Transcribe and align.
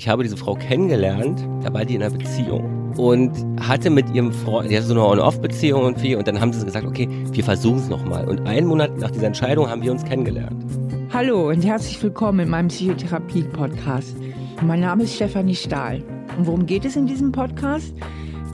Ich 0.00 0.06
habe 0.06 0.22
diese 0.22 0.36
Frau 0.36 0.54
kennengelernt, 0.54 1.44
da 1.60 1.74
war 1.74 1.84
die 1.84 1.96
in 1.96 2.02
einer 2.04 2.16
Beziehung 2.16 2.92
und 2.96 3.32
hatte 3.60 3.90
mit 3.90 4.08
ihrem 4.14 4.30
Freund, 4.32 4.70
die 4.70 4.76
hatte 4.76 4.86
so 4.86 4.94
eine 4.94 5.04
On-Off-Beziehung 5.04 5.86
und 5.86 6.00
wie, 6.00 6.14
und 6.14 6.28
dann 6.28 6.40
haben 6.40 6.52
sie 6.52 6.64
gesagt, 6.64 6.86
okay, 6.86 7.08
wir 7.32 7.42
versuchen 7.42 7.78
es 7.78 7.88
nochmal. 7.88 8.28
Und 8.28 8.46
einen 8.46 8.68
Monat 8.68 8.96
nach 8.98 9.10
dieser 9.10 9.26
Entscheidung 9.26 9.68
haben 9.68 9.82
wir 9.82 9.90
uns 9.90 10.04
kennengelernt. 10.04 10.64
Hallo 11.12 11.48
und 11.48 11.64
herzlich 11.64 12.00
willkommen 12.00 12.38
in 12.38 12.48
meinem 12.48 12.68
Psychotherapie-Podcast. 12.68 14.16
Mein 14.62 14.78
Name 14.78 15.02
ist 15.02 15.16
Stefanie 15.16 15.56
Stahl. 15.56 16.04
Und 16.38 16.46
worum 16.46 16.66
geht 16.66 16.84
es 16.84 16.94
in 16.94 17.08
diesem 17.08 17.32
Podcast? 17.32 17.92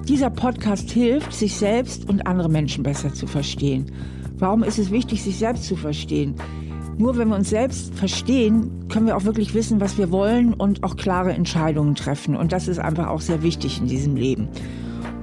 Dieser 0.09 0.31
Podcast 0.31 0.91
hilft, 0.93 1.35
sich 1.35 1.57
selbst 1.57 2.09
und 2.09 2.27
andere 2.27 2.49
Menschen 2.49 2.83
besser 2.83 3.13
zu 3.13 3.27
verstehen. 3.27 3.93
Warum 4.39 4.63
ist 4.63 4.79
es 4.79 4.91
wichtig, 4.91 5.23
sich 5.23 5.37
selbst 5.37 5.65
zu 5.67 5.77
verstehen? 5.77 6.37
Nur 6.97 7.19
wenn 7.19 7.29
wir 7.29 7.37
uns 7.37 7.51
selbst 7.51 7.95
verstehen, 7.95 8.87
können 8.89 9.07
wir 9.07 9.17
auch 9.17 9.25
wirklich 9.25 9.53
wissen, 9.55 9.81
was 9.81 9.99
wir 9.99 10.13
wollen 10.13 10.55
und 10.55 10.85
auch 10.85 10.97
klare 10.97 11.33
Entscheidungen 11.33 11.97
treffen. 11.97 12.37
Und 12.37 12.53
das 12.53 12.69
ist 12.69 12.79
einfach 12.79 13.09
auch 13.09 13.21
sehr 13.21 13.43
wichtig 13.43 13.81
in 13.81 13.87
diesem 13.87 14.15
Leben. 14.15 14.49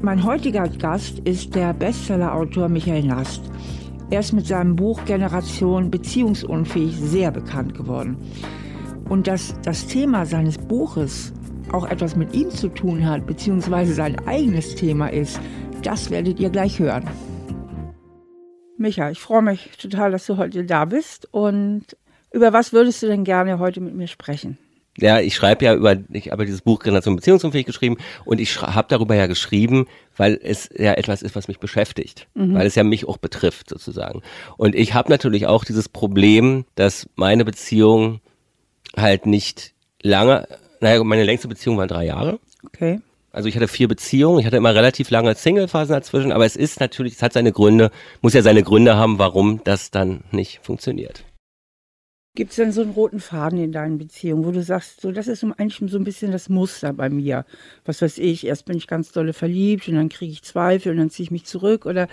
Mein 0.01 0.23
heutiger 0.25 0.67
Gast 0.67 1.19
ist 1.19 1.55
der 1.55 1.73
Bestsellerautor 1.73 2.67
Michael 2.67 3.03
Nast. 3.03 3.43
Er 4.09 4.19
ist 4.19 4.33
mit 4.33 4.45
seinem 4.47 4.75
Buch 4.75 5.05
Generation 5.05 5.89
Beziehungsunfähig 5.89 6.97
sehr 6.99 7.31
bekannt 7.31 7.75
geworden. 7.75 8.17
Und 9.07 9.27
dass 9.27 9.55
das 9.63 9.87
Thema 9.87 10.25
seines 10.25 10.57
Buches 10.57 11.31
auch 11.71 11.89
etwas 11.89 12.17
mit 12.17 12.33
ihm 12.35 12.49
zu 12.49 12.67
tun 12.67 13.05
hat, 13.05 13.25
beziehungsweise 13.25 13.93
sein 13.93 14.17
eigenes 14.27 14.75
Thema 14.75 15.07
ist, 15.07 15.39
das 15.83 16.09
werdet 16.09 16.39
ihr 16.39 16.49
gleich 16.49 16.79
hören. 16.79 17.05
Micha, 18.81 19.11
ich 19.11 19.19
freue 19.19 19.43
mich 19.43 19.69
total, 19.77 20.11
dass 20.11 20.25
du 20.25 20.37
heute 20.37 20.65
da 20.65 20.85
bist. 20.85 21.27
Und 21.31 21.85
über 22.31 22.51
was 22.51 22.73
würdest 22.73 23.01
du 23.03 23.07
denn 23.07 23.23
gerne 23.23 23.59
heute 23.59 23.79
mit 23.79 23.93
mir 23.93 24.07
sprechen? 24.07 24.57
Ja, 24.97 25.21
ich 25.21 25.35
schreibe 25.35 25.63
ja 25.63 25.73
über, 25.73 25.95
ich 26.09 26.31
habe 26.31 26.45
dieses 26.45 26.61
Buch 26.61 26.79
Generation 26.79 27.15
Beziehungsunfähig 27.15 27.65
geschrieben 27.65 27.97
und 28.25 28.41
ich 28.41 28.61
habe 28.61 28.87
darüber 28.89 29.15
ja 29.15 29.27
geschrieben, 29.27 29.87
weil 30.17 30.37
es 30.43 30.69
ja 30.77 30.93
etwas 30.93 31.21
ist, 31.21 31.33
was 31.33 31.47
mich 31.47 31.59
beschäftigt, 31.59 32.27
mhm. 32.33 32.55
weil 32.55 32.67
es 32.67 32.75
ja 32.75 32.83
mich 32.83 33.07
auch 33.07 33.17
betrifft 33.17 33.69
sozusagen. 33.69 34.21
Und 34.57 34.75
ich 34.75 34.93
habe 34.93 35.09
natürlich 35.09 35.47
auch 35.47 35.63
dieses 35.63 35.87
Problem, 35.87 36.65
dass 36.75 37.07
meine 37.15 37.45
Beziehung 37.45 38.19
halt 38.97 39.25
nicht 39.25 39.73
lange, 40.01 40.45
naja, 40.81 41.01
meine 41.05 41.23
längste 41.23 41.47
Beziehung 41.47 41.77
war 41.77 41.87
drei 41.87 42.05
Jahre. 42.05 42.39
Okay. 42.65 42.99
Also 43.31 43.47
ich 43.47 43.55
hatte 43.55 43.67
vier 43.67 43.87
Beziehungen, 43.87 44.39
ich 44.39 44.45
hatte 44.45 44.57
immer 44.57 44.75
relativ 44.75 45.09
lange 45.09 45.33
Single-Phasen 45.35 45.93
dazwischen, 45.93 46.31
aber 46.31 46.45
es 46.45 46.55
ist 46.55 46.79
natürlich, 46.79 47.13
es 47.13 47.21
hat 47.21 47.33
seine 47.33 47.53
Gründe, 47.53 47.91
muss 48.21 48.33
ja 48.33 48.41
seine 48.41 48.63
Gründe 48.63 48.97
haben, 48.97 49.19
warum 49.19 49.63
das 49.63 49.89
dann 49.89 50.23
nicht 50.31 50.59
funktioniert. 50.63 51.23
Gibt 52.33 52.51
es 52.51 52.55
denn 52.55 52.71
so 52.71 52.81
einen 52.81 52.91
roten 52.91 53.19
Faden 53.19 53.61
in 53.61 53.73
deinen 53.73 53.97
Beziehungen, 53.97 54.45
wo 54.45 54.51
du 54.51 54.63
sagst, 54.63 55.01
so 55.01 55.11
das 55.11 55.27
ist 55.27 55.43
eigentlich 55.43 55.91
so 55.91 55.97
ein 55.97 56.05
bisschen 56.05 56.31
das 56.31 56.47
Muster 56.47 56.93
bei 56.93 57.09
mir. 57.09 57.45
Was 57.83 58.01
weiß 58.01 58.19
ich, 58.19 58.47
erst 58.47 58.65
bin 58.65 58.77
ich 58.77 58.87
ganz 58.87 59.11
dolle 59.11 59.33
verliebt 59.33 59.89
und 59.89 59.95
dann 59.95 60.07
kriege 60.07 60.31
ich 60.31 60.41
Zweifel 60.41 60.93
und 60.93 60.97
dann 60.97 61.09
ziehe 61.09 61.25
ich 61.25 61.31
mich 61.31 61.43
zurück. 61.45 61.85
Oder 61.85 62.07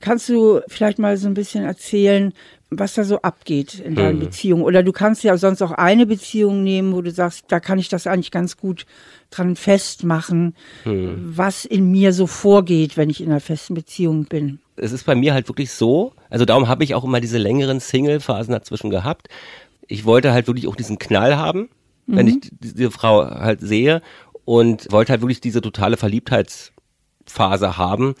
kannst 0.00 0.28
du 0.28 0.60
vielleicht 0.68 0.98
mal 0.98 1.16
so 1.16 1.28
ein 1.28 1.34
bisschen 1.34 1.64
erzählen, 1.64 2.32
was 2.70 2.94
da 2.94 3.04
so 3.04 3.22
abgeht 3.22 3.80
in 3.80 3.94
deinen 3.94 4.20
hm. 4.20 4.20
Beziehungen? 4.20 4.62
Oder 4.62 4.82
du 4.82 4.92
kannst 4.92 5.24
ja 5.24 5.36
sonst 5.38 5.62
auch 5.62 5.72
eine 5.72 6.06
Beziehung 6.06 6.62
nehmen, 6.62 6.92
wo 6.92 7.00
du 7.00 7.10
sagst, 7.10 7.46
da 7.48 7.60
kann 7.60 7.78
ich 7.78 7.88
das 7.88 8.06
eigentlich 8.06 8.30
ganz 8.30 8.56
gut 8.56 8.84
dran 9.30 9.56
festmachen, 9.56 10.54
hm. 10.84 11.32
was 11.36 11.64
in 11.64 11.90
mir 11.90 12.12
so 12.12 12.26
vorgeht, 12.26 12.96
wenn 12.96 13.10
ich 13.10 13.20
in 13.20 13.30
einer 13.30 13.40
festen 13.40 13.74
Beziehung 13.74 14.26
bin. 14.26 14.60
Es 14.76 14.92
ist 14.92 15.04
bei 15.04 15.14
mir 15.14 15.34
halt 15.34 15.48
wirklich 15.48 15.72
so, 15.72 16.12
also 16.30 16.44
darum 16.44 16.68
habe 16.68 16.84
ich 16.84 16.94
auch 16.94 17.04
immer 17.04 17.20
diese 17.20 17.38
längeren 17.38 17.80
Single-Phasen 17.80 18.52
dazwischen 18.52 18.90
gehabt. 18.90 19.28
Ich 19.86 20.04
wollte 20.04 20.32
halt 20.32 20.46
wirklich 20.46 20.68
auch 20.68 20.76
diesen 20.76 20.98
Knall 20.98 21.36
haben, 21.36 21.70
mhm. 22.06 22.16
wenn 22.16 22.26
ich 22.28 22.50
diese 22.52 22.90
Frau 22.90 23.24
halt 23.24 23.60
sehe 23.60 24.02
und 24.44 24.90
wollte 24.92 25.12
halt 25.12 25.22
wirklich 25.22 25.40
diese 25.40 25.60
totale 25.60 25.96
Verliebtheitsphase 25.96 27.76
haben. 27.76 28.14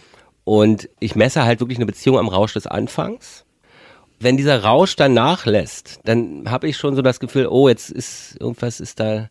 Und 0.48 0.88
ich 0.98 1.14
messe 1.14 1.44
halt 1.44 1.60
wirklich 1.60 1.78
eine 1.78 1.86
Beziehung 1.86 2.18
am 2.18 2.28
Rausch 2.28 2.54
des 2.54 2.66
Anfangs 2.66 3.44
wenn 4.20 4.36
dieser 4.36 4.64
Rausch 4.64 4.96
dann 4.96 5.14
nachlässt, 5.14 6.00
dann 6.04 6.50
habe 6.50 6.68
ich 6.68 6.76
schon 6.76 6.96
so 6.96 7.02
das 7.02 7.20
Gefühl, 7.20 7.46
oh, 7.46 7.68
jetzt 7.68 7.90
ist 7.90 8.36
irgendwas 8.40 8.80
ist 8.80 8.98
da 9.00 9.28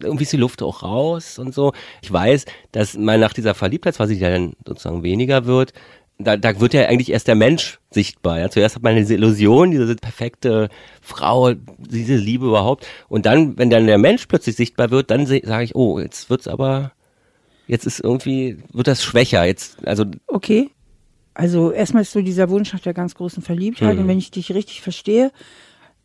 irgendwie 0.00 0.24
ist 0.24 0.32
die 0.32 0.36
Luft 0.36 0.62
auch 0.62 0.82
raus 0.82 1.38
und 1.38 1.54
so. 1.54 1.72
Ich 2.02 2.12
weiß, 2.12 2.44
dass 2.72 2.96
mal 2.96 3.18
nach 3.18 3.32
dieser 3.32 3.54
Verliebtheitsphase, 3.54 4.14
die 4.14 4.20
dann 4.20 4.52
sozusagen 4.64 5.02
weniger 5.02 5.46
wird, 5.46 5.72
da, 6.18 6.36
da 6.36 6.60
wird 6.60 6.74
ja 6.74 6.86
eigentlich 6.86 7.10
erst 7.10 7.28
der 7.28 7.36
Mensch 7.36 7.78
sichtbar. 7.90 8.38
Ja. 8.38 8.50
Zuerst 8.50 8.76
hat 8.76 8.82
man 8.82 8.96
diese 8.96 9.14
Illusion, 9.14 9.70
diese 9.70 9.94
perfekte 9.96 10.68
Frau, 11.00 11.52
diese 11.78 12.16
Liebe 12.16 12.46
überhaupt. 12.46 12.86
Und 13.08 13.26
dann, 13.26 13.56
wenn 13.56 13.70
dann 13.70 13.86
der 13.86 13.98
Mensch 13.98 14.26
plötzlich 14.26 14.56
sichtbar 14.56 14.90
wird, 14.90 15.10
dann 15.10 15.26
sage 15.26 15.64
ich, 15.64 15.74
oh, 15.74 15.98
jetzt 15.98 16.28
wird's 16.28 16.48
aber, 16.48 16.92
jetzt 17.68 17.86
ist 17.86 18.00
irgendwie, 18.00 18.58
wird 18.72 18.88
das 18.88 19.04
schwächer. 19.04 19.44
Jetzt, 19.44 19.86
also. 19.86 20.04
Okay. 20.26 20.70
Also 21.34 21.70
erstmal 21.70 22.02
ist 22.02 22.10
so 22.10 22.20
dieser 22.20 22.50
Wunsch 22.50 22.72
nach 22.72 22.80
der 22.80 22.94
ganz 22.94 23.14
großen 23.14 23.44
Verliebtheit. 23.44 23.94
Mhm. 23.94 24.02
Und 24.02 24.08
wenn 24.08 24.18
ich 24.18 24.32
dich 24.32 24.52
richtig 24.52 24.82
verstehe, 24.82 25.30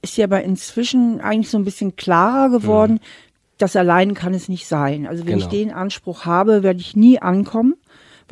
ist 0.04 0.16
ja 0.18 0.26
aber 0.26 0.44
inzwischen 0.44 1.22
eigentlich 1.22 1.50
so 1.50 1.58
ein 1.58 1.66
bisschen 1.66 1.96
klarer 1.96 2.52
geworden, 2.52 2.94
mhm 2.94 3.34
das 3.58 3.76
allein 3.76 4.14
kann 4.14 4.34
es 4.34 4.50
nicht 4.50 4.68
sein. 4.68 5.08
Also 5.08 5.26
wenn 5.26 5.40
genau. 5.40 5.46
ich 5.46 5.52
den 5.52 5.72
Anspruch 5.72 6.26
habe, 6.26 6.64
werde 6.64 6.80
ich 6.80 6.96
nie 6.96 7.20
ankommen, 7.20 7.76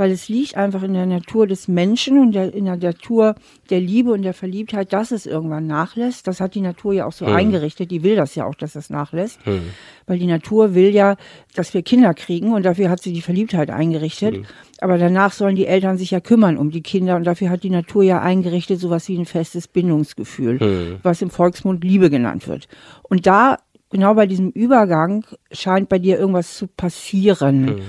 weil 0.01 0.09
es 0.09 0.29
liegt 0.29 0.57
einfach 0.57 0.81
in 0.81 0.95
der 0.95 1.06
Natur 1.06 1.45
des 1.45 1.67
Menschen 1.67 2.17
und 2.17 2.31
der, 2.31 2.51
in 2.56 2.66
der 2.66 2.78
Natur 2.78 3.35
der 3.69 3.79
Liebe 3.79 4.12
und 4.12 4.23
der 4.23 4.34
Verliebtheit, 4.34 4.94
dass 4.94 5.12
es 5.12 5.28
irgendwann 5.28 5.67
nachlässt. 5.67 6.25
Das 6.25 6.41
hat 6.41 6.56
die 6.56 6.62
Natur 6.62 6.94
ja 6.94 7.06
auch 7.06 7.12
so 7.12 7.28
hm. 7.28 7.35
eingerichtet. 7.35 7.91
Die 7.91 8.01
will 8.01 8.16
das 8.16 8.34
ja 8.34 8.45
auch, 8.45 8.56
dass 8.56 8.73
es 8.73 8.90
nachlässt. 8.90 9.45
Hm. 9.45 9.61
Weil 10.07 10.17
die 10.17 10.25
Natur 10.25 10.73
will 10.73 10.90
ja, 10.90 11.17
dass 11.53 11.75
wir 11.75 11.84
Kinder 11.84 12.16
kriegen 12.16 12.51
und 12.51 12.66
dafür 12.66 12.90
hat 12.90 13.03
sie 13.03 13.13
die 13.13 13.22
Verliebtheit 13.22 13.69
eingerichtet. 13.69 14.38
Hm. 14.38 14.45
Aber 14.79 14.97
danach 14.97 15.34
sollen 15.34 15.56
die 15.56 15.67
Eltern 15.67 16.00
sich 16.00 16.09
ja 16.09 16.19
kümmern 16.19 16.57
um 16.57 16.72
die 16.72 16.81
Kinder 16.81 17.16
und 17.16 17.23
dafür 17.23 17.51
hat 17.51 17.61
die 17.61 17.69
Natur 17.69 18.01
ja 18.01 18.23
eingerichtet 18.23 18.79
sowas 18.79 19.07
wie 19.07 19.19
ein 19.19 19.28
festes 19.28 19.67
Bindungsgefühl, 19.67 20.59
hm. 20.59 21.00
was 21.03 21.22
im 21.22 21.29
Volksmund 21.29 21.84
Liebe 21.84 22.09
genannt 22.09 22.47
wird. 22.47 22.67
Und 23.03 23.28
da 23.28 23.59
genau 23.91 24.16
bei 24.16 24.25
diesem 24.25 24.50
Übergang 24.50 25.28
scheint 25.51 25.90
bei 25.90 26.00
dir 26.00 26.17
irgendwas 26.17 26.57
zu 26.57 26.66
passieren. 26.66 27.66
Mhm. 27.66 27.81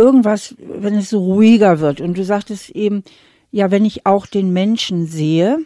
Irgendwas, 0.00 0.54
wenn 0.58 0.94
es 0.94 1.10
so 1.10 1.18
ruhiger 1.18 1.80
wird. 1.80 2.00
Und 2.00 2.16
du 2.16 2.24
sagtest 2.24 2.70
eben, 2.70 3.04
ja, 3.50 3.70
wenn 3.70 3.84
ich 3.84 4.06
auch 4.06 4.26
den 4.26 4.52
Menschen 4.52 5.06
sehe, 5.06 5.58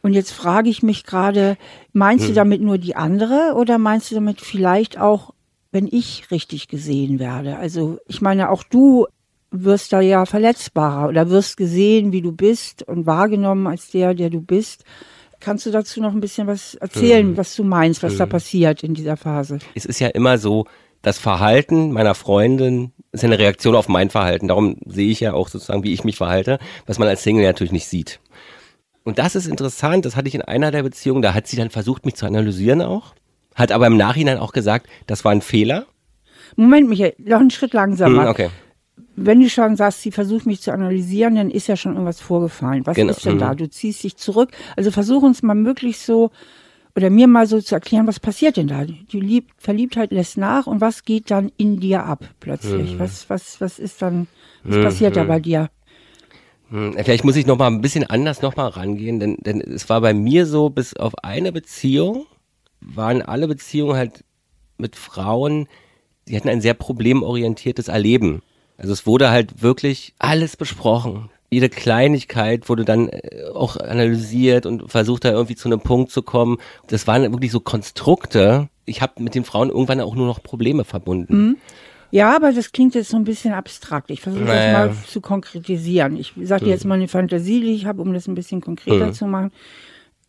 und 0.00 0.12
jetzt 0.12 0.32
frage 0.32 0.68
ich 0.68 0.82
mich 0.82 1.04
gerade, 1.04 1.56
meinst 1.92 2.24
mhm. 2.24 2.28
du 2.28 2.34
damit 2.34 2.60
nur 2.60 2.78
die 2.78 2.94
andere 2.94 3.54
oder 3.56 3.78
meinst 3.78 4.10
du 4.10 4.14
damit 4.14 4.40
vielleicht 4.40 5.00
auch, 5.00 5.32
wenn 5.72 5.88
ich 5.90 6.30
richtig 6.30 6.68
gesehen 6.68 7.18
werde? 7.18 7.56
Also 7.56 7.98
ich 8.06 8.20
meine, 8.20 8.50
auch 8.50 8.62
du 8.62 9.06
wirst 9.50 9.92
da 9.92 10.00
ja 10.00 10.26
verletzbarer 10.26 11.08
oder 11.08 11.30
wirst 11.30 11.56
gesehen, 11.56 12.12
wie 12.12 12.20
du 12.20 12.32
bist 12.32 12.82
und 12.82 13.06
wahrgenommen 13.06 13.66
als 13.66 13.90
der, 13.90 14.14
der 14.14 14.28
du 14.30 14.40
bist. 14.40 14.84
Kannst 15.40 15.64
du 15.66 15.70
dazu 15.70 16.00
noch 16.00 16.12
ein 16.12 16.20
bisschen 16.20 16.46
was 16.46 16.74
erzählen, 16.74 17.28
hm. 17.28 17.36
was 17.36 17.56
du 17.56 17.64
meinst, 17.64 18.02
was 18.02 18.12
hm. 18.12 18.18
da 18.18 18.26
passiert 18.26 18.82
in 18.82 18.94
dieser 18.94 19.16
Phase? 19.16 19.58
Es 19.74 19.84
ist 19.84 20.00
ja 20.00 20.08
immer 20.08 20.38
so, 20.38 20.66
das 21.04 21.18
Verhalten 21.18 21.92
meiner 21.92 22.14
Freundin 22.14 22.92
ist 23.12 23.22
ja 23.22 23.28
eine 23.28 23.38
Reaktion 23.38 23.76
auf 23.76 23.88
mein 23.88 24.10
Verhalten. 24.10 24.48
Darum 24.48 24.78
sehe 24.86 25.10
ich 25.10 25.20
ja 25.20 25.34
auch 25.34 25.48
sozusagen, 25.48 25.84
wie 25.84 25.92
ich 25.92 26.02
mich 26.02 26.16
verhalte, 26.16 26.58
was 26.86 26.98
man 26.98 27.06
als 27.06 27.22
Single 27.22 27.44
natürlich 27.44 27.72
nicht 27.72 27.86
sieht. 27.86 28.18
Und 29.04 29.18
das 29.18 29.36
ist 29.36 29.46
interessant, 29.46 30.06
das 30.06 30.16
hatte 30.16 30.28
ich 30.28 30.34
in 30.34 30.42
einer 30.42 30.70
der 30.70 30.82
Beziehungen, 30.82 31.22
da 31.22 31.34
hat 31.34 31.46
sie 31.46 31.56
dann 31.56 31.70
versucht, 31.70 32.06
mich 32.06 32.16
zu 32.16 32.26
analysieren 32.26 32.80
auch, 32.82 33.14
hat 33.54 33.70
aber 33.70 33.86
im 33.86 33.98
Nachhinein 33.98 34.38
auch 34.38 34.52
gesagt, 34.52 34.88
das 35.06 35.24
war 35.24 35.32
ein 35.32 35.42
Fehler. 35.42 35.86
Moment, 36.56 36.88
Michael, 36.88 37.14
noch 37.18 37.40
einen 37.40 37.50
Schritt 37.50 37.74
langsamer. 37.74 38.22
Hm, 38.22 38.28
okay 38.28 38.50
wenn 39.16 39.40
du 39.40 39.48
schon 39.48 39.76
sagst, 39.76 40.02
sie 40.02 40.10
versucht 40.10 40.46
mich 40.46 40.60
zu 40.60 40.72
analysieren, 40.72 41.36
dann 41.36 41.50
ist 41.50 41.68
ja 41.68 41.76
schon 41.76 41.92
irgendwas 41.92 42.20
vorgefallen. 42.20 42.86
Was 42.86 42.96
genau. 42.96 43.12
ist 43.12 43.24
denn 43.24 43.38
da? 43.38 43.52
Mhm. 43.52 43.58
Du 43.58 43.70
ziehst 43.70 44.02
dich 44.02 44.16
zurück. 44.16 44.50
Also 44.76 44.90
versuch 44.90 45.22
uns 45.22 45.42
mal 45.42 45.54
möglichst 45.54 46.04
so 46.04 46.30
oder 46.96 47.10
mir 47.10 47.26
mal 47.26 47.46
so 47.46 47.60
zu 47.60 47.74
erklären, 47.74 48.06
was 48.06 48.20
passiert 48.20 48.56
denn 48.56 48.68
da? 48.68 48.84
Die 48.84 49.20
Lieb 49.20 49.50
Verliebtheit 49.58 50.12
lässt 50.12 50.36
nach 50.36 50.66
und 50.66 50.80
was 50.80 51.04
geht 51.04 51.30
dann 51.30 51.50
in 51.56 51.80
dir 51.80 52.04
ab 52.04 52.24
plötzlich? 52.40 52.94
Mhm. 52.94 52.98
Was, 52.98 53.28
was, 53.28 53.60
was 53.60 53.78
ist 53.78 54.00
dann, 54.00 54.28
was 54.62 54.76
mhm. 54.76 54.82
passiert 54.82 55.16
da 55.16 55.24
bei 55.24 55.40
dir? 55.40 55.70
Mhm. 56.70 56.94
Vielleicht 56.94 57.24
muss 57.24 57.36
ich 57.36 57.46
noch 57.46 57.58
mal 57.58 57.66
ein 57.66 57.80
bisschen 57.80 58.04
anders 58.04 58.42
noch 58.42 58.56
mal 58.56 58.68
rangehen, 58.68 59.18
denn, 59.18 59.36
denn 59.40 59.60
es 59.60 59.88
war 59.88 60.00
bei 60.00 60.14
mir 60.14 60.46
so, 60.46 60.70
bis 60.70 60.94
auf 60.94 61.12
eine 61.24 61.52
Beziehung 61.52 62.26
waren 62.80 63.22
alle 63.22 63.48
Beziehungen 63.48 63.96
halt 63.96 64.24
mit 64.76 64.96
Frauen, 64.96 65.68
die 66.28 66.36
hatten 66.36 66.48
ein 66.48 66.60
sehr 66.60 66.74
problemorientiertes 66.74 67.88
Erleben. 67.88 68.42
Also 68.76 68.92
es 68.92 69.06
wurde 69.06 69.30
halt 69.30 69.62
wirklich 69.62 70.14
alles 70.18 70.56
besprochen. 70.56 71.30
Jede 71.54 71.68
Kleinigkeit 71.68 72.68
wurde 72.68 72.84
dann 72.84 73.08
äh, 73.08 73.44
auch 73.54 73.76
analysiert 73.76 74.66
und 74.66 74.90
versucht 74.90 75.24
da 75.24 75.30
irgendwie 75.30 75.54
zu 75.54 75.68
einem 75.68 75.80
Punkt 75.80 76.10
zu 76.10 76.22
kommen. 76.22 76.58
Das 76.88 77.06
waren 77.06 77.22
wirklich 77.32 77.52
so 77.52 77.60
Konstrukte. 77.60 78.68
Ich 78.86 79.00
habe 79.00 79.22
mit 79.22 79.34
den 79.34 79.44
Frauen 79.44 79.70
irgendwann 79.70 80.00
auch 80.00 80.16
nur 80.16 80.26
noch 80.26 80.42
Probleme 80.42 80.84
verbunden. 80.84 81.36
Mhm. 81.36 81.56
Ja, 82.10 82.34
aber 82.34 82.52
das 82.52 82.72
klingt 82.72 82.94
jetzt 82.94 83.10
so 83.10 83.16
ein 83.16 83.24
bisschen 83.24 83.54
abstrakt. 83.54 84.10
Ich 84.10 84.20
versuche 84.20 84.44
naja. 84.44 84.86
das 84.86 84.96
mal 84.96 85.04
zu 85.06 85.20
konkretisieren. 85.20 86.16
Ich 86.16 86.32
sage 86.42 86.64
dir 86.64 86.70
jetzt 86.70 86.84
mal 86.84 86.94
eine 86.94 87.08
Fantasie, 87.08 87.60
die 87.60 87.74
ich 87.74 87.86
habe, 87.86 88.02
um 88.02 88.12
das 88.12 88.28
ein 88.28 88.34
bisschen 88.34 88.60
konkreter 88.60 89.06
mhm. 89.06 89.12
zu 89.12 89.26
machen. 89.26 89.52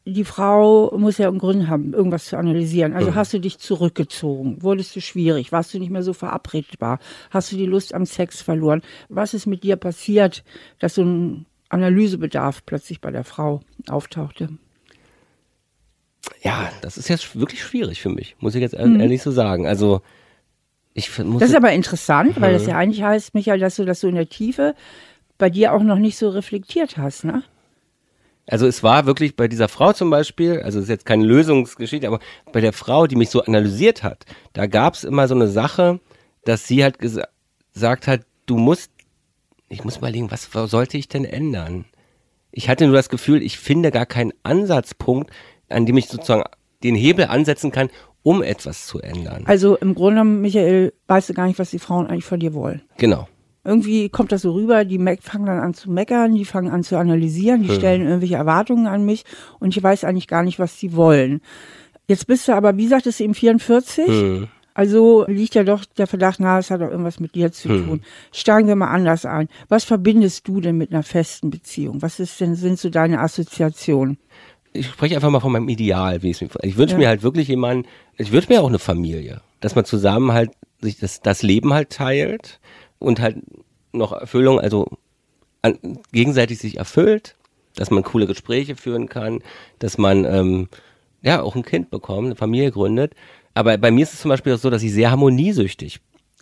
Die 0.08 0.24
Frau 0.24 0.96
muss 0.98 1.18
ja 1.18 1.28
einen 1.28 1.40
Grund 1.40 1.68
haben, 1.68 1.94
irgendwas 1.94 2.26
zu 2.26 2.38
analysieren. 2.38 2.94
Also 2.94 3.12
Mhm. 3.12 3.16
hast 3.16 3.34
du 3.34 3.40
dich 3.40 3.58
zurückgezogen? 3.58 4.62
Wurdest 4.62 4.96
du 4.96 5.02
schwierig? 5.02 5.52
Warst 5.52 5.74
du 5.74 5.80
nicht 5.80 5.90
mehr 5.90 6.04
so 6.04 6.14
verabredbar? 6.14 7.00
Hast 7.32 7.52
du 7.52 7.56
die 7.56 7.66
Lust 7.66 7.94
am 7.94 8.06
Sex 8.06 8.42
verloren? 8.42 8.82
Was 9.10 9.34
ist 9.34 9.48
mit 9.48 9.64
dir 9.64 9.76
passiert, 9.78 10.44
dass 10.80 10.96
so 10.96 11.04
ein 11.04 11.46
Analysebedarf 11.70 12.64
plötzlich 12.66 13.02
bei 13.02 13.10
der 13.10 13.24
Frau 13.24 13.62
auftauchte? 13.90 14.50
Ja, 16.44 16.70
das 16.82 16.98
ist 16.98 17.08
jetzt 17.08 17.38
wirklich 17.40 17.64
schwierig 17.64 18.02
für 18.02 18.10
mich, 18.10 18.36
muss 18.40 18.54
ich 18.56 18.62
jetzt 18.62 18.76
ehrlich 18.76 19.24
so 19.24 19.32
sagen. 19.32 19.66
Also 19.68 20.02
ich 20.94 21.18
muss 21.24 21.40
Das 21.40 21.50
ist 21.50 21.56
aber 21.56 21.72
interessant, 21.72 22.40
weil 22.40 22.52
Mhm. 22.52 22.58
das 22.58 22.66
ja 22.68 22.78
eigentlich 22.78 23.02
heißt, 23.04 23.34
Michael, 23.34 23.60
dass 23.60 23.76
du 23.76 23.86
das 23.86 24.00
so 24.02 24.08
in 24.08 24.16
der 24.16 24.30
Tiefe 24.30 24.76
bei 25.40 25.50
dir 25.50 25.74
auch 25.74 25.84
noch 25.84 25.98
nicht 25.98 26.18
so 26.18 26.30
reflektiert 26.30 26.98
hast, 26.98 27.26
ne? 27.26 27.44
Also 28.48 28.68
es 28.68 28.84
war 28.84 29.06
wirklich 29.08 29.36
bei 29.36 29.48
dieser 29.48 29.68
Frau 29.68 29.92
zum 29.94 30.10
Beispiel, 30.12 30.62
also 30.62 30.78
es 30.80 30.84
ist 30.84 30.90
jetzt 30.90 31.06
keine 31.06 31.26
Lösungsgeschichte, 31.26 32.08
aber 32.08 32.20
bei 32.52 32.62
der 32.62 32.74
Frau, 32.74 33.08
die 33.08 33.16
mich 33.16 33.30
so 33.32 33.42
analysiert 33.42 34.04
hat, 34.04 34.26
da 34.54 34.68
gab 34.68 34.94
es 34.94 35.04
immer 35.04 35.28
so 35.28 35.34
eine 35.36 35.48
Sache, 35.48 36.00
dass 36.44 36.68
sie 36.68 36.84
halt 36.84 37.00
gesa- 37.00 37.28
gesagt 37.74 38.06
hat, 38.08 38.22
du 38.46 38.58
musst, 38.58 38.92
ich 39.68 39.84
muss 39.84 39.96
mal 39.96 40.10
überlegen, 40.10 40.30
was 40.32 40.48
sollte 40.70 40.98
ich 40.98 41.08
denn 41.08 41.26
ändern? 41.26 41.86
Ich 42.52 42.70
hatte 42.70 42.86
nur 42.86 42.96
das 42.96 43.10
Gefühl, 43.10 43.42
ich 43.42 43.58
finde 43.58 43.90
gar 43.92 44.06
keinen 44.06 44.32
Ansatzpunkt, 44.44 45.32
an 45.68 45.86
dem 45.88 45.98
ich 45.98 46.08
sozusagen 46.08 46.44
den 46.84 46.94
Hebel 46.96 47.26
ansetzen 47.26 47.72
kann, 47.72 47.90
um 48.22 48.44
etwas 48.44 48.86
zu 48.86 49.02
ändern. 49.02 49.44
Also 49.48 49.76
im 49.76 49.96
Grunde, 49.96 50.24
Michael, 50.24 50.94
weißt 51.08 51.30
du 51.30 51.34
gar 51.34 51.48
nicht, 51.48 51.58
was 51.60 51.72
die 51.72 51.80
Frauen 51.80 52.08
eigentlich 52.08 52.26
von 52.26 52.40
dir 52.40 52.54
wollen. 52.54 52.84
Genau. 52.98 53.28
Irgendwie 53.66 54.10
kommt 54.10 54.32
das 54.32 54.44
so 54.44 54.52
rüber, 54.54 54.86
die 54.86 55.00
fangen 55.22 55.48
dann 55.48 55.60
an 55.60 55.74
zu 55.74 55.92
meckern, 55.92 56.36
die 56.36 56.46
fangen 56.46 56.72
an 56.72 56.84
zu 56.84 56.98
analysieren, 56.98 57.64
die 57.64 57.70
stellen 57.74 58.04
irgendwelche 58.04 58.36
Erwartungen 58.36 58.86
an 58.88 59.06
mich 59.06 59.24
und 59.60 59.76
ich 59.76 59.82
weiß 59.82 60.04
eigentlich 60.04 60.28
gar 60.28 60.44
nicht, 60.44 60.60
was 60.60 60.80
sie 60.80 60.96
wollen. 60.96 61.42
Jetzt 62.08 62.28
bist 62.28 62.48
du 62.48 62.54
aber, 62.54 62.78
wie 62.78 62.88
sagtest 62.88 63.20
du, 63.20 63.24
im 63.24 63.34
44? 63.34 64.08
Hm. 64.08 64.48
Also 64.76 65.26
liegt 65.28 65.56
ja 65.56 65.64
doch 65.64 65.86
der 65.86 66.06
Verdacht 66.06 66.40
nahe, 66.42 66.60
es 66.60 66.70
hat 66.70 66.82
doch 66.82 66.90
irgendwas 66.92 67.20
mit 67.22 67.34
dir 67.34 67.52
zu 67.52 67.70
tun. 67.70 68.02
Steigen 68.34 68.68
wir 68.68 68.76
mal 68.76 68.90
anders 68.92 69.26
ein. 69.26 69.48
Was 69.70 69.86
verbindest 69.86 70.48
du 70.48 70.60
denn 70.60 70.78
mit 70.78 70.92
einer 70.92 71.02
festen 71.02 71.50
Beziehung? 71.50 72.02
Was 72.02 72.20
ist 72.20 72.40
denn, 72.42 72.56
sind 72.56 72.78
so 72.78 72.90
deine 72.90 73.22
Assoziationen? 73.22 74.18
ich 74.76 74.88
spreche 74.88 75.16
einfach 75.16 75.30
mal 75.30 75.40
von 75.40 75.52
meinem 75.54 75.70
Ideal, 75.70 76.22
wie 76.22 76.32
ich 76.32 76.42
es 76.42 76.42
mir 76.42 76.50
Ich 76.64 76.78
wünsche 76.78 76.94
Ja. 76.94 77.00
mir 77.00 77.08
halt 77.08 77.24
wirklich 77.24 77.48
jemanden, 77.48 77.88
ich 78.18 78.32
wünsche 78.32 78.52
mir 78.52 78.62
auch 78.62 78.68
eine 78.68 78.80
Familie, 78.80 79.42
dass 79.62 79.76
man 79.76 79.86
zusammen 79.86 80.34
halt 80.34 80.52
sich 80.82 81.00
das, 81.00 81.22
das 81.22 81.42
Leben 81.42 81.74
halt 81.74 81.90
teilt 81.92 82.60
und 83.06 83.20
halt 83.20 83.38
noch 83.94 84.12
Erfüllung, 84.12 84.60
also 84.60 84.88
an, 85.62 85.78
gegenseitig 86.12 86.60
sich 86.60 86.78
erfüllt, 86.78 87.36
dass 87.76 87.92
man 87.92 88.04
coole 88.04 88.28
Gespräche 88.28 88.76
führen 88.76 89.08
kann, 89.10 89.42
dass 89.80 89.98
man 89.98 90.26
ähm, 90.26 90.70
ja 91.22 91.42
auch 91.42 91.56
ein 91.56 91.64
Kind 91.64 91.90
bekommt, 91.90 92.28
eine 92.28 92.36
Familie 92.36 92.72
gründet. 92.72 93.14
Aber 93.54 93.78
bei 93.78 93.92
mir 93.92 94.04
ist 94.04 94.14
es 94.14 94.22
zum 94.22 94.30
Beispiel 94.30 94.54
auch 94.54 94.60
so, 94.60 94.70
dass 94.70 94.84
ich 94.84 94.94
sehr 94.94 95.12
harmoniesüchtig 95.12 96.00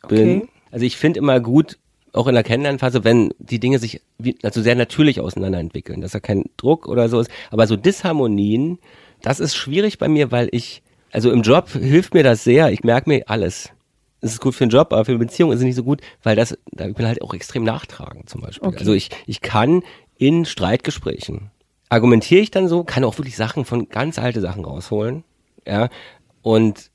bin. 0.07 0.37
Okay. 0.37 0.49
Also 0.71 0.85
ich 0.85 0.97
finde 0.97 1.19
immer 1.19 1.39
gut, 1.39 1.77
auch 2.13 2.27
in 2.27 2.35
der 2.35 2.43
Kennenlernphase, 2.43 3.03
wenn 3.03 3.33
die 3.39 3.59
Dinge 3.59 3.79
sich 3.79 4.01
wie, 4.17 4.37
also 4.43 4.61
sehr 4.61 4.75
natürlich 4.75 5.19
auseinanderentwickeln, 5.19 6.01
dass 6.01 6.11
da 6.11 6.19
kein 6.19 6.45
Druck 6.57 6.87
oder 6.87 7.09
so 7.09 7.19
ist. 7.19 7.29
Aber 7.49 7.67
so 7.67 7.75
Disharmonien, 7.75 8.79
das 9.21 9.39
ist 9.39 9.55
schwierig 9.55 9.97
bei 9.97 10.07
mir, 10.07 10.31
weil 10.31 10.49
ich, 10.51 10.83
also 11.11 11.31
im 11.31 11.41
Job 11.41 11.69
hilft 11.69 12.13
mir 12.13 12.23
das 12.23 12.43
sehr. 12.43 12.71
Ich 12.71 12.83
merke 12.83 13.09
mir 13.09 13.23
alles. 13.27 13.71
Es 14.23 14.31
ist 14.31 14.41
gut 14.41 14.55
für 14.55 14.65
den 14.65 14.69
Job, 14.69 14.93
aber 14.93 15.05
für 15.05 15.11
eine 15.11 15.19
Beziehung 15.19 15.51
ist 15.51 15.59
es 15.59 15.65
nicht 15.65 15.75
so 15.75 15.83
gut, 15.83 16.01
weil 16.23 16.35
das, 16.35 16.57
da 16.71 16.87
ich 16.87 16.95
bin 16.95 17.05
halt 17.05 17.21
auch 17.21 17.33
extrem 17.33 17.63
nachtragend 17.63 18.29
zum 18.29 18.41
Beispiel. 18.41 18.67
Okay. 18.67 18.77
Also 18.79 18.93
ich, 18.93 19.09
ich 19.27 19.41
kann 19.41 19.83
in 20.17 20.45
Streitgesprächen 20.45 21.51
argumentiere 21.93 22.41
ich 22.41 22.49
dann 22.49 22.67
so, 22.67 22.83
kann 22.83 23.03
auch 23.03 23.19
wirklich 23.19 23.35
Sachen 23.35 23.65
von 23.65 23.87
ganz 23.87 24.17
alte 24.17 24.41
Sachen 24.41 24.65
rausholen, 24.65 25.23
ja, 25.65 25.89
und 26.41 26.89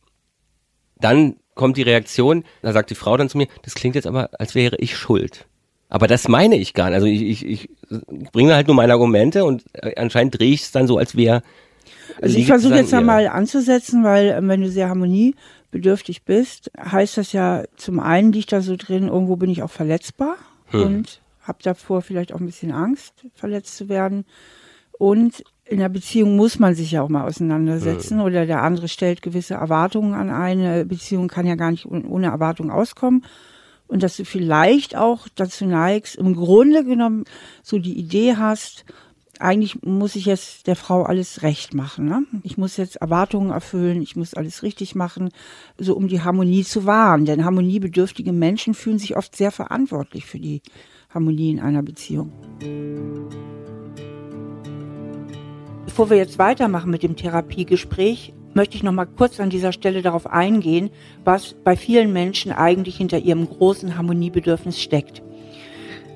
dann 1.00 1.36
kommt 1.54 1.76
die 1.76 1.82
Reaktion, 1.82 2.44
da 2.62 2.72
sagt 2.72 2.90
die 2.90 2.96
Frau 2.96 3.16
dann 3.16 3.28
zu 3.28 3.38
mir, 3.38 3.46
das 3.62 3.74
klingt 3.74 3.94
jetzt 3.94 4.06
aber, 4.06 4.31
als 4.38 4.54
wäre 4.56 4.76
ich 4.76 4.96
schuld. 4.96 5.46
Aber 5.88 6.06
das 6.06 6.28
meine 6.28 6.56
ich 6.56 6.74
gar 6.74 6.90
nicht. 6.90 6.96
Also 6.96 7.06
ich, 7.06 7.22
ich, 7.22 7.46
ich 7.46 7.69
bringe 8.32 8.54
halt 8.54 8.66
nur 8.66 8.76
meine 8.76 8.92
Argumente 8.92 9.44
und 9.44 9.64
äh, 9.72 9.94
anscheinend 9.96 10.38
drehe 10.38 10.52
ich 10.52 10.62
es 10.62 10.72
dann 10.72 10.86
so, 10.86 10.98
als 10.98 11.16
wäre. 11.16 11.42
Also 12.20 12.36
ich 12.36 12.46
versuche 12.46 12.74
jetzt 12.74 12.92
da 12.92 13.00
mal 13.00 13.26
anzusetzen, 13.28 14.04
weil 14.04 14.34
ähm, 14.36 14.48
wenn 14.48 14.60
du 14.60 14.70
sehr 14.70 14.88
harmoniebedürftig 15.69 16.25
bist, 16.25 16.70
heißt 16.79 17.17
das 17.17 17.32
ja 17.32 17.65
zum 17.76 18.00
einen 18.00 18.32
liegt 18.32 18.53
da 18.53 18.61
so 18.61 18.76
drin, 18.76 19.09
irgendwo 19.09 19.37
bin 19.37 19.50
ich 19.50 19.62
auch 19.62 19.70
verletzbar 19.70 20.37
Hm. 20.70 20.82
und 20.82 21.20
habe 21.43 21.59
davor 21.62 22.03
vielleicht 22.03 22.35
auch 22.35 22.41
ein 22.41 22.47
bisschen 22.47 22.73
Angst, 22.73 23.25
verletzt 23.35 23.76
zu 23.76 23.88
werden. 23.88 24.26
Und 24.99 25.43
in 25.65 25.79
der 25.79 25.88
Beziehung 25.88 26.37
muss 26.37 26.59
man 26.59 26.75
sich 26.75 26.93
ja 26.93 27.03
auch 27.03 27.09
mal 27.09 27.26
auseinandersetzen 27.26 28.20
oder 28.20 28.44
der 28.44 28.62
andere 28.62 28.88
stellt 28.88 29.23
gewisse 29.23 29.55
Erwartungen 29.55 30.15
an 30.15 30.29
eine 30.29 30.85
Beziehung, 30.85 31.29
kann 31.29 31.47
ja 31.47 31.55
gar 31.55 31.70
nicht 31.70 31.87
ohne 31.87 32.26
Erwartung 32.26 32.70
auskommen. 32.70 33.25
Und 33.87 34.03
dass 34.03 34.19
du 34.19 34.25
vielleicht 34.25 34.97
auch 34.97 35.29
dazu 35.35 35.65
neigst, 35.65 36.17
im 36.17 36.35
Grunde 36.35 36.85
genommen 36.85 37.25
so 37.62 37.79
die 37.79 37.99
Idee 37.99 38.37
hast, 38.37 38.85
eigentlich 39.40 39.82
muss 39.82 40.17
ich 40.17 40.26
jetzt 40.26 40.67
der 40.67 40.76
Frau 40.76 41.02
alles 41.02 41.43
recht 41.43 41.75
machen. 41.75 42.06
Ne? 42.06 42.25
Ich 42.43 42.58
muss 42.58 42.76
jetzt 42.76 42.96
Erwartungen 42.96 43.50
erfüllen, 43.50 44.02
ich 44.02 44.17
muss 44.17 44.35
alles 44.35 44.62
richtig 44.62 44.94
machen, 44.94 45.31
so 45.79 45.94
um 45.94 46.08
die 46.08 46.23
Harmonie 46.23 46.64
zu 46.64 46.87
wahren. 46.87 47.25
Denn 47.25 47.44
harmoniebedürftige 47.44 48.32
Menschen 48.32 48.75
fühlen 48.75 48.99
sich 48.99 49.17
oft 49.17 49.37
sehr 49.37 49.50
verantwortlich 49.50 50.26
für 50.26 50.38
die 50.38 50.62
Harmonie 51.11 51.50
in 51.50 51.61
einer 51.61 51.82
Beziehung. 51.82 52.32
Bevor 55.84 56.11
wir 56.11 56.17
jetzt 56.17 56.38
weitermachen 56.38 56.91
mit 56.91 57.02
dem 57.02 57.17
Therapiegespräch, 57.17 58.34
möchte 58.55 58.76
ich 58.76 58.82
noch 58.82 58.93
mal 58.93 59.06
kurz 59.06 59.41
an 59.41 59.50
dieser 59.50 59.73
Stelle 59.73 60.02
darauf 60.02 60.26
eingehen, 60.26 60.91
was 61.25 61.55
bei 61.64 61.76
vielen 61.76 62.12
Menschen 62.12 62.52
eigentlich 62.52 62.96
hinter 62.96 63.19
ihrem 63.19 63.49
großen 63.49 63.96
Harmoniebedürfnis 63.96 64.81
steckt. 64.81 65.23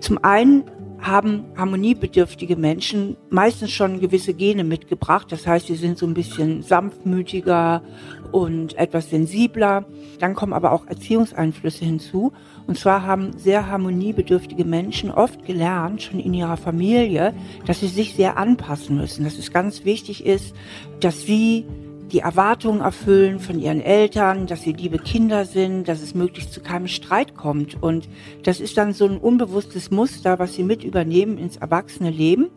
Zum 0.01 0.23
einen 0.25 0.65
haben 1.03 1.45
harmoniebedürftige 1.57 2.57
Menschen 2.57 3.17
meistens 3.29 3.73
schon 3.73 4.01
gewisse 4.01 4.35
Gene 4.35 4.65
mitgebracht. 4.65 5.31
Das 5.31 5.47
heißt, 5.47 5.67
sie 5.67 5.75
sind 5.75 5.99
so 5.99 6.07
ein 6.07 6.15
bisschen 6.15 6.63
sanftmütiger 6.63 7.83
und 8.31 8.79
etwas 8.79 9.11
sensibler. 9.11 9.85
Dann 10.21 10.35
kommen 10.35 10.53
aber 10.53 10.73
auch 10.73 10.87
Erziehungseinflüsse 10.87 11.85
hinzu. 11.85 12.33
Und 12.67 12.79
zwar 12.79 13.05
haben 13.05 13.37
sehr 13.37 13.69
harmoniebedürftige 13.69 14.65
Menschen 14.65 15.11
oft 15.11 15.45
gelernt, 15.45 16.03
schon 16.03 16.21
in 16.21 16.33
ihrer 16.33 16.57
Familie, 16.57 17.35
dass 17.67 17.81
sie 17.81 17.89
sich 17.89 18.15
sehr 18.15 18.37
anpassen 18.37 18.97
müssen. 18.97 19.25
Dass 19.25 19.39
es 19.39 19.53
ganz 19.53 19.85
wichtig 19.85 20.25
ist, 20.25 20.55
dass 21.01 21.23
sie 21.23 21.67
die 22.13 22.19
Erwartungen 22.19 22.83
erfüllen 22.83 23.41
von 23.41 23.59
ihren 23.59 23.81
Eltern, 23.81 24.47
dass 24.47 24.63
sie 24.63 24.73
liebe 24.73 24.99
Kinder 24.99 25.47
sind, 25.47 25.89
dass 25.89 26.03
es 26.03 26.15
möglichst 26.15 26.53
zu 26.53 26.61
keinem 26.61 26.87
Streit 26.87 27.35
kommt. 27.35 27.83
Und 27.83 28.09
das 28.43 28.61
ist 28.61 28.77
dann 28.77 28.93
so 28.93 29.07
ein 29.07 29.17
unbewusstes 29.17 29.91
Muster, 29.91 30.39
was 30.39 30.55
sie 30.55 30.63
mit 30.63 30.85
übernehmen 30.85 31.39
ins 31.39 31.57
erwachsene 31.57 32.11
Leben. 32.11 32.51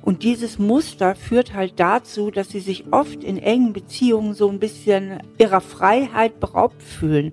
Und 0.00 0.22
dieses 0.22 0.58
Muster 0.58 1.14
führt 1.14 1.52
halt 1.52 1.74
dazu, 1.76 2.30
dass 2.30 2.48
sie 2.48 2.60
sich 2.60 2.86
oft 2.90 3.22
in 3.22 3.36
engen 3.36 3.74
Beziehungen 3.74 4.34
so 4.34 4.48
ein 4.48 4.58
bisschen 4.58 5.18
ihrer 5.38 5.60
Freiheit 5.60 6.40
beraubt 6.40 6.82
fühlen. 6.82 7.32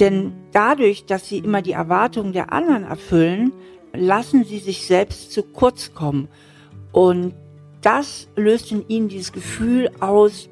Denn 0.00 0.32
dadurch, 0.52 1.04
dass 1.04 1.28
sie 1.28 1.38
immer 1.38 1.60
die 1.60 1.72
Erwartungen 1.72 2.32
der 2.32 2.52
anderen 2.52 2.84
erfüllen, 2.84 3.52
lassen 3.92 4.44
sie 4.44 4.58
sich 4.58 4.86
selbst 4.86 5.32
zu 5.32 5.42
kurz 5.42 5.92
kommen. 5.92 6.28
Und 6.92 7.34
das 7.82 8.28
löst 8.36 8.72
in 8.72 8.88
ihnen 8.88 9.08
dieses 9.08 9.32
Gefühl 9.32 9.90
aus, 10.00 10.48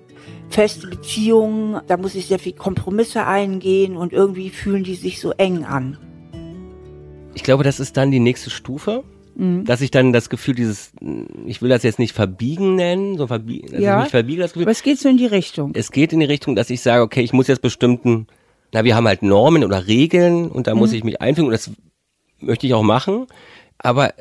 feste 0.49 0.87
Beziehungen, 0.87 1.81
da 1.87 1.97
muss 1.97 2.15
ich 2.15 2.27
sehr 2.27 2.39
viel 2.39 2.53
Kompromisse 2.53 3.27
eingehen 3.27 3.97
und 3.97 4.13
irgendwie 4.13 4.51
fühlen 4.51 4.85
die 4.85 4.95
sich 4.95 5.21
so 5.21 5.33
eng 5.33 5.65
an. 5.65 5.99
Ich 7.35 7.43
glaube, 7.43 7.65
das 7.65 7.81
ist 7.81 7.97
dann 7.97 8.11
die 8.11 8.21
nächste 8.21 8.51
Stufe. 8.51 9.05
Mhm. 9.37 9.67
Dass 9.67 9.83
ich 9.83 9.91
dann 9.91 10.15
das 10.15 10.31
Gefühl, 10.31 10.55
dieses, 10.55 10.93
ich 11.45 11.61
will 11.61 11.69
das 11.69 11.83
jetzt 11.83 11.99
nicht 11.99 12.15
verbiegen 12.15 12.75
nennen, 12.75 13.19
so 13.19 13.27
verbiegen, 13.27 13.69
also 13.71 13.85
Ja. 13.85 14.01
nicht 14.01 14.11
verbiege 14.11 14.41
das 14.41 14.53
Gefühl. 14.55 14.65
Aber 14.65 14.73
es 14.73 14.83
geht 14.83 14.99
so 14.99 15.11
in 15.11 15.19
die 15.19 15.27
Richtung. 15.27 15.73
Es 15.75 15.93
geht 15.93 16.15
in 16.15 16.21
die 16.21 16.27
Richtung, 16.27 16.57
dass 16.57 16.71
ich 16.71 16.81
sage, 16.81 17.03
okay, 17.03 17.21
ich 17.21 17.35
muss 17.35 17.47
jetzt 17.47 17.61
bestimmten, 17.61 18.29
na, 18.73 18.83
wir 18.85 18.97
haben 18.97 19.07
halt 19.07 19.23
Normen 19.23 19.63
oder 19.63 19.87
Regeln 19.87 20.51
und 20.51 20.67
da 20.67 20.75
muss 20.75 20.93
ich 20.95 21.05
mich 21.05 21.21
einfügen 21.21 21.49
und 21.49 21.53
das 21.53 21.71
möchte 22.41 22.67
ich 22.67 22.73
auch 22.73 22.83
machen. 22.83 23.27
Aber 23.77 24.15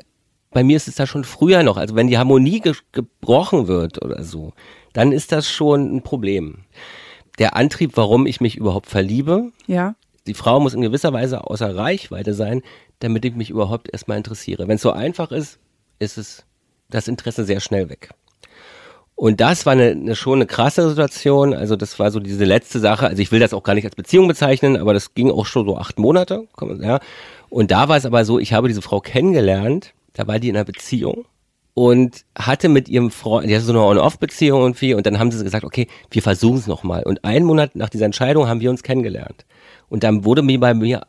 bei 0.50 0.62
mir 0.62 0.76
ist 0.76 0.86
es 0.86 0.96
da 0.96 1.06
schon 1.06 1.24
früher 1.24 1.62
noch, 1.62 1.78
also 1.78 1.94
wenn 1.94 2.08
die 2.08 2.18
Harmonie 2.18 2.60
ge 2.60 2.74
gebrochen 2.92 3.68
wird 3.68 4.04
oder 4.04 4.22
so, 4.22 4.52
dann 4.96 5.12
ist 5.12 5.30
das 5.30 5.50
schon 5.50 5.94
ein 5.94 6.02
Problem. 6.02 6.64
Der 7.38 7.54
Antrieb, 7.54 7.92
warum 7.96 8.24
ich 8.26 8.40
mich 8.40 8.56
überhaupt 8.56 8.86
verliebe, 8.86 9.52
Ja. 9.66 9.94
die 10.26 10.32
Frau 10.32 10.58
muss 10.58 10.72
in 10.72 10.80
gewisser 10.80 11.12
Weise 11.12 11.44
außer 11.44 11.76
Reichweite 11.76 12.32
sein, 12.32 12.62
damit 13.00 13.26
ich 13.26 13.34
mich 13.34 13.50
überhaupt 13.50 13.92
erstmal 13.92 14.16
interessiere. 14.16 14.68
Wenn 14.68 14.76
es 14.76 14.82
so 14.82 14.92
einfach 14.92 15.32
ist, 15.32 15.58
ist 15.98 16.16
es 16.16 16.46
das 16.88 17.08
Interesse 17.08 17.44
sehr 17.44 17.60
schnell 17.60 17.90
weg. 17.90 18.08
Und 19.14 19.40
das 19.42 19.66
war 19.66 19.74
eine, 19.74 19.90
eine 19.90 20.16
schon 20.16 20.38
eine 20.38 20.46
krasse 20.46 20.88
Situation. 20.88 21.52
Also 21.52 21.76
das 21.76 21.98
war 21.98 22.10
so 22.10 22.18
diese 22.18 22.44
letzte 22.46 22.80
Sache. 22.80 23.06
Also 23.06 23.20
ich 23.20 23.30
will 23.32 23.40
das 23.40 23.52
auch 23.52 23.62
gar 23.62 23.74
nicht 23.74 23.84
als 23.84 23.96
Beziehung 23.96 24.28
bezeichnen, 24.28 24.78
aber 24.78 24.94
das 24.94 25.12
ging 25.12 25.30
auch 25.30 25.44
schon 25.44 25.66
so 25.66 25.76
acht 25.76 25.98
Monate. 25.98 26.46
Ja. 26.80 27.00
Und 27.50 27.70
da 27.70 27.88
war 27.90 27.98
es 27.98 28.06
aber 28.06 28.24
so, 28.24 28.38
ich 28.38 28.54
habe 28.54 28.68
diese 28.68 28.82
Frau 28.82 29.00
kennengelernt. 29.00 29.92
Da 30.14 30.26
war 30.26 30.38
die 30.38 30.48
in 30.48 30.56
einer 30.56 30.64
Beziehung 30.64 31.26
und 31.78 32.24
hatte 32.34 32.70
mit 32.70 32.88
ihrem 32.88 33.10
Freund, 33.10 33.50
die 33.50 33.54
hatte 33.54 33.66
so 33.66 33.72
eine 33.72 33.82
On-Off-Beziehung 33.82 34.62
irgendwie 34.62 34.94
und 34.94 35.04
dann 35.04 35.18
haben 35.18 35.30
sie 35.30 35.44
gesagt, 35.44 35.62
okay, 35.62 35.88
wir 36.10 36.22
versuchen 36.22 36.56
es 36.56 36.66
nochmal. 36.66 37.02
Und 37.02 37.22
einen 37.22 37.44
Monat 37.44 37.76
nach 37.76 37.90
dieser 37.90 38.06
Entscheidung 38.06 38.48
haben 38.48 38.60
wir 38.60 38.70
uns 38.70 38.82
kennengelernt. 38.82 39.44
Und 39.90 40.02
dann 40.02 40.24
wurde 40.24 40.40
mir 40.40 40.58
bei 40.58 40.72
mir 40.72 41.06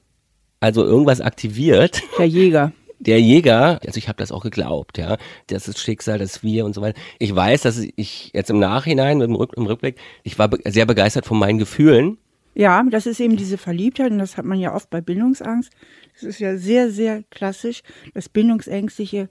also 0.59 0.83
irgendwas 0.83 1.21
aktiviert. 1.21 2.03
Der 2.19 2.27
Jäger. 2.27 2.73
Der 2.99 3.21
Jäger, 3.21 3.79
also 3.85 3.97
ich 3.97 4.09
habe 4.09 4.17
das 4.17 4.31
auch 4.31 4.41
geglaubt, 4.41 4.97
ja, 4.97 5.17
das 5.45 5.67
ist 5.67 5.77
Schicksal, 5.77 6.17
das 6.17 6.37
ist 6.37 6.43
wir 6.43 6.65
und 6.65 6.73
so 6.73 6.81
weiter. 6.81 6.99
Ich 7.19 7.33
weiß, 7.33 7.61
dass 7.61 7.77
ich 7.77 8.31
jetzt 8.33 8.49
im 8.49 8.57
Nachhinein, 8.57 9.21
im, 9.21 9.35
Rück, 9.35 9.53
im 9.55 9.67
Rückblick, 9.67 9.97
ich 10.23 10.39
war 10.39 10.47
be 10.47 10.57
sehr 10.65 10.87
begeistert 10.87 11.27
von 11.27 11.37
meinen 11.37 11.59
Gefühlen. 11.59 12.17
Ja, 12.55 12.83
das 12.89 13.05
ist 13.05 13.19
eben 13.19 13.37
diese 13.37 13.59
Verliebtheit 13.59 14.11
und 14.11 14.17
das 14.17 14.35
hat 14.35 14.45
man 14.45 14.59
ja 14.59 14.73
oft 14.73 14.89
bei 14.89 14.99
Bindungsangst. 14.99 15.71
Das 16.15 16.23
ist 16.23 16.39
ja 16.39 16.57
sehr, 16.57 16.89
sehr 16.89 17.21
klassisch, 17.29 17.83
dass 18.15 18.29
Bindungsängstliche 18.29 19.29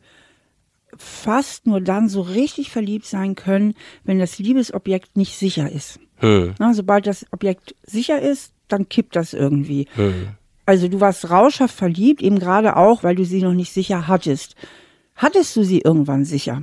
fast 0.98 1.66
nur 1.66 1.80
dann 1.80 2.08
so 2.08 2.20
richtig 2.20 2.70
verliebt 2.70 3.06
sein 3.06 3.34
können, 3.34 3.74
wenn 4.04 4.18
das 4.18 4.38
Liebesobjekt 4.38 5.16
nicht 5.16 5.36
sicher 5.36 5.70
ist. 5.70 6.00
Hm. 6.16 6.54
Na, 6.58 6.74
sobald 6.74 7.06
das 7.06 7.26
Objekt 7.32 7.74
sicher 7.82 8.20
ist, 8.20 8.52
dann 8.68 8.88
kippt 8.88 9.16
das 9.16 9.32
irgendwie. 9.32 9.86
Hm. 9.94 10.28
Also 10.64 10.88
du 10.88 11.00
warst 11.00 11.30
rauschhaft 11.30 11.74
verliebt, 11.74 12.22
eben 12.22 12.38
gerade 12.38 12.76
auch, 12.76 13.04
weil 13.04 13.14
du 13.14 13.24
sie 13.24 13.42
noch 13.42 13.52
nicht 13.52 13.72
sicher 13.72 14.08
hattest. 14.08 14.56
Hattest 15.14 15.54
du 15.56 15.62
sie 15.62 15.80
irgendwann 15.80 16.24
sicher? 16.24 16.62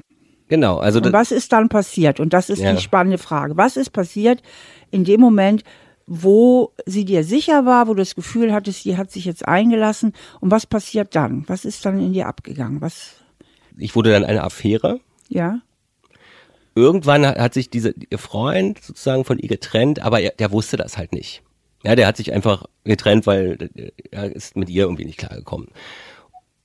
Genau, 0.50 0.78
also 0.78 1.00
Und 1.00 1.14
was 1.14 1.32
ist 1.32 1.54
dann 1.54 1.70
passiert? 1.70 2.20
Und 2.20 2.34
das 2.34 2.50
ist 2.50 2.60
ja. 2.60 2.74
die 2.74 2.82
spannende 2.82 3.18
Frage. 3.18 3.58
Was 3.58 3.78
ist 3.78 3.92
passiert 3.92 4.44
in 4.92 5.06
dem 5.06 5.22
Moment, 5.22 5.64
wo 6.06 6.74
sie 6.86 7.06
dir 7.06 7.24
sicher 7.24 7.66
war, 7.66 7.88
wo 7.88 7.94
du 7.94 8.00
das 8.00 8.14
Gefühl 8.14 8.54
hattest, 8.54 8.84
sie 8.84 8.98
hat 8.98 9.10
sich 9.10 9.26
jetzt 9.26 9.48
eingelassen? 9.48 10.14
Und 10.42 10.52
was 10.52 10.66
passiert 10.66 11.16
dann? 11.16 11.46
Was 11.48 11.64
ist 11.64 11.86
dann 11.86 11.98
in 12.00 12.14
dir 12.14 12.28
abgegangen? 12.28 12.82
Was 12.82 13.23
ich 13.78 13.96
wurde 13.96 14.12
dann 14.12 14.26
eine 14.26 14.44
Affäre. 14.44 15.00
Ja. 15.30 15.60
Irgendwann 16.76 17.26
hat 17.26 17.54
sich 17.54 17.70
diese, 17.70 17.94
ihr 18.10 18.18
Freund 18.18 18.82
sozusagen 18.84 19.26
von 19.26 19.38
ihr 19.38 19.50
getrennt, 19.50 20.00
aber 20.02 20.22
er, 20.22 20.32
der 20.32 20.52
wusste 20.52 20.78
das 20.78 20.98
halt 20.98 21.12
nicht. 21.14 21.44
Ja, 21.84 21.96
der 21.96 22.08
hat 22.08 22.18
sich 22.18 22.34
einfach 22.34 22.66
getrennt, 22.84 23.28
weil 23.28 23.70
er 24.12 24.32
ist 24.32 24.56
mit 24.56 24.70
ihr 24.70 24.84
irgendwie 24.84 25.06
nicht 25.06 25.20
klargekommen. 25.20 25.68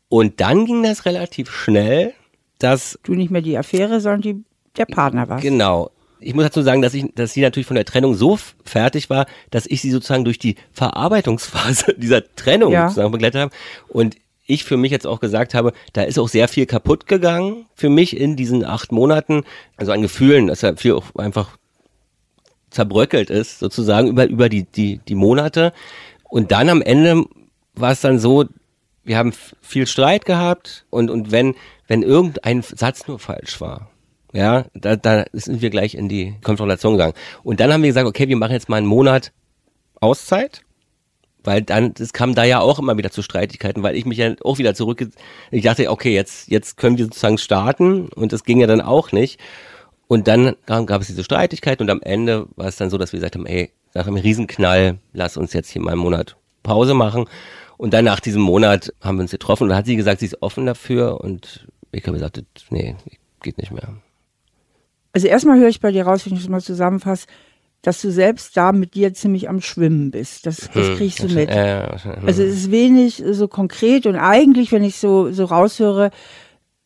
Und 0.09 0.41
dann 0.41 0.65
ging 0.65 0.83
das 0.83 1.05
relativ 1.05 1.51
schnell, 1.51 2.15
dass 2.59 2.99
du 3.03 3.15
nicht 3.15 3.31
mehr 3.31 3.43
die 3.43 3.59
Affäre, 3.59 4.01
sondern 4.01 4.23
die, 4.23 4.45
der 4.77 4.87
Partner 4.87 5.29
warst. 5.29 5.43
Genau. 5.43 5.91
Ich 6.21 6.35
muss 6.35 6.45
dazu 6.45 6.63
sagen, 6.63 6.83
dass 6.83 6.95
ich, 6.95 7.13
dass 7.15 7.33
sie 7.33 7.43
natürlich 7.43 7.67
von 7.67 7.77
der 7.77 7.85
Trennung 7.85 8.15
so 8.15 8.39
fertig 8.65 9.11
war, 9.11 9.27
dass 9.51 9.67
ich 9.67 9.81
sie 9.81 9.91
sozusagen 9.91 10.25
durch 10.25 10.39
die 10.39 10.57
Verarbeitungsphase 10.73 11.95
dieser 11.99 12.23
Trennung 12.35 12.73
ja. 12.73 12.89
sozusagen 12.89 13.13
begleitet 13.13 13.41
habe. 13.41 13.55
Und 13.89 14.17
ich 14.49 14.65
für 14.65 14.77
mich 14.77 14.91
jetzt 14.91 15.07
auch 15.07 15.21
gesagt 15.21 15.55
habe, 15.55 15.73
da 15.93 16.03
ist 16.03 16.19
auch 16.19 16.29
sehr 16.29 16.49
viel 16.49 16.67
kaputt 16.67 17.07
gegangen 17.07 17.67
für 17.75 17.91
mich 17.91 18.17
in 18.17 18.35
diesen 18.35 18.65
acht 18.65 18.91
Monaten. 18.91 19.45
Also 19.77 19.93
an 19.93 20.03
Gefühlen, 20.03 20.49
dass 20.49 20.61
da 20.61 20.75
viel 20.75 20.95
auch 20.95 21.15
einfach 21.15 21.57
zerbröckelt 22.71 23.31
ist, 23.31 23.61
sozusagen 23.61 24.09
über, 24.09 24.27
über 24.27 24.49
die, 24.49 24.65
die, 24.65 24.99
die 25.07 25.15
Monate. 25.15 25.73
Und 26.25 26.51
dann 26.51 26.69
am 26.69 26.83
Ende 26.83 27.25
war 27.75 27.93
es 27.93 28.01
dann 28.01 28.19
so, 28.19 28.47
wir 29.05 29.19
haben 29.19 29.33
viel 29.61 29.87
Streit 29.87 30.25
gehabt 30.25 30.85
und, 30.91 31.11
und 31.11 31.31
wenn, 31.31 31.55
wenn 31.87 32.03
irgendein 32.03 32.63
Satz 32.63 33.07
nur 33.07 33.19
falsch 33.19 33.61
war, 33.61 33.91
ja, 34.33 34.67
da, 34.75 34.97
da 34.97 35.25
sind 35.33 35.63
wir 35.63 35.71
gleich 35.71 35.95
in 35.95 36.09
die 36.09 36.35
Konfrontation 36.43 36.95
gegangen. 36.95 37.15
Und 37.43 37.61
dann 37.61 37.73
haben 37.73 37.83
wir 37.83 37.89
gesagt, 37.89 38.07
okay, 38.07 38.29
wir 38.29 38.37
machen 38.37 38.53
jetzt 38.53 38.69
mal 38.69 38.77
einen 38.77 38.87
Monat 38.87 39.33
Auszeit 40.01 40.63
weil 41.45 41.63
dann, 41.63 41.95
das 41.95 42.13
kam 42.13 42.35
da 42.35 42.45
ja 42.45 42.61
auch 42.61 42.79
immer 42.79 42.97
wieder 42.99 43.11
zu 43.11 43.23
Streitigkeiten, 43.23 43.83
weil 43.83 43.97
ich 43.97 44.05
mich 44.05 44.19
ja 44.19 44.35
auch 44.43 44.59
wieder 44.59 44.75
zurück, 44.75 45.07
ich 45.51 45.63
dachte, 45.63 45.91
okay, 45.91 46.15
jetzt, 46.15 46.49
jetzt 46.49 46.77
können 46.77 46.99
wir 46.99 47.05
sozusagen 47.07 47.39
starten 47.39 48.09
und 48.09 48.33
das 48.33 48.45
ging 48.45 48.61
ja 48.61 48.67
dann 48.67 48.81
auch 48.81 49.13
nicht. 49.13 49.41
Und 50.09 50.27
dann 50.27 50.57
gab 50.67 51.01
es 51.01 51.07
diese 51.07 51.25
Streitigkeiten 51.25 51.83
und 51.83 51.91
am 51.91 52.03
Ende 52.03 52.47
war 52.57 52.67
es 52.67 52.77
dann 52.77 52.91
so, 52.91 52.99
dass 52.99 53.13
wir 53.13 53.19
gesagt 53.19 53.37
haben, 53.37 53.47
ey, 53.47 53.71
nach 53.95 54.07
einem 54.07 54.17
Riesenknall, 54.17 54.99
lass 55.13 55.37
uns 55.37 55.53
jetzt 55.53 55.71
hier 55.71 55.83
mal 55.83 55.93
einen 55.93 56.01
Monat 56.01 56.37
Pause 56.63 56.95
machen. 56.95 57.27
Und 57.77 57.95
dann 57.95 58.05
nach 58.05 58.21
diesem 58.21 58.43
Monat 58.43 58.93
haben 59.01 59.19
wir 59.19 59.23
uns 59.23 59.31
getroffen 59.31 59.65
und 59.65 59.69
dann 59.71 59.79
hat 59.79 59.87
sie 59.87 59.97
gesagt, 59.97 60.21
sie 60.21 60.27
ist 60.27 60.43
offen 60.43 60.67
dafür 60.67 61.21
und 61.21 61.69
ich 61.93 62.03
habe 62.03 62.15
gesagt, 62.15 62.43
nee, 62.71 62.97
geht 63.43 63.59
nicht 63.59 63.71
mehr. 63.71 63.95
Also 65.13 65.29
erstmal 65.29 65.59
höre 65.59 65.69
ich 65.69 65.81
bei 65.81 65.93
dir 65.93 66.05
raus, 66.05 66.27
wenn 66.27 66.35
ich 66.35 66.41
das 66.41 66.49
mal 66.49 66.61
zusammenfasse, 66.61 67.27
dass 67.83 68.01
du 68.01 68.11
selbst 68.11 68.57
da 68.57 68.73
mit 68.73 68.95
dir 68.95 69.15
ziemlich 69.15 69.49
am 69.49 69.61
Schwimmen 69.61 70.11
bist. 70.11 70.47
Das, 70.47 70.69
das 70.73 70.89
hm, 70.89 70.97
kriegst 70.97 71.23
du 71.23 71.29
mit. 71.29 71.49
Also 71.51 72.43
es 72.43 72.55
ist 72.55 72.71
wenig 72.71 73.23
so 73.31 73.49
konkret 73.49 74.07
und 74.07 74.17
eigentlich, 74.17 74.73
wenn 74.73 74.85
ich 74.85 74.97
so, 74.97 75.31
so 75.31 75.45
raushöre, 75.45 76.11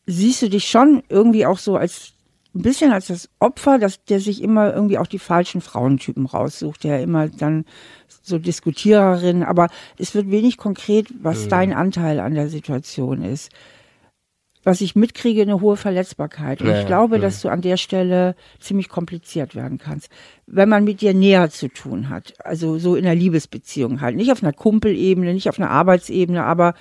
siehst 0.05 0.41
du 0.41 0.49
dich 0.49 0.69
schon 0.69 1.03
irgendwie 1.09 1.45
auch 1.45 1.57
so 1.57 1.75
als 1.75 2.13
ein 2.55 2.61
bisschen 2.61 2.91
als 2.91 3.07
das 3.07 3.29
Opfer, 3.39 3.79
dass 3.79 4.03
der 4.05 4.19
sich 4.19 4.43
immer 4.43 4.73
irgendwie 4.73 4.99
auch 4.99 5.07
die 5.07 5.17
falschen 5.17 5.61
Frauentypen 5.61 6.27
raussucht, 6.27 6.83
der 6.83 7.01
immer 7.01 7.27
dann 7.27 7.65
so 8.21 8.37
Diskutiererin, 8.37 9.41
aber 9.41 9.69
es 9.97 10.13
wird 10.13 10.29
wenig 10.29 10.57
konkret, 10.57 11.07
was 11.21 11.45
mhm. 11.45 11.49
dein 11.49 11.73
Anteil 11.73 12.19
an 12.19 12.35
der 12.35 12.49
Situation 12.49 13.23
ist 13.23 13.49
was 14.63 14.81
ich 14.81 14.95
mitkriege, 14.95 15.41
eine 15.41 15.59
hohe 15.59 15.75
Verletzbarkeit. 15.75 16.61
Und 16.61 16.67
ja, 16.67 16.79
ich 16.79 16.87
glaube, 16.87 17.17
ja. 17.17 17.21
dass 17.21 17.41
du 17.41 17.49
an 17.49 17.61
der 17.61 17.77
Stelle 17.77 18.35
ziemlich 18.59 18.87
kompliziert 18.87 19.55
werden 19.55 19.77
kannst. 19.77 20.09
Wenn 20.45 20.69
man 20.69 20.85
mit 20.85 21.01
dir 21.01 21.13
näher 21.13 21.49
zu 21.49 21.67
tun 21.67 22.09
hat. 22.09 22.33
Also 22.43 22.77
so 22.79 22.95
in 22.95 23.05
einer 23.05 23.15
Liebesbeziehung 23.15 24.01
halt. 24.01 24.15
Nicht 24.15 24.31
auf 24.31 24.41
einer 24.41 24.53
Kumpelebene, 24.53 25.33
nicht 25.33 25.49
auf 25.49 25.59
einer 25.59 25.69
Arbeitsebene, 25.69 26.43
aber 26.43 26.75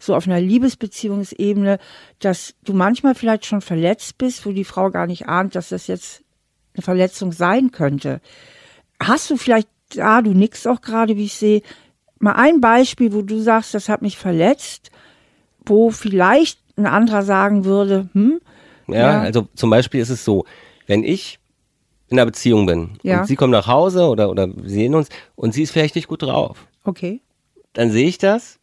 so 0.00 0.14
auf 0.14 0.26
einer 0.26 0.40
Liebesbeziehungsebene, 0.40 1.78
dass 2.18 2.54
du 2.64 2.72
manchmal 2.72 3.14
vielleicht 3.14 3.46
schon 3.46 3.60
verletzt 3.60 4.18
bist, 4.18 4.44
wo 4.44 4.52
die 4.52 4.64
Frau 4.64 4.90
gar 4.90 5.06
nicht 5.06 5.28
ahnt, 5.28 5.54
dass 5.54 5.68
das 5.68 5.86
jetzt 5.86 6.22
eine 6.74 6.82
Verletzung 6.82 7.32
sein 7.32 7.70
könnte. 7.70 8.20
Hast 9.00 9.30
du 9.30 9.36
vielleicht, 9.36 9.68
ah, 9.98 10.22
du 10.22 10.32
nix 10.32 10.66
auch 10.66 10.80
gerade, 10.80 11.16
wie 11.16 11.24
ich 11.24 11.34
sehe, 11.34 11.62
mal 12.18 12.32
ein 12.32 12.60
Beispiel, 12.60 13.12
wo 13.12 13.22
du 13.22 13.38
sagst, 13.40 13.74
das 13.74 13.88
hat 13.88 14.02
mich 14.02 14.18
verletzt, 14.18 14.90
wo 15.64 15.90
vielleicht 15.90 16.58
ein 16.78 16.86
anderer 16.86 17.22
sagen 17.22 17.64
würde, 17.64 18.08
hm? 18.12 18.40
Ja, 18.86 18.96
ja, 18.96 19.20
also 19.20 19.48
zum 19.54 19.68
Beispiel 19.70 20.00
ist 20.00 20.08
es 20.08 20.24
so, 20.24 20.46
wenn 20.86 21.04
ich 21.04 21.38
in 22.08 22.18
einer 22.18 22.26
Beziehung 22.26 22.64
bin 22.64 22.98
ja. 23.02 23.20
und 23.20 23.26
sie 23.26 23.36
kommt 23.36 23.52
nach 23.52 23.66
Hause 23.66 24.08
oder, 24.08 24.30
oder 24.30 24.48
wir 24.48 24.70
sehen 24.70 24.94
uns 24.94 25.08
und 25.36 25.52
sie 25.52 25.62
ist 25.62 25.72
vielleicht 25.72 25.94
nicht 25.94 26.08
gut 26.08 26.22
drauf. 26.22 26.66
Okay. 26.84 27.20
Dann 27.74 27.90
sehe 27.90 28.08
ich 28.08 28.16
das 28.16 28.58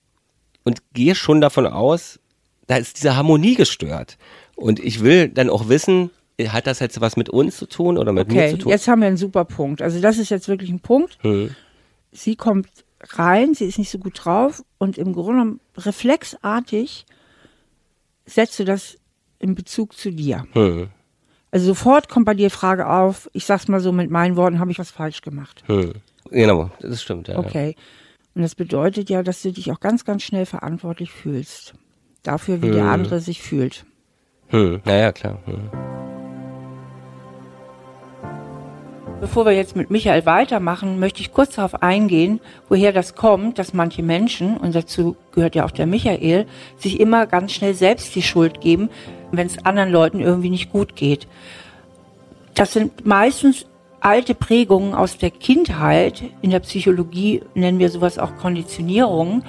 und 0.63 0.81
gehe 0.93 1.13
schon 1.13 1.41
davon 1.41 1.67
aus, 1.67 2.19
da 2.65 2.77
ist 2.77 2.97
diese 2.97 3.15
Harmonie 3.15 3.53
gestört. 3.53 4.17
Und 4.55 4.79
ich 4.79 5.03
will 5.03 5.29
dann 5.29 5.49
auch 5.49 5.69
wissen, 5.69 6.09
hat 6.47 6.65
das 6.65 6.79
jetzt 6.79 6.99
was 7.01 7.17
mit 7.17 7.29
uns 7.29 7.57
zu 7.57 7.67
tun 7.67 7.97
oder 7.97 8.11
mit 8.11 8.27
okay, 8.27 8.35
mir 8.35 8.49
zu 8.51 8.57
tun? 8.57 8.71
Jetzt 8.71 8.87
haben 8.87 9.01
wir 9.01 9.07
einen 9.07 9.17
super 9.17 9.45
Punkt. 9.45 9.81
Also 9.81 10.01
das 10.01 10.17
ist 10.17 10.29
jetzt 10.29 10.47
wirklich 10.47 10.71
ein 10.71 10.79
Punkt. 10.79 11.17
Hm. 11.21 11.55
Sie 12.11 12.35
kommt 12.35 12.67
rein, 13.01 13.53
sie 13.53 13.65
ist 13.65 13.77
nicht 13.77 13.91
so 13.91 13.99
gut 13.99 14.25
drauf 14.25 14.63
und 14.79 14.97
im 14.97 15.13
Grunde 15.13 15.31
genommen 15.33 15.59
reflexartig 15.77 17.05
setzt 18.25 18.59
du 18.59 18.65
das 18.65 18.97
in 19.39 19.55
Bezug 19.55 19.93
zu 19.93 20.11
dir? 20.11 20.45
Hm. 20.53 20.89
Also 21.51 21.67
sofort 21.67 22.09
kommt 22.09 22.25
bei 22.25 22.33
dir 22.33 22.49
Frage 22.49 22.89
auf, 22.89 23.29
ich 23.33 23.45
sag's 23.45 23.67
mal 23.67 23.79
so 23.79 23.91
mit 23.91 24.09
meinen 24.09 24.35
Worten, 24.35 24.59
habe 24.59 24.71
ich 24.71 24.79
was 24.79 24.91
falsch 24.91 25.21
gemacht? 25.21 25.63
Hm. 25.67 25.93
Genau, 26.31 26.71
das 26.81 27.01
stimmt, 27.01 27.27
ja. 27.27 27.37
Okay. 27.37 27.75
Und 28.33 28.41
das 28.41 28.55
bedeutet 28.55 29.09
ja, 29.09 29.23
dass 29.23 29.41
du 29.41 29.51
dich 29.51 29.71
auch 29.71 29.79
ganz, 29.79 30.03
ganz 30.03 30.23
schnell 30.23 30.45
verantwortlich 30.45 31.11
fühlst. 31.11 31.73
Dafür, 32.23 32.61
wie 32.61 32.67
hm. 32.67 32.73
der 32.73 32.85
andere 32.85 33.19
sich 33.19 33.41
fühlt. 33.41 33.85
Hm. 34.47 34.81
Naja, 34.83 35.11
klar. 35.11 35.39
Hm. 35.45 36.04
Bevor 39.21 39.45
wir 39.45 39.53
jetzt 39.53 39.75
mit 39.75 39.89
Michael 39.89 40.25
weitermachen, 40.25 40.99
möchte 40.99 41.21
ich 41.21 41.31
kurz 41.31 41.55
darauf 41.55 41.81
eingehen, 41.81 42.41
woher 42.67 42.91
das 42.91 43.15
kommt, 43.15 43.57
dass 43.57 43.73
manche 43.73 44.03
Menschen, 44.03 44.57
und 44.57 44.75
dazu 44.75 45.15
gehört 45.31 45.55
ja 45.55 45.65
auch 45.65 45.71
der 45.71 45.85
Michael, 45.85 46.45
sich 46.77 46.99
immer 46.99 47.25
ganz 47.25 47.53
schnell 47.53 47.73
selbst 47.73 48.13
die 48.13 48.21
Schuld 48.21 48.59
geben, 48.59 48.89
wenn 49.31 49.47
es 49.47 49.65
anderen 49.65 49.89
Leuten 49.89 50.19
irgendwie 50.19 50.49
nicht 50.49 50.71
gut 50.71 50.95
geht. 50.95 51.27
Das 52.55 52.73
sind 52.73 53.05
meistens 53.05 53.65
alte 54.01 54.35
Prägungen 54.35 54.93
aus 54.93 55.17
der 55.17 55.31
Kindheit. 55.31 56.21
In 56.41 56.51
der 56.51 56.59
Psychologie 56.59 57.41
nennen 57.55 57.79
wir 57.79 57.89
sowas 57.89 58.19
auch 58.19 58.35
Konditionierungen. 58.37 59.43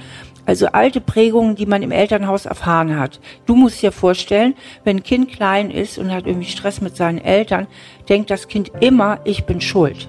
Also 0.46 0.68
alte 0.68 1.00
Prägungen, 1.00 1.56
die 1.56 1.66
man 1.66 1.82
im 1.82 1.90
Elternhaus 1.90 2.46
erfahren 2.46 2.98
hat. 2.98 3.20
Du 3.44 3.56
musst 3.56 3.82
dir 3.82 3.92
vorstellen, 3.92 4.54
wenn 4.84 4.98
ein 4.98 5.02
Kind 5.02 5.30
klein 5.30 5.70
ist 5.70 5.98
und 5.98 6.12
hat 6.12 6.26
irgendwie 6.26 6.48
Stress 6.48 6.80
mit 6.80 6.96
seinen 6.96 7.18
Eltern, 7.18 7.66
denkt 8.08 8.30
das 8.30 8.48
Kind 8.48 8.70
immer, 8.80 9.18
ich 9.24 9.44
bin 9.44 9.60
schuld. 9.60 10.08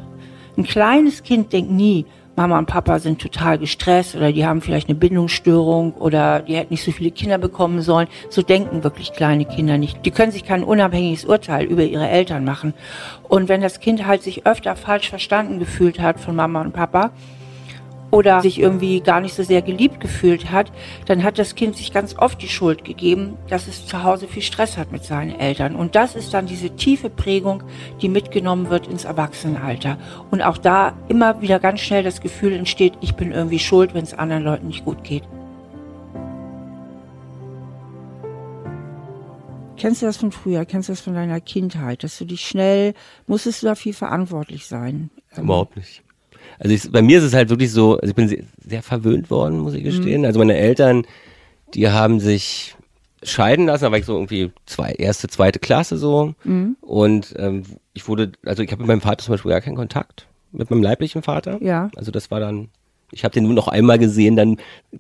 Ein 0.55 0.63
kleines 0.63 1.23
Kind 1.23 1.51
denkt 1.53 1.71
nie, 1.71 2.05
Mama 2.37 2.59
und 2.59 2.67
Papa 2.67 2.99
sind 2.99 3.19
total 3.19 3.57
gestresst 3.57 4.15
oder 4.15 4.31
die 4.31 4.45
haben 4.45 4.61
vielleicht 4.61 4.89
eine 4.89 4.97
Bindungsstörung 4.97 5.93
oder 5.93 6.41
die 6.41 6.55
hätten 6.55 6.71
nicht 6.71 6.83
so 6.83 6.91
viele 6.91 7.09
Kinder 7.09 7.39
bekommen 7.39 7.81
sollen. 7.81 8.07
So 8.29 8.43
denken 8.43 8.83
wirklich 8.83 9.13
kleine 9.13 9.45
Kinder 9.45 9.79
nicht. 9.79 10.05
Die 10.05 10.11
können 10.11 10.31
sich 10.31 10.45
kein 10.45 10.63
unabhängiges 10.63 11.25
Urteil 11.25 11.65
über 11.65 11.81
ihre 11.81 12.07
Eltern 12.07 12.45
machen. 12.45 12.75
Und 13.27 13.49
wenn 13.49 13.61
das 13.61 13.79
Kind 13.79 14.05
halt 14.05 14.21
sich 14.21 14.45
öfter 14.45 14.75
falsch 14.75 15.09
verstanden 15.09 15.57
gefühlt 15.57 15.99
hat 15.99 16.19
von 16.19 16.35
Mama 16.35 16.61
und 16.61 16.73
Papa, 16.73 17.09
oder 18.11 18.41
sich 18.41 18.59
irgendwie 18.59 19.01
gar 19.01 19.21
nicht 19.21 19.33
so 19.33 19.43
sehr 19.43 19.61
geliebt 19.61 19.99
gefühlt 19.99 20.51
hat, 20.51 20.71
dann 21.05 21.23
hat 21.23 21.39
das 21.39 21.55
Kind 21.55 21.75
sich 21.75 21.91
ganz 21.91 22.15
oft 22.17 22.41
die 22.41 22.47
Schuld 22.47 22.83
gegeben, 22.83 23.37
dass 23.49 23.67
es 23.67 23.85
zu 23.85 24.03
Hause 24.03 24.27
viel 24.27 24.41
Stress 24.41 24.77
hat 24.77 24.91
mit 24.91 25.03
seinen 25.03 25.37
Eltern. 25.37 25.75
Und 25.75 25.95
das 25.95 26.15
ist 26.15 26.33
dann 26.33 26.47
diese 26.47 26.75
tiefe 26.75 27.09
Prägung, 27.09 27.63
die 28.01 28.09
mitgenommen 28.09 28.69
wird 28.69 28.87
ins 28.87 29.05
Erwachsenenalter. 29.05 29.97
Und 30.31 30.41
auch 30.41 30.57
da 30.57 30.93
immer 31.07 31.41
wieder 31.41 31.59
ganz 31.59 31.81
schnell 31.81 32.03
das 32.03 32.21
Gefühl 32.21 32.53
entsteht, 32.53 32.93
ich 33.01 33.15
bin 33.15 33.31
irgendwie 33.31 33.59
schuld, 33.59 33.93
wenn 33.93 34.03
es 34.03 34.13
anderen 34.13 34.43
Leuten 34.43 34.67
nicht 34.67 34.85
gut 34.85 35.03
geht. 35.03 35.23
Kennst 39.77 40.01
du 40.01 40.07
das 40.07 40.17
von 40.17 40.31
früher? 40.31 40.65
Kennst 40.65 40.89
du 40.89 40.93
das 40.93 41.01
von 41.01 41.13
deiner 41.13 41.39
Kindheit? 41.39 42.03
Dass 42.03 42.17
du 42.17 42.25
dich 42.25 42.41
schnell, 42.41 42.95
musstest 43.27 43.61
du 43.61 43.67
da 43.67 43.75
viel 43.75 43.93
verantwortlich 43.93 44.65
sein? 44.65 45.11
Überhaupt 45.35 45.77
nicht. 45.77 46.01
Also 46.59 46.73
ich, 46.73 46.91
bei 46.91 47.01
mir 47.01 47.19
ist 47.19 47.23
es 47.23 47.33
halt 47.33 47.49
wirklich 47.49 47.71
so, 47.71 47.95
also 47.95 48.07
ich 48.07 48.15
bin 48.15 48.27
sehr, 48.27 48.43
sehr 48.65 48.83
verwöhnt 48.83 49.29
worden, 49.29 49.59
muss 49.59 49.73
ich 49.73 49.83
gestehen. 49.83 50.21
Mhm. 50.21 50.25
Also 50.25 50.39
meine 50.39 50.57
Eltern, 50.57 51.05
die 51.73 51.89
haben 51.89 52.19
sich 52.19 52.75
scheiden 53.23 53.65
lassen, 53.65 53.83
da 53.83 53.91
war 53.91 53.97
ich 53.97 54.05
so 54.05 54.13
irgendwie 54.13 54.51
zwei, 54.65 54.91
erste, 54.91 55.27
zweite 55.27 55.59
Klasse 55.59 55.97
so. 55.97 56.33
Mhm. 56.43 56.77
Und 56.81 57.33
ähm, 57.37 57.63
ich 57.93 58.07
wurde, 58.07 58.31
also 58.45 58.63
ich 58.63 58.71
habe 58.71 58.81
mit 58.81 58.87
meinem 58.87 59.01
Vater 59.01 59.23
zum 59.23 59.33
Beispiel 59.33 59.51
gar 59.51 59.61
keinen 59.61 59.75
Kontakt, 59.75 60.27
mit 60.51 60.69
meinem 60.69 60.83
leiblichen 60.83 61.23
Vater. 61.23 61.61
Ja. 61.61 61.89
Also 61.95 62.11
das 62.11 62.31
war 62.31 62.39
dann, 62.39 62.69
ich 63.11 63.23
habe 63.23 63.33
den 63.33 63.43
nur 63.43 63.53
noch 63.53 63.67
einmal 63.67 63.97
gesehen, 63.97 64.35
dann, 64.35 64.57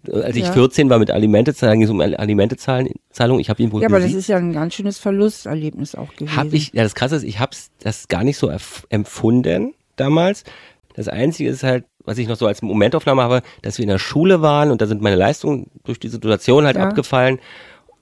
äh, 0.07 0.21
als 0.21 0.35
ich 0.35 0.45
ja. 0.45 0.51
14 0.51 0.89
war 0.89 0.99
mit 0.99 1.11
Alimentezahlen, 1.11 1.79
ging 1.79 1.87
es 1.87 1.91
um 1.91 2.01
Alimentezahlung, 2.01 3.39
ich 3.39 3.49
habe 3.49 3.61
ihn 3.61 3.71
wohl 3.71 3.81
Ja, 3.81 3.87
aber 3.87 3.99
das 3.99 4.13
ist 4.13 4.27
ja 4.27 4.37
ein 4.37 4.53
ganz 4.53 4.73
schönes 4.73 4.97
Verlusterlebnis 4.97 5.95
auch 5.95 6.13
gewesen. 6.15 6.35
Hab 6.35 6.53
ich, 6.53 6.73
ja 6.73 6.83
das 6.83 6.95
Krasse 6.95 7.17
ist, 7.17 7.23
ich 7.23 7.39
habe 7.39 7.55
das 7.81 8.07
gar 8.07 8.23
nicht 8.23 8.37
so 8.37 8.51
empfunden 8.89 9.73
damals, 9.95 10.43
das 10.97 11.07
Einzige 11.07 11.51
ist 11.51 11.61
halt, 11.61 11.85
was 12.03 12.17
ich 12.17 12.27
noch 12.27 12.37
so 12.37 12.47
als 12.47 12.63
Momentaufnahme 12.63 13.21
habe, 13.21 13.43
dass 13.61 13.77
wir 13.77 13.83
in 13.83 13.89
der 13.89 13.99
Schule 13.99 14.41
waren 14.41 14.71
und 14.71 14.81
da 14.81 14.87
sind 14.87 14.99
meine 14.99 15.15
Leistungen 15.15 15.69
durch 15.83 15.99
die 15.99 16.07
Situation 16.07 16.65
halt 16.65 16.75
ja. 16.75 16.87
abgefallen. 16.87 17.39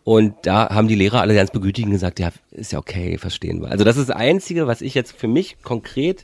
Und 0.05 0.35
da 0.43 0.69
haben 0.69 0.87
die 0.87 0.95
Lehrer 0.95 1.19
alle 1.19 1.35
ganz 1.35 1.51
begütigend 1.51 1.91
gesagt, 1.91 2.19
ja, 2.19 2.29
ist 2.51 2.71
ja 2.71 2.79
okay, 2.79 3.17
verstehen 3.17 3.61
wir. 3.61 3.69
Also 3.69 3.83
das 3.83 3.97
ist 3.97 4.09
das 4.09 4.15
Einzige, 4.15 4.65
was 4.65 4.81
ich 4.81 4.93
jetzt 4.93 5.11
für 5.11 5.27
mich 5.27 5.61
konkret 5.61 6.23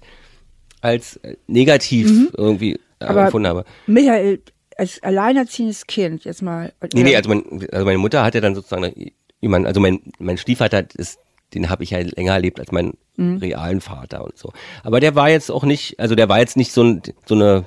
als 0.79 1.17
äh, 1.17 1.35
negativ 1.47 2.09
mhm. 2.09 2.29
irgendwie 2.37 2.79
äh, 2.99 3.05
Aber 3.05 3.23
empfunden 3.23 3.49
habe. 3.49 3.65
Michael, 3.85 4.39
als 4.77 5.03
alleinerziehendes 5.03 5.87
Kind, 5.87 6.23
jetzt 6.23 6.41
mal. 6.41 6.71
Nee, 6.93 7.03
nee, 7.03 7.15
also, 7.17 7.27
mein, 7.27 7.67
also 7.69 7.85
meine 7.85 7.97
Mutter 7.97 8.23
hat 8.23 8.33
ja 8.33 8.39
dann 8.39 8.55
sozusagen, 8.55 9.11
jemand, 9.41 9.67
also 9.67 9.81
mein, 9.81 9.99
mein 10.19 10.37
Stiefvater 10.37 10.85
ist 10.95 11.19
den 11.53 11.69
habe 11.69 11.83
ich 11.83 11.91
ja 11.91 11.99
länger 11.99 12.33
erlebt 12.33 12.59
als 12.59 12.71
meinen 12.71 12.97
mhm. 13.17 13.37
realen 13.37 13.81
Vater 13.81 14.23
und 14.23 14.37
so. 14.37 14.53
Aber 14.83 14.99
der 14.99 15.15
war 15.15 15.29
jetzt 15.29 15.51
auch 15.51 15.63
nicht, 15.63 15.99
also 15.99 16.15
der 16.15 16.29
war 16.29 16.39
jetzt 16.39 16.57
nicht 16.57 16.71
so, 16.71 16.83
ein, 16.83 17.01
so 17.25 17.35
eine 17.35 17.65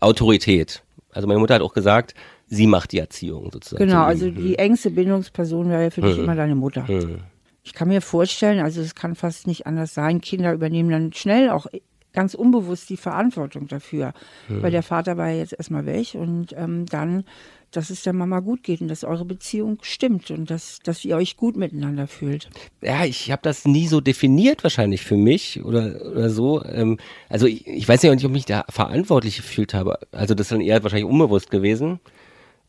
Autorität. 0.00 0.82
Also 1.12 1.28
meine 1.28 1.40
Mutter 1.40 1.54
hat 1.54 1.62
auch 1.62 1.74
gesagt, 1.74 2.14
sie 2.46 2.66
macht 2.66 2.92
die 2.92 2.98
Erziehung 2.98 3.50
sozusagen. 3.52 3.86
Genau, 3.86 4.04
also 4.04 4.30
die 4.30 4.58
engste 4.58 4.90
Bindungsperson 4.90 5.68
wäre 5.68 5.84
ja 5.84 5.90
für 5.90 6.02
dich 6.02 6.16
mhm. 6.16 6.24
immer 6.24 6.34
deine 6.34 6.54
Mutter. 6.54 6.84
Mhm. 6.88 7.20
Ich 7.64 7.74
kann 7.74 7.88
mir 7.88 8.00
vorstellen, 8.00 8.60
also 8.60 8.80
es 8.80 8.94
kann 8.94 9.14
fast 9.14 9.46
nicht 9.46 9.66
anders 9.66 9.94
sein, 9.94 10.20
Kinder 10.20 10.52
übernehmen 10.52 10.90
dann 10.90 11.12
schnell 11.12 11.50
auch 11.50 11.66
ganz 12.12 12.34
unbewusst 12.34 12.90
die 12.90 12.96
Verantwortung 12.96 13.68
dafür. 13.68 14.12
Weil 14.48 14.70
der 14.70 14.82
Vater 14.82 15.16
war 15.16 15.30
ja 15.30 15.38
jetzt 15.38 15.54
erstmal 15.54 15.86
weg 15.86 16.14
und 16.14 16.54
ähm, 16.56 16.84
dann 16.86 17.24
dass 17.72 17.90
es 17.90 18.02
der 18.02 18.12
Mama 18.12 18.40
gut 18.40 18.62
geht 18.62 18.80
und 18.80 18.88
dass 18.88 19.02
eure 19.02 19.24
Beziehung 19.24 19.78
stimmt 19.82 20.30
und 20.30 20.50
dass, 20.50 20.78
dass 20.84 21.04
ihr 21.04 21.16
euch 21.16 21.36
gut 21.36 21.56
miteinander 21.56 22.06
fühlt. 22.06 22.48
Ja, 22.82 23.04
ich 23.04 23.32
habe 23.32 23.42
das 23.42 23.64
nie 23.64 23.88
so 23.88 24.00
definiert 24.00 24.62
wahrscheinlich 24.62 25.02
für 25.02 25.16
mich 25.16 25.64
oder, 25.64 26.00
oder 26.12 26.30
so. 26.30 26.64
Ähm, 26.64 26.98
also 27.28 27.46
ich, 27.46 27.66
ich 27.66 27.88
weiß 27.88 28.02
ja 28.02 28.14
nicht, 28.14 28.24
ob 28.24 28.30
ich 28.30 28.34
mich 28.34 28.44
da 28.46 28.64
verantwortlich 28.68 29.36
gefühlt 29.36 29.74
habe. 29.74 29.98
Also 30.12 30.34
das 30.34 30.46
ist 30.46 30.52
dann 30.52 30.60
eher 30.60 30.82
wahrscheinlich 30.82 31.08
unbewusst 31.08 31.50
gewesen. 31.50 32.00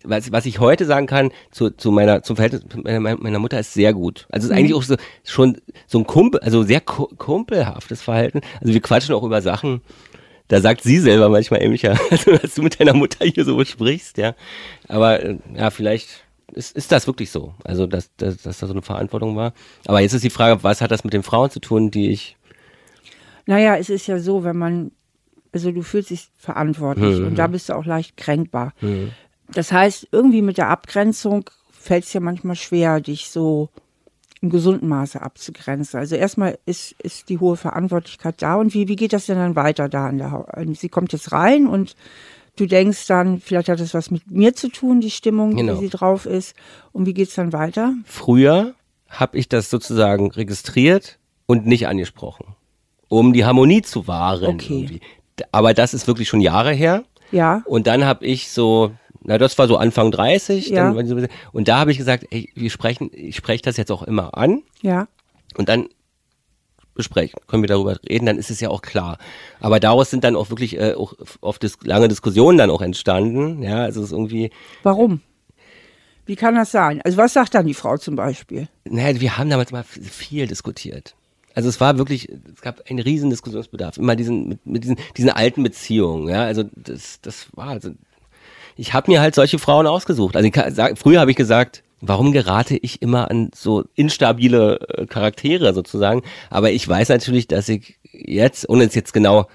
Was, 0.05 0.31
was 0.31 0.45
ich 0.45 0.59
heute 0.59 0.85
sagen 0.85 1.07
kann 1.07 1.31
zu, 1.51 1.69
zu 1.69 1.91
meiner 1.91 2.23
zum 2.23 2.35
Verhältnis 2.35 2.63
meiner, 2.83 3.15
meiner 3.17 3.39
Mutter 3.39 3.59
ist 3.59 3.73
sehr 3.73 3.93
gut. 3.93 4.27
Also 4.29 4.45
es 4.45 4.49
ist 4.49 4.51
mhm. 4.51 4.57
eigentlich 4.57 4.73
auch 4.73 4.83
so 4.83 4.95
schon 5.23 5.57
so 5.87 5.99
ein 5.99 6.07
Kumpel, 6.07 6.41
also 6.41 6.63
sehr 6.63 6.81
kumpelhaftes 6.81 8.01
Verhalten. 8.01 8.41
Also 8.59 8.73
wir 8.73 8.81
quatschen 8.81 9.15
auch 9.15 9.23
über 9.23 9.41
Sachen, 9.41 9.81
da 10.53 10.61
sagt 10.61 10.83
sie 10.83 10.99
selber 10.99 11.29
manchmal 11.29 11.63
ähnlicher, 11.63 11.99
also, 12.11 12.37
dass 12.37 12.53
du 12.53 12.61
mit 12.61 12.79
deiner 12.79 12.93
Mutter 12.93 13.25
hier 13.25 13.43
so 13.43 13.63
sprichst, 13.65 14.19
ja. 14.19 14.35
Aber 14.87 15.23
äh, 15.23 15.39
ja, 15.55 15.71
vielleicht 15.71 16.23
ist, 16.53 16.75
ist 16.77 16.91
das 16.91 17.07
wirklich 17.07 17.31
so. 17.31 17.55
Also, 17.63 17.87
dass, 17.87 18.15
dass, 18.17 18.37
dass 18.37 18.59
da 18.59 18.67
so 18.67 18.73
eine 18.73 18.83
Verantwortung 18.83 19.35
war. 19.35 19.53
Aber 19.85 19.99
jetzt 19.99 20.13
ist 20.13 20.23
die 20.23 20.29
Frage, 20.29 20.63
was 20.63 20.81
hat 20.81 20.91
das 20.91 21.03
mit 21.03 21.13
den 21.13 21.23
Frauen 21.23 21.49
zu 21.49 21.59
tun, 21.59 21.89
die 21.89 22.11
ich. 22.11 22.37
Naja, 23.47 23.75
es 23.77 23.89
ist 23.89 24.05
ja 24.05 24.19
so, 24.19 24.43
wenn 24.43 24.55
man, 24.55 24.91
also 25.51 25.71
du 25.71 25.81
fühlst 25.81 26.11
dich 26.11 26.29
verantwortlich 26.37 27.17
hm. 27.17 27.27
und 27.27 27.35
da 27.35 27.47
bist 27.47 27.69
du 27.69 27.73
auch 27.73 27.85
leicht 27.85 28.15
kränkbar. 28.15 28.73
Hm. 28.77 29.11
Das 29.51 29.71
heißt, 29.71 30.09
irgendwie 30.11 30.43
mit 30.43 30.59
der 30.59 30.69
Abgrenzung 30.69 31.49
fällt 31.71 32.03
es 32.03 32.13
ja 32.13 32.19
manchmal 32.19 32.55
schwer, 32.55 33.01
dich 33.01 33.29
so 33.29 33.69
im 34.43 34.49
gesunden 34.49 34.89
Maße 34.89 35.21
abzugrenzen. 35.21 35.99
Also 35.99 36.15
erstmal 36.15 36.59
ist, 36.65 36.91
ist 37.01 37.29
die 37.29 37.39
hohe 37.39 37.55
Verantwortlichkeit 37.55 38.41
da 38.41 38.55
und 38.55 38.73
wie, 38.73 38.89
wie 38.89 38.97
geht 38.97 39.13
das 39.13 39.25
denn 39.25 39.37
dann 39.37 39.55
weiter 39.55 39.87
da 39.87 40.09
in 40.09 40.17
der 40.17 40.31
Haut? 40.31 40.47
Sie 40.73 40.89
kommt 40.89 41.13
jetzt 41.13 41.31
rein 41.31 41.65
und 41.65 41.95
du 42.57 42.65
denkst 42.65 43.07
dann, 43.07 43.39
vielleicht 43.39 43.69
hat 43.69 43.79
das 43.79 43.93
was 43.93 44.11
mit 44.11 44.29
mir 44.29 44.53
zu 44.53 44.67
tun, 44.67 44.99
die 44.99 45.11
Stimmung, 45.11 45.55
genau. 45.55 45.75
wie 45.75 45.85
sie 45.85 45.89
drauf 45.89 46.25
ist. 46.25 46.55
Und 46.91 47.05
wie 47.05 47.13
geht's 47.13 47.35
dann 47.35 47.53
weiter? 47.53 47.93
Früher 48.05 48.73
habe 49.07 49.37
ich 49.37 49.47
das 49.47 49.69
sozusagen 49.69 50.29
registriert 50.29 51.19
und 51.45 51.65
nicht 51.65 51.87
angesprochen, 51.87 52.47
um 53.07 53.31
die 53.31 53.45
Harmonie 53.45 53.81
zu 53.81 54.07
wahren. 54.07 54.55
Okay. 54.55 54.73
Irgendwie. 54.73 55.01
Aber 55.53 55.73
das 55.73 55.93
ist 55.93 56.05
wirklich 56.05 56.27
schon 56.27 56.41
Jahre 56.41 56.73
her. 56.73 57.05
Ja. 57.31 57.63
Und 57.65 57.87
dann 57.87 58.03
habe 58.03 58.25
ich 58.25 58.51
so 58.51 58.91
na, 59.23 59.37
das 59.37 59.57
war 59.57 59.67
so 59.67 59.77
Anfang 59.77 60.11
30. 60.11 60.69
Ja. 60.69 60.91
Dann, 60.93 61.27
und 61.51 61.67
da 61.67 61.79
habe 61.79 61.91
ich 61.91 61.97
gesagt, 61.97 62.25
ey, 62.31 62.49
wir 62.55 62.69
sprechen, 62.69 63.09
ich 63.13 63.35
spreche 63.35 63.63
das 63.63 63.77
jetzt 63.77 63.91
auch 63.91 64.03
immer 64.03 64.37
an. 64.37 64.63
Ja. 64.81 65.07
Und 65.57 65.69
dann 65.69 65.87
besprechen, 66.93 67.39
können 67.47 67.63
wir 67.63 67.67
darüber 67.67 67.97
reden, 68.07 68.25
dann 68.25 68.37
ist 68.37 68.51
es 68.51 68.59
ja 68.59 68.69
auch 68.69 68.81
klar. 68.81 69.17
Aber 69.59 69.79
daraus 69.79 70.09
sind 70.09 70.23
dann 70.23 70.35
auch 70.35 70.49
wirklich 70.49 70.77
äh, 70.77 70.93
auch 70.93 71.13
oft 71.41 71.63
dis 71.63 71.77
lange 71.83 72.07
Diskussionen 72.07 72.57
dann 72.57 72.69
auch 72.69 72.81
entstanden. 72.81 73.63
Ja, 73.63 73.83
also 73.83 74.01
es 74.01 74.07
ist 74.07 74.11
irgendwie. 74.11 74.51
Warum? 74.83 75.21
Wie 76.25 76.35
kann 76.35 76.55
das 76.55 76.71
sein? 76.71 77.01
Also 77.03 77.17
was 77.17 77.33
sagt 77.33 77.53
dann 77.55 77.65
die 77.65 77.73
Frau 77.73 77.97
zum 77.97 78.15
Beispiel? 78.15 78.67
Naja, 78.85 79.19
wir 79.19 79.37
haben 79.37 79.49
damals 79.49 79.71
mal 79.71 79.83
viel 79.83 80.47
diskutiert. 80.47 81.15
Also 81.55 81.69
es 81.69 81.79
war 81.81 81.97
wirklich, 81.97 82.29
es 82.29 82.61
gab 82.61 82.89
einen 82.89 82.99
riesen 82.99 83.29
Diskussionsbedarf. 83.29 83.97
Immer 83.97 84.15
diesen, 84.15 84.47
mit, 84.47 84.65
mit 84.65 84.83
diesen, 84.83 84.97
diesen 85.17 85.29
alten 85.29 85.63
Beziehungen. 85.63 86.29
Ja, 86.29 86.43
also 86.43 86.63
das, 86.75 87.19
das 87.21 87.47
war, 87.53 87.69
also 87.69 87.91
ich 88.75 88.93
habe 88.93 89.11
mir 89.11 89.21
halt 89.21 89.35
solche 89.35 89.59
Frauen 89.59 89.87
ausgesucht. 89.87 90.35
Also 90.35 90.47
ich, 90.47 90.99
früher 90.99 91.19
habe 91.19 91.31
ich 91.31 91.37
gesagt, 91.37 91.83
warum 92.01 92.31
gerate 92.31 92.77
ich 92.77 93.01
immer 93.01 93.31
an 93.31 93.49
so 93.55 93.85
instabile 93.95 94.79
äh, 94.89 95.05
Charaktere 95.05 95.73
sozusagen? 95.73 96.21
Aber 96.49 96.71
ich 96.71 96.87
weiß 96.87 97.09
natürlich, 97.09 97.47
dass 97.47 97.69
ich 97.69 97.97
jetzt, 98.11 98.67
ohne 98.69 98.85
es 98.85 98.95
jetzt 98.95 99.13
genau 99.13 99.47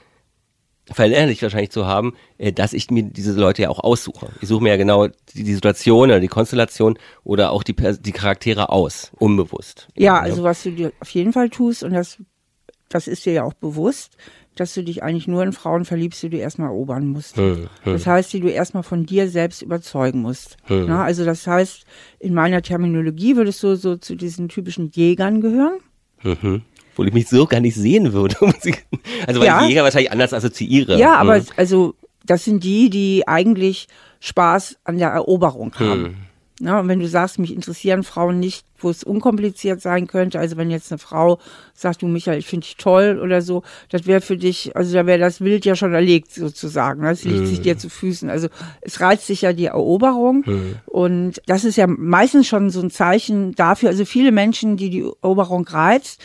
verinnerlicht 0.91 1.43
wahrscheinlich 1.43 1.71
zu 1.71 1.87
haben, 1.87 2.15
äh, 2.39 2.53
dass 2.53 2.73
ich 2.73 2.91
mir 2.91 3.03
diese 3.03 3.39
Leute 3.39 3.63
ja 3.63 3.69
auch 3.69 3.81
aussuche. 3.81 4.31
Ich 4.41 4.49
suche 4.49 4.63
mir 4.63 4.71
ja 4.71 4.77
genau 4.77 5.09
die, 5.09 5.45
die 5.45 5.55
Situation 5.55 6.09
oder 6.09 6.21
die 6.21 6.29
Konstellation 6.29 6.99
oder 7.25 7.51
auch 7.51 7.63
die, 7.63 7.75
die 7.75 8.13
Charaktere 8.13 8.71
aus, 8.71 9.13
unbewusst. 9.19 9.89
Ja, 9.95 10.19
also 10.19 10.43
was 10.43 10.63
du 10.63 10.71
dir 10.71 10.93
auf 11.01 11.11
jeden 11.11 11.33
Fall 11.33 11.51
tust 11.51 11.83
und 11.83 11.93
das, 11.93 12.19
das 12.89 13.07
ist 13.07 13.27
dir 13.27 13.33
ja 13.33 13.45
auch 13.45 13.55
bewusst, 13.55 14.17
dass 14.61 14.75
du 14.75 14.83
dich 14.83 15.03
eigentlich 15.03 15.29
nur 15.29 15.43
in 15.43 15.53
Frauen 15.53 15.85
verliebst, 15.85 16.23
die 16.23 16.31
du 16.31 16.37
erstmal 16.37 16.69
erobern 16.69 17.07
musst. 17.07 17.37
Hm, 17.37 17.69
hm. 17.83 17.93
Das 17.93 18.07
heißt, 18.07 18.33
die 18.33 18.41
du 18.41 18.49
erstmal 18.49 18.83
von 18.83 19.07
dir 19.07 19.29
selbst 19.29 19.63
überzeugen 19.63 20.21
musst. 20.21 20.57
Hm. 20.65 20.87
Na, 20.87 21.05
also 21.05 21.25
das 21.25 21.47
heißt, 21.47 21.85
in 22.19 22.35
meiner 22.35 22.63
Terminologie 22.63 23.37
würdest 23.37 23.63
du 23.63 23.77
so 23.77 23.97
zu 23.97 24.15
diesen 24.15 24.49
typischen 24.49 24.91
Jägern 24.91 25.41
gehören. 25.41 25.79
Mhm. 26.23 26.63
Obwohl 26.93 27.09
ich 27.09 27.15
mich 27.15 27.29
so 27.29 27.47
gar 27.47 27.61
nicht 27.61 27.77
sehen 27.77 28.13
würde. 28.13 28.37
also 29.27 29.41
weil 29.41 29.47
ja. 29.47 29.63
ich 29.63 29.69
Jäger 29.69 29.85
wahrscheinlich 29.85 30.11
anders 30.11 30.33
assoziiere. 30.33 30.99
Ja, 30.99 31.15
aber 31.15 31.37
hm. 31.37 31.47
also 31.57 31.95
das 32.25 32.45
sind 32.45 32.65
die, 32.65 32.91
die 32.91 33.27
eigentlich 33.27 33.87
Spaß 34.21 34.79
an 34.85 34.99
der 34.99 35.11
Eroberung 35.11 35.73
haben. 35.77 36.28
Ja, 36.61 36.81
und 36.81 36.89
wenn 36.89 36.99
du 36.99 37.07
sagst, 37.07 37.39
mich 37.39 37.55
interessieren 37.55 38.03
Frauen 38.03 38.41
nicht, 38.41 38.67
wo 38.79 38.91
es 38.91 39.05
unkompliziert 39.05 39.81
sein 39.81 40.09
könnte, 40.09 40.41
also 40.41 40.57
wenn 40.57 40.71
jetzt 40.71 40.91
eine 40.91 40.99
Frau 40.99 41.39
sagt, 41.73 42.03
du 42.03 42.09
Michael, 42.09 42.39
ich 42.39 42.47
finde 42.47 42.67
dich 42.67 42.77
toll 42.77 43.21
oder 43.23 43.43
so, 43.43 43.63
das 43.91 44.07
wäre 44.07 44.21
für 44.21 44.37
dich, 44.37 44.75
also 44.77 44.93
da 44.93 45.07
wäre 45.07 45.19
das 45.19 45.41
Wild 45.41 45.65
ja 45.65 45.77
schon 45.77 45.95
erlegt 45.95 46.33
sozusagen. 46.33 47.03
Das 47.03 47.23
liegt 47.25 47.41
mhm. 47.41 47.47
sich 47.47 47.61
dir 47.61 47.79
zu 47.79 47.89
Füßen. 47.89 48.29
Also 48.29 48.49
es 48.81 49.01
reizt 49.01 49.27
sich 49.27 49.43
ja 49.43 49.53
die 49.53 49.67
Eroberung 49.67 50.43
mhm. 50.47 50.77
und 50.87 51.41
das 51.47 51.65
ist 51.65 51.77
ja 51.77 51.87
meistens 51.87 52.49
schon 52.49 52.71
so 52.71 52.81
ein 52.81 52.91
Zeichen 52.91 53.55
dafür, 53.55 53.91
also 53.91 54.05
viele 54.05 54.33
Menschen, 54.33 54.77
die 54.77 54.91
die 54.91 55.09
Eroberung 55.23 55.67
reizt, 55.67 56.21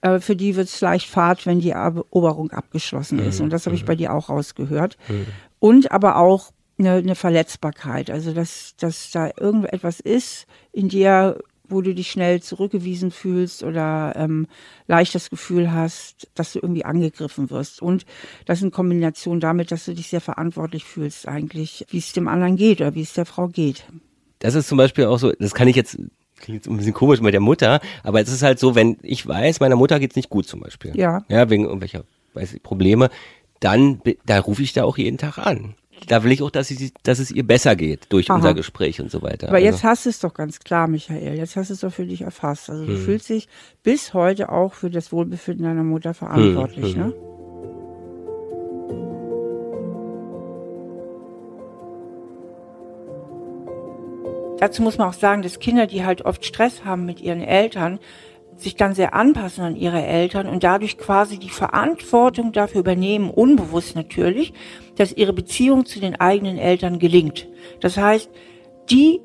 äh, 0.00 0.18
für 0.18 0.34
die 0.34 0.56
wird 0.56 0.66
es 0.66 0.80
leicht 0.80 1.08
fad, 1.08 1.46
wenn 1.46 1.60
die 1.60 1.70
Eroberung 1.70 2.50
abgeschlossen 2.50 3.20
ist. 3.20 3.38
Mhm. 3.38 3.44
Und 3.44 3.50
das 3.52 3.66
habe 3.66 3.76
ich 3.76 3.82
mhm. 3.82 3.86
bei 3.86 3.94
dir 3.94 4.12
auch 4.12 4.28
rausgehört. 4.28 4.96
Und 5.60 5.92
aber 5.92 6.16
auch 6.16 6.50
eine, 6.78 6.92
eine 6.92 7.14
Verletzbarkeit, 7.14 8.10
also 8.10 8.32
dass, 8.32 8.74
dass 8.76 9.10
da 9.10 9.30
irgendetwas 9.38 10.00
ist 10.00 10.46
in 10.72 10.88
dir, 10.88 11.38
wo 11.68 11.80
du 11.80 11.94
dich 11.94 12.10
schnell 12.10 12.40
zurückgewiesen 12.42 13.10
fühlst 13.10 13.62
oder 13.62 14.14
ähm, 14.16 14.46
leicht 14.86 15.14
das 15.14 15.30
Gefühl 15.30 15.72
hast, 15.72 16.28
dass 16.34 16.52
du 16.52 16.60
irgendwie 16.60 16.84
angegriffen 16.84 17.50
wirst. 17.50 17.82
Und 17.82 18.06
das 18.44 18.62
in 18.62 18.70
Kombination 18.70 19.40
damit, 19.40 19.72
dass 19.72 19.84
du 19.84 19.94
dich 19.94 20.08
sehr 20.08 20.20
verantwortlich 20.20 20.84
fühlst 20.84 21.26
eigentlich, 21.26 21.84
wie 21.90 21.98
es 21.98 22.12
dem 22.12 22.28
anderen 22.28 22.56
geht 22.56 22.80
oder 22.80 22.94
wie 22.94 23.02
es 23.02 23.14
der 23.14 23.26
Frau 23.26 23.48
geht. 23.48 23.84
Das 24.38 24.54
ist 24.54 24.68
zum 24.68 24.78
Beispiel 24.78 25.06
auch 25.06 25.18
so, 25.18 25.32
das 25.32 25.54
kann 25.54 25.66
ich 25.66 25.76
jetzt 25.76 25.98
klingt 26.38 26.56
jetzt 26.56 26.70
ein 26.70 26.76
bisschen 26.76 26.92
komisch 26.92 27.20
mit 27.20 27.32
der 27.32 27.40
Mutter, 27.40 27.80
aber 28.02 28.20
es 28.20 28.30
ist 28.30 28.42
halt 28.42 28.58
so, 28.58 28.74
wenn 28.74 28.98
ich 29.02 29.26
weiß, 29.26 29.60
meiner 29.60 29.76
Mutter 29.76 29.98
geht's 29.98 30.16
nicht 30.16 30.30
gut 30.30 30.46
zum 30.46 30.60
Beispiel. 30.60 30.92
Ja. 30.94 31.24
Ja, 31.28 31.48
wegen 31.48 31.64
irgendwelcher, 31.64 32.04
weiß 32.34 32.54
ich, 32.54 32.62
Probleme, 32.62 33.08
dann, 33.60 34.02
da 34.26 34.38
rufe 34.40 34.62
ich 34.62 34.74
da 34.74 34.84
auch 34.84 34.98
jeden 34.98 35.18
Tag 35.18 35.38
an. 35.38 35.74
Da 36.08 36.22
will 36.22 36.32
ich 36.32 36.42
auch, 36.42 36.50
dass, 36.50 36.68
sie, 36.68 36.92
dass 37.02 37.18
es 37.18 37.30
ihr 37.30 37.46
besser 37.46 37.74
geht 37.74 38.06
durch 38.10 38.30
Aha. 38.30 38.36
unser 38.36 38.54
Gespräch 38.54 39.00
und 39.00 39.10
so 39.10 39.22
weiter. 39.22 39.48
Aber 39.48 39.58
jetzt 39.58 39.76
also, 39.76 39.88
hast 39.88 40.06
du 40.06 40.10
es 40.10 40.20
doch 40.20 40.34
ganz 40.34 40.60
klar, 40.60 40.86
Michael. 40.88 41.36
Jetzt 41.36 41.56
hast 41.56 41.70
du 41.70 41.74
es 41.74 41.80
doch 41.80 41.92
für 41.92 42.06
dich 42.06 42.22
erfasst. 42.22 42.70
Also 42.70 42.84
du 42.86 42.92
Hm. 42.92 43.04
fühlst 43.04 43.28
dich 43.28 43.48
bis 43.82 44.14
heute 44.14 44.50
auch 44.50 44.74
für 44.74 44.90
das 44.90 45.10
Wohlbefinden 45.12 45.64
deiner 45.64 45.84
Mutter 45.84 46.14
verantwortlich, 46.14 46.94
hm. 46.94 47.00
ne? 47.00 47.12
Dazu 54.58 54.82
muss 54.82 54.96
man 54.96 55.08
auch 55.08 55.14
sagen, 55.14 55.42
dass 55.42 55.58
Kinder, 55.58 55.86
die 55.86 56.04
halt 56.04 56.22
oft 56.24 56.44
Stress 56.44 56.84
haben 56.84 57.04
mit 57.04 57.20
ihren 57.20 57.42
Eltern, 57.42 57.98
sich 58.56 58.74
dann 58.74 58.94
sehr 58.94 59.14
anpassen 59.14 59.64
an 59.64 59.76
ihre 59.76 60.02
Eltern 60.02 60.46
und 60.48 60.64
dadurch 60.64 60.96
quasi 60.96 61.38
die 61.38 61.50
Verantwortung 61.50 62.52
dafür 62.52 62.80
übernehmen, 62.80 63.30
unbewusst 63.30 63.94
natürlich, 63.96 64.54
dass 64.96 65.12
ihre 65.12 65.32
Beziehung 65.32 65.86
zu 65.86 66.00
den 66.00 66.16
eigenen 66.16 66.58
Eltern 66.58 66.98
gelingt. 66.98 67.48
Das 67.80 67.96
heißt, 67.96 68.30
die 68.90 69.20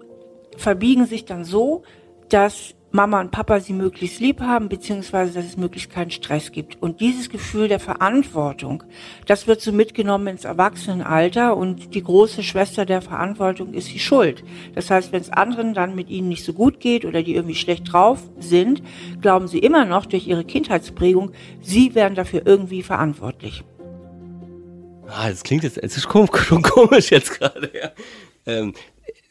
verbiegen 0.58 1.06
sich 1.06 1.26
dann 1.26 1.44
so, 1.44 1.84
dass 2.30 2.76
Mama 2.94 3.22
und 3.22 3.32
Papa 3.32 3.62
sie 3.62 3.72
möglichst 3.72 4.20
lieb 4.20 4.42
haben, 4.42 4.68
beziehungsweise 4.68 5.34
dass 5.34 5.46
es 5.46 5.56
möglichst 5.56 5.90
keinen 5.90 6.12
Stress 6.12 6.52
gibt. 6.52 6.82
Und 6.82 7.00
dieses 7.00 7.30
Gefühl 7.30 7.70
der 7.70 7.80
Verantwortung, 7.80 8.84
das 9.26 9.48
wird 9.48 9.62
so 9.62 9.72
mitgenommen 9.72 10.28
ins 10.28 10.44
Erwachsenenalter 10.44 11.56
und 11.56 11.96
die 11.96 12.04
große 12.04 12.44
Schwester 12.44 12.86
der 12.86 13.02
Verantwortung 13.02 13.74
ist 13.74 13.94
die 13.94 14.00
Schuld. 14.00 14.44
Das 14.76 14.90
heißt, 14.90 15.14
wenn 15.14 15.22
es 15.22 15.30
anderen 15.30 15.74
dann 15.74 15.96
mit 15.96 16.10
ihnen 16.10 16.28
nicht 16.28 16.44
so 16.44 16.52
gut 16.52 16.82
geht 16.82 17.06
oder 17.06 17.24
die 17.24 17.34
irgendwie 17.34 17.56
schlecht 17.56 17.94
drauf 17.94 18.30
sind, 18.40 18.84
glauben 19.22 19.48
sie 19.48 19.60
immer 19.60 19.86
noch 19.86 20.06
durch 20.06 20.28
ihre 20.28 20.44
Kindheitsprägung, 20.44 21.32
sie 21.62 21.96
wären 21.96 22.16
dafür 22.16 22.42
irgendwie 22.46 22.84
verantwortlich. 22.84 23.64
Ah, 25.12 25.30
das 25.30 25.44
klingt 25.44 25.64
jetzt, 25.64 25.78
es 25.78 25.98
ist 25.98 26.04
schon 26.12 26.62
komisch 26.62 27.12
jetzt 27.12 27.40
gerade, 27.40 27.70
ja. 27.74 27.92
Ähm, 28.46 28.74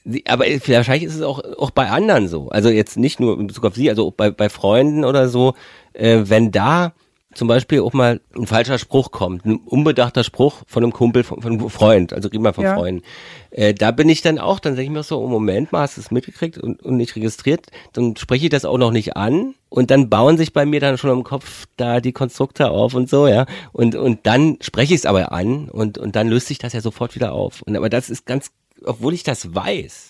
sie- 0.04 0.24
aber 0.26 0.44
wahrscheinlich 0.46 1.04
ist 1.04 1.16
es 1.16 1.22
auch, 1.22 1.40
auch 1.58 1.70
bei 1.70 1.88
anderen 1.90 2.28
so. 2.28 2.48
Also 2.48 2.68
jetzt 2.68 2.96
nicht 2.96 3.20
nur 3.20 3.38
in 3.38 3.46
Bezug 3.46 3.64
auf 3.64 3.74
sie, 3.74 3.90
also 3.90 4.10
bei, 4.10 4.30
bei 4.30 4.48
Freunden 4.48 5.04
oder 5.04 5.28
so, 5.28 5.54
äh, 5.92 6.20
wenn 6.24 6.50
da 6.52 6.92
zum 7.34 7.46
Beispiel 7.46 7.80
auch 7.80 7.92
mal 7.92 8.20
ein 8.36 8.46
falscher 8.46 8.78
Spruch 8.78 9.12
kommt, 9.12 9.44
ein 9.44 9.56
unbedachter 9.56 10.24
Spruch 10.24 10.62
von 10.66 10.82
einem 10.82 10.92
Kumpel, 10.92 11.22
von, 11.22 11.40
von 11.42 11.52
einem 11.52 11.70
Freund, 11.70 12.12
also 12.12 12.28
reden 12.28 12.42
wir 12.42 12.52
von 12.52 12.64
Ja. 12.64 12.74
Freunden, 12.74 13.02
äh, 13.50 13.72
da 13.72 13.92
bin 13.92 14.08
ich 14.08 14.20
dann 14.22 14.38
auch, 14.38 14.58
dann 14.58 14.74
denke 14.74 14.90
ich 14.90 14.90
mir 14.90 15.02
so, 15.02 15.20
oh 15.20 15.28
Moment 15.28 15.70
mal, 15.70 15.82
hast 15.82 15.96
du 15.96 16.00
es 16.00 16.10
mitgekriegt 16.10 16.58
und, 16.58 16.82
und 16.82 16.96
nicht 16.96 17.14
registriert, 17.14 17.66
dann 17.92 18.16
spreche 18.16 18.46
ich 18.46 18.50
das 18.50 18.64
auch 18.64 18.78
noch 18.78 18.90
nicht 18.90 19.16
an 19.16 19.54
und 19.68 19.92
dann 19.92 20.10
bauen 20.10 20.38
sich 20.38 20.52
bei 20.52 20.66
mir 20.66 20.80
dann 20.80 20.98
schon 20.98 21.10
im 21.10 21.22
Kopf 21.24 21.66
da 21.76 22.00
die 22.00 22.12
Konstrukte 22.12 22.70
auf 22.70 22.94
und 22.94 23.08
so, 23.08 23.28
ja, 23.28 23.46
und, 23.72 23.94
und 23.94 24.26
dann 24.26 24.58
spreche 24.60 24.94
ich 24.94 25.00
es 25.00 25.06
aber 25.06 25.30
an 25.30 25.68
und, 25.68 25.98
und 25.98 26.16
dann 26.16 26.28
löst 26.28 26.48
sich 26.48 26.58
das 26.58 26.72
ja 26.72 26.80
sofort 26.80 27.14
wieder 27.14 27.32
auf. 27.32 27.62
Und 27.62 27.76
aber 27.76 27.88
das 27.88 28.10
ist 28.10 28.26
ganz, 28.26 28.50
obwohl 28.84 29.14
ich 29.14 29.22
das 29.22 29.54
weiß, 29.54 30.09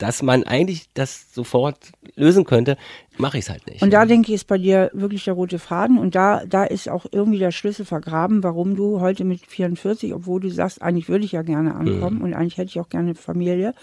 dass 0.00 0.22
man 0.22 0.44
eigentlich 0.44 0.88
das 0.94 1.32
sofort 1.34 1.92
lösen 2.16 2.44
könnte, 2.44 2.78
mache 3.18 3.36
ich 3.36 3.44
es 3.44 3.50
halt 3.50 3.66
nicht. 3.66 3.82
Und 3.82 3.92
da 3.92 4.06
denke 4.06 4.32
ich, 4.32 4.36
ist 4.36 4.46
bei 4.46 4.56
dir 4.56 4.90
wirklich 4.94 5.24
der 5.24 5.34
rote 5.34 5.58
Faden. 5.58 5.98
Und 5.98 6.14
da, 6.14 6.42
da 6.46 6.64
ist 6.64 6.88
auch 6.88 7.04
irgendwie 7.12 7.38
der 7.38 7.50
Schlüssel 7.50 7.84
vergraben, 7.84 8.42
warum 8.42 8.76
du 8.76 9.00
heute 9.00 9.24
mit 9.24 9.44
44, 9.46 10.14
obwohl 10.14 10.40
du 10.40 10.48
sagst, 10.48 10.80
eigentlich 10.80 11.10
würde 11.10 11.26
ich 11.26 11.32
ja 11.32 11.42
gerne 11.42 11.74
ankommen 11.74 12.22
und 12.22 12.32
eigentlich 12.32 12.56
hätte 12.56 12.70
ich 12.70 12.80
auch 12.80 12.88
gerne 12.88 13.10
eine 13.10 13.14
Familie, 13.14 13.74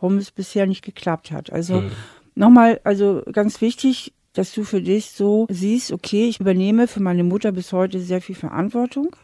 warum 0.00 0.16
es 0.18 0.30
bisher 0.30 0.66
nicht 0.66 0.84
geklappt 0.84 1.32
hat. 1.32 1.52
Also 1.52 1.82
nochmal, 2.36 2.80
also 2.84 3.22
ganz 3.32 3.60
wichtig, 3.60 4.12
dass 4.32 4.52
du 4.54 4.62
für 4.62 4.80
dich 4.80 5.10
so 5.10 5.46
siehst, 5.50 5.90
okay, 5.90 6.28
ich 6.28 6.38
übernehme 6.38 6.86
für 6.86 7.00
meine 7.00 7.24
Mutter 7.24 7.50
bis 7.50 7.72
heute 7.72 7.98
sehr 7.98 8.20
viel 8.20 8.36
Verantwortung, 8.36 9.16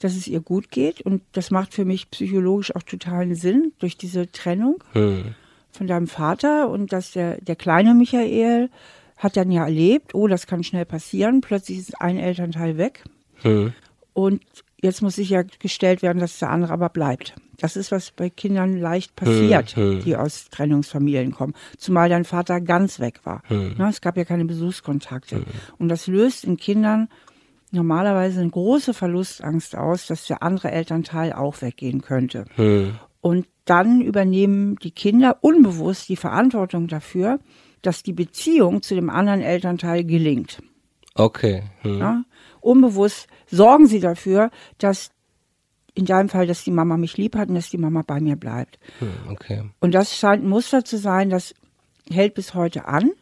dass 0.00 0.16
es 0.16 0.26
ihr 0.26 0.40
gut 0.40 0.72
geht. 0.72 1.00
Und 1.02 1.22
das 1.30 1.52
macht 1.52 1.74
für 1.74 1.84
mich 1.84 2.10
psychologisch 2.10 2.74
auch 2.74 2.82
totalen 2.82 3.36
Sinn 3.36 3.72
durch 3.78 3.96
diese 3.96 4.32
Trennung 4.32 4.82
Hm. 4.94 5.36
Von 5.80 5.86
deinem 5.86 6.08
Vater 6.08 6.68
und 6.68 6.92
dass 6.92 7.12
der, 7.12 7.40
der 7.40 7.56
kleine 7.56 7.94
Michael 7.94 8.68
hat 9.16 9.38
dann 9.38 9.50
ja 9.50 9.64
erlebt, 9.64 10.14
oh, 10.14 10.28
das 10.28 10.46
kann 10.46 10.62
schnell 10.62 10.84
passieren, 10.84 11.40
plötzlich 11.40 11.78
ist 11.78 12.02
ein 12.02 12.18
Elternteil 12.18 12.76
weg 12.76 13.02
Hm. 13.36 13.72
und 14.12 14.42
jetzt 14.82 15.00
muss 15.00 15.14
sichergestellt 15.16 16.02
werden, 16.02 16.18
dass 16.18 16.38
der 16.38 16.50
andere 16.50 16.74
aber 16.74 16.90
bleibt. 16.90 17.34
Das 17.56 17.76
ist, 17.76 17.92
was 17.92 18.10
bei 18.10 18.28
Kindern 18.28 18.76
leicht 18.78 19.16
passiert, 19.16 19.74
Hm, 19.74 19.92
hm. 19.92 20.04
die 20.04 20.16
aus 20.16 20.50
Trennungsfamilien 20.50 21.32
kommen. 21.32 21.54
Zumal 21.78 22.10
dein 22.10 22.24
Vater 22.26 22.60
ganz 22.60 23.00
weg 23.00 23.20
war. 23.24 23.40
Hm. 23.46 23.76
Na, 23.78 23.88
es 23.88 24.02
gab 24.02 24.18
ja 24.18 24.26
keine 24.26 24.44
Besuchskontakte. 24.44 25.44
Und 25.78 25.88
das 25.88 26.06
löst 26.06 26.44
in 26.44 26.58
Kindern 26.58 27.08
normalerweise 27.70 28.40
eine 28.40 28.50
große 28.50 28.92
Verlustangst 28.92 29.74
aus, 29.76 30.06
dass 30.08 30.26
der 30.26 30.42
andere 30.42 30.72
Elternteil 30.72 31.32
auch 31.32 31.62
weggehen 31.62 32.02
könnte. 32.02 32.44
Hm. 32.56 32.96
Und 33.22 33.46
dann 33.70 34.00
übernehmen 34.00 34.74
die 34.82 34.90
Kinder 34.90 35.38
unbewusst 35.42 36.08
die 36.08 36.16
Verantwortung 36.16 36.88
dafür, 36.88 37.38
dass 37.82 38.02
die 38.02 38.12
Beziehung 38.12 38.82
zu 38.82 38.96
dem 38.96 39.08
anderen 39.08 39.40
Elternteil 39.40 40.04
gelingt. 40.04 40.60
Okay. 41.14 41.62
Hm. 41.82 41.98
Ja? 41.98 42.24
Unbewusst 42.60 43.28
sorgen 43.46 43.86
sie 43.86 44.00
dafür, 44.00 44.50
dass 44.78 45.12
in 45.94 46.04
deinem 46.04 46.28
Fall, 46.28 46.48
dass 46.48 46.64
die 46.64 46.72
Mama 46.72 46.96
mich 46.96 47.16
lieb 47.16 47.36
hat 47.36 47.48
und 47.48 47.54
dass 47.54 47.70
die 47.70 47.78
Mama 47.78 48.02
bei 48.04 48.20
mir 48.20 48.34
bleibt. 48.34 48.80
Hm. 48.98 49.08
Okay. 49.30 49.62
Und 49.78 49.94
das 49.94 50.16
scheint 50.16 50.42
ein 50.42 50.48
Muster 50.48 50.84
zu 50.84 50.98
sein, 50.98 51.30
das 51.30 51.54
hält 52.10 52.34
bis 52.34 52.54
heute 52.54 52.86
an, 52.86 53.12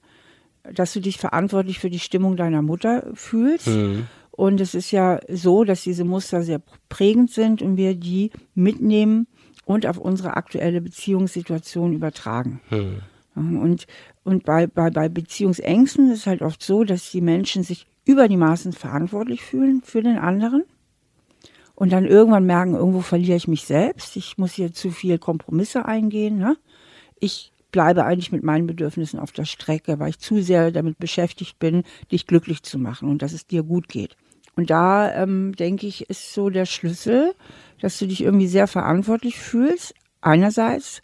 dass 0.73 0.95
du 0.95 1.01
dich 1.01 1.19
verantwortlich 1.19 1.79
für 1.79 1.91
die 1.91 1.99
Stimmung 1.99 2.37
deiner 2.37 2.63
Mutter 2.63 3.07
fühlst. 3.13 3.67
Hm. 3.67 4.07
Und 4.31 4.63
es 4.63 4.75
ist 4.75 4.93
ja 4.93 5.21
so, 5.29 5.65
dass 5.65 5.83
diese 5.83 6.05
Muster 6.05 6.43
sehr 6.43 6.63
prägend 6.89 7.31
sind 7.31 7.61
und 7.61 7.77
wir 7.77 7.95
die 7.95 8.31
mitnehmen 8.55 9.27
und 9.69 9.85
auf 9.85 9.99
unsere 9.99 10.35
aktuelle 10.35 10.81
Beziehungssituation 10.81 11.93
übertragen. 11.93 12.63
Hm. 12.71 13.03
Und, 13.35 13.87
und 14.25 14.45
bei, 14.45 14.67
bei, 14.67 14.89
bei 14.89 15.11
Beziehungsängsten 15.11 16.11
ist 16.11 16.21
es 16.21 16.27
halt 16.27 16.41
oft 16.41 16.63
so, 16.63 16.85
dass 16.85 17.11
die 17.11 17.21
Menschen 17.21 17.63
sich 17.63 17.87
über 18.07 18.29
die 18.29 18.39
Maßen 18.39 18.73
verantwortlich 18.73 19.43
fühlen 19.43 19.83
für 19.85 20.03
den 20.03 20.17
anderen 20.17 20.65
und 21.75 21.93
dann 21.93 22.07
irgendwann 22.07 22.47
merken, 22.47 22.75
irgendwo 22.75 23.03
verliere 23.03 23.37
ich 23.37 23.47
mich 23.47 23.65
selbst, 23.65 24.17
ich 24.17 24.39
muss 24.39 24.55
hier 24.55 24.73
zu 24.73 24.91
viel 24.91 25.19
Kompromisse 25.19 25.85
eingehen. 25.85 26.39
Ne? 26.39 26.57
Ich 27.21 27.53
bleibe 27.71 28.07
eigentlich 28.07 28.33
mit 28.33 28.43
meinen 28.43 28.67
Bedürfnissen 28.67 29.21
auf 29.21 29.33
der 29.33 29.45
Strecke, 29.45 29.99
weil 29.99 30.09
ich 30.09 30.19
zu 30.19 30.41
sehr 30.41 30.71
damit 30.71 30.99
beschäftigt 30.99 31.59
bin, 31.59 31.83
dich 32.11 32.27
glücklich 32.27 32.63
zu 32.63 32.79
machen 32.79 33.11
und 33.11 33.21
dass 33.21 33.35
es 33.35 33.47
dir 33.47 33.63
gut 33.63 33.91
geht. 33.91 34.17
Und 34.57 34.71
da 34.71 35.15
ähm, 35.15 35.55
denke 35.55 35.87
ich, 35.87 36.11
ist 36.11 36.35
so 36.35 36.51
der 36.51 36.65
Schlüssel, 36.65 37.35
dass 37.81 37.99
du 37.99 38.07
dich 38.07 38.23
irgendwie 38.23 38.49
sehr 38.49 38.67
verantwortlich 38.67 39.38
fühlst, 39.38 39.95
einerseits, 40.21 41.03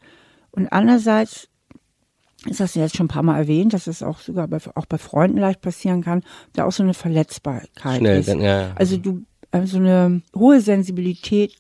und 0.51 0.69
andererseits 0.73 1.49
das 2.47 2.61
hast 2.61 2.77
du 2.77 2.81
jetzt 2.81 2.97
schon 2.97 3.07
ein 3.07 3.09
paar 3.09 3.23
Mal 3.23 3.39
erwähnt, 3.39 3.73
dass 3.73 3.87
es 3.87 4.03
auch 4.03 4.21
sogar 4.21 4.49
bei, 4.49 4.59
auch 4.75 4.87
bei 4.87 4.99
Freunden 4.99 5.39
leicht 5.39 5.63
passieren 5.63 6.03
kann, 6.03 6.23
da 6.53 6.65
auch 6.65 6.73
so 6.73 6.83
eine 6.83 6.95
Verletzbarkeit 6.95 7.99
Schnell, 7.99 8.21
ist. 8.21 8.29
dann, 8.29 8.41
ja. 8.41 8.73
Also 8.75 8.97
du, 8.99 9.23
äh, 9.51 9.67
so 9.67 9.79
eine 9.79 10.23
hohe 10.35 10.61
Sensibilität 10.61 11.57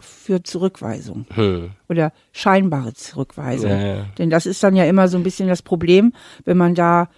für 0.00 0.42
Zurückweisung 0.42 1.26
Hm. 1.30 1.70
oder 1.88 2.12
scheinbare 2.32 2.94
Zurückweisung. 2.94 3.70
Ja, 3.70 3.96
ja. 3.96 4.06
Denn 4.18 4.30
das 4.30 4.46
ist 4.46 4.62
dann 4.62 4.76
ja 4.76 4.84
immer 4.84 5.08
so 5.08 5.16
ein 5.16 5.24
bisschen 5.24 5.48
das 5.48 5.62
Problem, 5.62 6.12
wenn 6.44 6.56
man 6.56 6.74
da, 6.74 7.08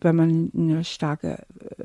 wenn 0.00 0.16
man 0.16 0.50
eine 0.56 0.84
starke 0.84 1.44
äh, 1.78 1.84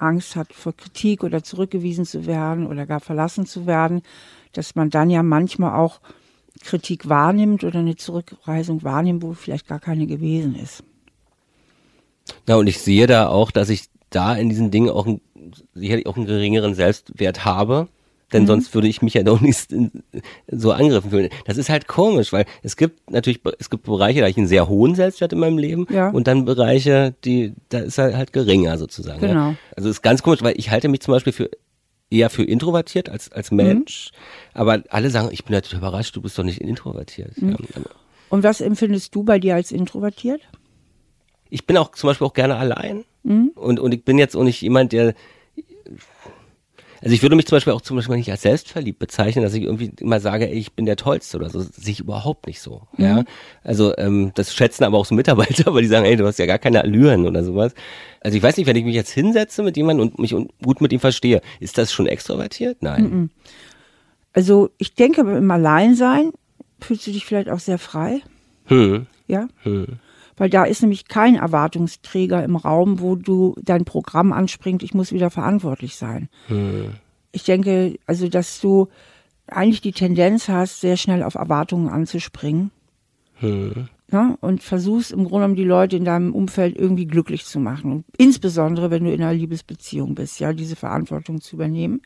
Angst 0.00 0.36
hat 0.36 0.52
vor 0.52 0.72
Kritik 0.76 1.22
oder 1.22 1.42
zurückgewiesen 1.42 2.04
zu 2.04 2.26
werden 2.26 2.66
oder 2.66 2.86
gar 2.86 3.00
verlassen 3.00 3.46
zu 3.46 3.66
werden, 3.66 4.02
dass 4.52 4.74
man 4.74 4.90
dann 4.90 5.10
ja 5.10 5.22
manchmal 5.22 5.78
auch 5.78 6.00
Kritik 6.62 7.08
wahrnimmt 7.08 7.64
oder 7.64 7.78
eine 7.78 7.96
Zurückweisung 7.96 8.82
wahrnimmt, 8.82 9.22
wo 9.22 9.32
vielleicht 9.32 9.66
gar 9.66 9.80
keine 9.80 10.06
gewesen 10.06 10.54
ist. 10.54 10.82
Na, 12.46 12.56
und 12.56 12.66
ich 12.66 12.78
sehe 12.78 13.06
da 13.06 13.28
auch, 13.28 13.50
dass 13.50 13.68
ich 13.70 13.84
da 14.10 14.34
in 14.34 14.48
diesen 14.48 14.70
Dingen 14.70 14.90
auch 14.90 15.06
ein, 15.06 15.20
sicherlich 15.74 16.06
auch 16.06 16.16
einen 16.16 16.26
geringeren 16.26 16.74
Selbstwert 16.74 17.44
habe. 17.44 17.88
Denn 18.32 18.46
sonst 18.46 18.74
würde 18.74 18.86
ich 18.88 19.02
mich 19.02 19.14
ja 19.14 19.22
doch 19.22 19.40
nicht 19.40 19.68
so 20.50 20.72
angegriffen 20.72 21.10
fühlen. 21.10 21.28
Das 21.46 21.56
ist 21.56 21.68
halt 21.68 21.88
komisch, 21.88 22.32
weil 22.32 22.44
es 22.62 22.76
gibt 22.76 23.10
natürlich, 23.10 23.40
es 23.58 23.70
gibt 23.70 23.84
Bereiche, 23.84 24.20
da 24.20 24.24
habe 24.24 24.30
ich 24.30 24.36
einen 24.38 24.46
sehr 24.46 24.68
hohen 24.68 24.94
Selbstwert 24.94 25.32
in 25.32 25.38
meinem 25.40 25.58
Leben 25.58 25.86
Ja. 25.90 26.10
und 26.10 26.26
dann 26.26 26.44
Bereiche, 26.44 27.14
die, 27.24 27.54
da 27.70 27.80
ist 27.80 27.98
er 27.98 28.16
halt 28.16 28.32
geringer 28.32 28.78
sozusagen. 28.78 29.20
Genau. 29.20 29.50
Ja. 29.50 29.56
Also 29.76 29.88
es 29.88 29.96
ist 29.96 30.02
ganz 30.02 30.22
komisch, 30.22 30.42
weil 30.42 30.54
ich 30.56 30.70
halte 30.70 30.88
mich 30.88 31.00
zum 31.00 31.12
Beispiel 31.12 31.32
für 31.32 31.50
eher 32.10 32.30
für 32.30 32.44
introvertiert 32.44 33.08
als, 33.08 33.30
als 33.32 33.50
Mensch. 33.50 34.10
Aber 34.54 34.82
alle 34.90 35.10
sagen, 35.10 35.28
ich 35.32 35.44
bin 35.44 35.54
natürlich 35.54 35.78
überrascht, 35.78 36.14
du 36.16 36.20
bist 36.22 36.38
doch 36.38 36.42
nicht 36.44 36.60
introvertiert. 36.60 37.32
Ja, 37.36 37.54
aber- 37.74 37.90
Und 38.30 38.42
was 38.42 38.60
empfindest 38.60 39.14
du 39.14 39.22
bei 39.24 39.38
dir 39.38 39.54
als 39.54 39.72
introvertiert? 39.72 40.40
ich 41.52 41.66
bin 41.66 41.76
auch 41.76 41.90
zum 41.92 42.06
Beispiel 42.08 42.26
auch 42.28 42.32
gerne 42.32 42.54
allein. 42.56 43.04
Mhm. 43.24 43.50
Und, 43.56 43.80
und 43.80 43.92
ich 43.92 44.04
bin 44.04 44.18
jetzt 44.18 44.36
auch 44.36 44.44
nicht 44.44 44.60
jemand, 44.62 44.92
der 44.92 45.14
also 47.02 47.14
ich 47.14 47.22
würde 47.22 47.36
mich 47.36 47.46
zum 47.46 47.56
Beispiel 47.56 47.72
auch 47.72 47.80
zum 47.80 47.96
Beispiel 47.96 48.16
nicht 48.16 48.30
als 48.30 48.42
selbstverliebt 48.42 48.98
bezeichnen, 48.98 49.42
dass 49.42 49.54
ich 49.54 49.62
irgendwie 49.62 49.90
immer 50.00 50.20
sage, 50.20 50.48
ey, 50.48 50.58
ich 50.58 50.72
bin 50.72 50.86
der 50.86 50.96
Tollste 50.96 51.38
oder 51.38 51.48
so. 51.48 51.58
Das 51.58 51.68
sehe 51.76 51.92
ich 51.92 52.00
überhaupt 52.00 52.46
nicht 52.46 52.60
so. 52.60 52.82
Mhm. 52.96 53.04
Ja. 53.04 53.24
Also 53.64 53.96
ähm, 53.96 54.32
das 54.34 54.54
schätzen 54.54 54.84
aber 54.84 54.98
auch 54.98 55.06
so 55.06 55.14
Mitarbeiter, 55.14 55.68
aber 55.68 55.80
die 55.80 55.88
sagen, 55.88 56.04
ey, 56.04 56.16
du 56.16 56.26
hast 56.26 56.38
ja 56.38 56.46
gar 56.46 56.58
keine 56.58 56.82
Allüren 56.82 57.26
oder 57.26 57.42
sowas. 57.42 57.74
Also 58.20 58.36
ich 58.36 58.42
weiß 58.42 58.56
nicht, 58.56 58.66
wenn 58.66 58.76
ich 58.76 58.84
mich 58.84 58.94
jetzt 58.94 59.10
hinsetze 59.10 59.62
mit 59.62 59.76
jemandem 59.76 60.08
und 60.08 60.18
mich 60.18 60.34
gut 60.62 60.80
mit 60.80 60.92
ihm 60.92 61.00
verstehe, 61.00 61.40
ist 61.58 61.78
das 61.78 61.92
schon 61.92 62.06
extrovertiert? 62.06 62.82
Nein. 62.82 63.02
Mhm. 63.02 63.30
Also 64.32 64.70
ich 64.78 64.94
denke, 64.94 65.22
im 65.22 65.50
Alleinsein 65.50 66.32
fühlst 66.80 67.06
du 67.06 67.12
dich 67.12 67.24
vielleicht 67.24 67.48
auch 67.48 67.60
sehr 67.60 67.78
frei. 67.78 68.20
Hm. 68.66 69.06
Ja. 69.26 69.48
Hm. 69.62 69.98
Weil 70.40 70.48
da 70.48 70.64
ist 70.64 70.80
nämlich 70.80 71.06
kein 71.06 71.34
Erwartungsträger 71.34 72.42
im 72.42 72.56
Raum, 72.56 73.00
wo 73.00 73.14
du 73.14 73.54
dein 73.62 73.84
Programm 73.84 74.32
anspringt, 74.32 74.82
ich 74.82 74.94
muss 74.94 75.12
wieder 75.12 75.28
verantwortlich 75.28 75.96
sein. 75.96 76.30
Hm. 76.46 76.92
Ich 77.30 77.44
denke, 77.44 77.98
also, 78.06 78.26
dass 78.26 78.58
du 78.58 78.88
eigentlich 79.48 79.82
die 79.82 79.92
Tendenz 79.92 80.48
hast, 80.48 80.80
sehr 80.80 80.96
schnell 80.96 81.24
auf 81.24 81.34
Erwartungen 81.34 81.90
anzuspringen. 81.90 82.70
Hm. 83.34 83.88
Ja, 84.10 84.38
und 84.40 84.62
versuchst 84.62 85.12
im 85.12 85.24
Grunde 85.24 85.40
genommen 85.40 85.56
die 85.56 85.64
Leute 85.64 85.98
in 85.98 86.06
deinem 86.06 86.34
Umfeld 86.34 86.74
irgendwie 86.74 87.06
glücklich 87.06 87.44
zu 87.44 87.60
machen. 87.60 87.92
Und 87.92 88.04
insbesondere, 88.16 88.90
wenn 88.90 89.04
du 89.04 89.12
in 89.12 89.22
einer 89.22 89.34
Liebesbeziehung 89.34 90.14
bist, 90.14 90.40
ja, 90.40 90.54
diese 90.54 90.74
Verantwortung 90.74 91.42
zu 91.42 91.56
übernehmen 91.56 92.00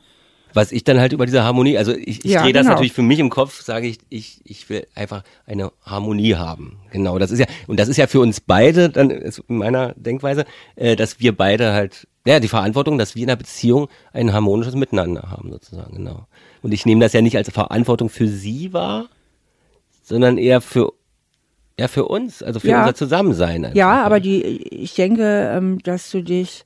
was 0.55 0.73
ich 0.73 0.85
dann 0.85 1.01
halt 1.01 1.13
über 1.13 1.27
diese 1.27 1.45
Harmonie, 1.45 1.77
also 1.77 1.93
ich, 1.93 2.25
ich 2.25 2.33
ja, 2.33 2.43
drehe 2.43 2.53
das 2.53 2.63
genau. 2.63 2.75
natürlich 2.75 2.93
für 2.93 3.03
mich 3.03 3.19
im 3.19 3.31
Kopf, 3.31 3.63
sage 3.63 3.87
ich, 3.87 3.99
ich, 4.09 4.41
ich 4.45 4.69
will 4.69 4.87
einfach 4.95 5.23
eine 5.47 5.73
Harmonie 5.83 6.37
haben. 6.37 6.79
Genau, 6.91 7.19
das 7.19 7.31
ist 7.31 7.41
ja, 7.41 7.47
und 7.67 7.79
das 7.79 7.89
ist 7.89 7.97
ja 7.97 8.07
für 8.07 8.21
uns 8.21 8.41
beide, 8.41 8.89
dann 8.89 9.11
ist 9.11 9.43
in 9.49 9.57
meiner 9.57 9.95
Denkweise, 9.95 10.45
äh, 10.77 10.97
dass 10.97 11.21
wir 11.21 11.37
beide 11.37 11.73
halt, 11.73 12.07
ja, 12.27 12.41
die 12.41 12.49
Verantwortung, 12.49 12.99
dass 12.99 13.15
wir 13.15 13.23
in 13.23 13.31
einer 13.31 13.37
Beziehung 13.37 13.89
ein 14.13 14.33
harmonisches 14.33 14.75
Miteinander 14.75 15.31
haben, 15.31 15.51
sozusagen, 15.51 15.97
genau. 15.97 16.27
Und 16.63 16.73
ich 16.73 16.87
nehme 16.87 17.01
das 17.01 17.13
ja 17.13 17.21
nicht 17.21 17.37
als 17.37 17.51
Verantwortung 17.51 18.09
für 18.09 18.29
sie 18.29 18.73
wahr, 18.73 19.09
sondern 20.03 20.39
eher 20.39 20.61
für 20.61 20.93
ja, 21.79 21.89
für 21.89 22.05
uns, 22.05 22.43
also 22.43 22.61
für 22.61 22.69
ja. 22.69 22.81
unser 22.81 22.95
Zusammensein. 22.95 23.65
Einfach. 23.65 23.77
Ja, 23.77 24.05
aber 24.05 24.21
die, 24.21 24.43
ich 24.45 24.95
denke, 24.95 25.51
ähm, 25.53 25.81
dass 25.83 26.09
du 26.11 26.23
dich 26.23 26.65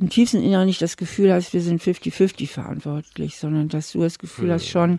im 0.00 0.08
tiefsten 0.08 0.42
Inneren 0.42 0.66
nicht 0.66 0.80
das 0.80 0.96
Gefühl 0.96 1.32
hast, 1.32 1.52
wir 1.52 1.60
sind 1.60 1.82
50-50 1.82 2.48
verantwortlich, 2.48 3.36
sondern 3.36 3.68
dass 3.68 3.92
du 3.92 4.00
das 4.00 4.18
Gefühl 4.18 4.48
mhm. 4.48 4.52
hast, 4.52 4.66
schon 4.66 4.98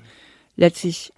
letztlich 0.55 1.11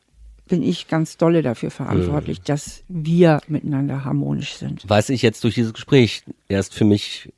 bin 0.48 0.63
ich 0.63 0.88
ganz 0.88 1.17
dolle 1.17 1.41
dafür 1.41 1.69
verantwortlich, 1.72 2.39
mhm. 2.39 2.43
dass 2.46 2.84
wir 2.88 3.41
miteinander 3.48 4.06
harmonisch 4.06 4.54
sind. 4.56 4.84
Was 4.88 5.10
ich 5.10 5.22
jetzt 5.22 5.43
durch 5.43 5.56
dieses 5.56 5.74
Gespräch 5.74 6.24
erst 6.48 6.74
für 6.74 6.86
mich, 6.86 7.34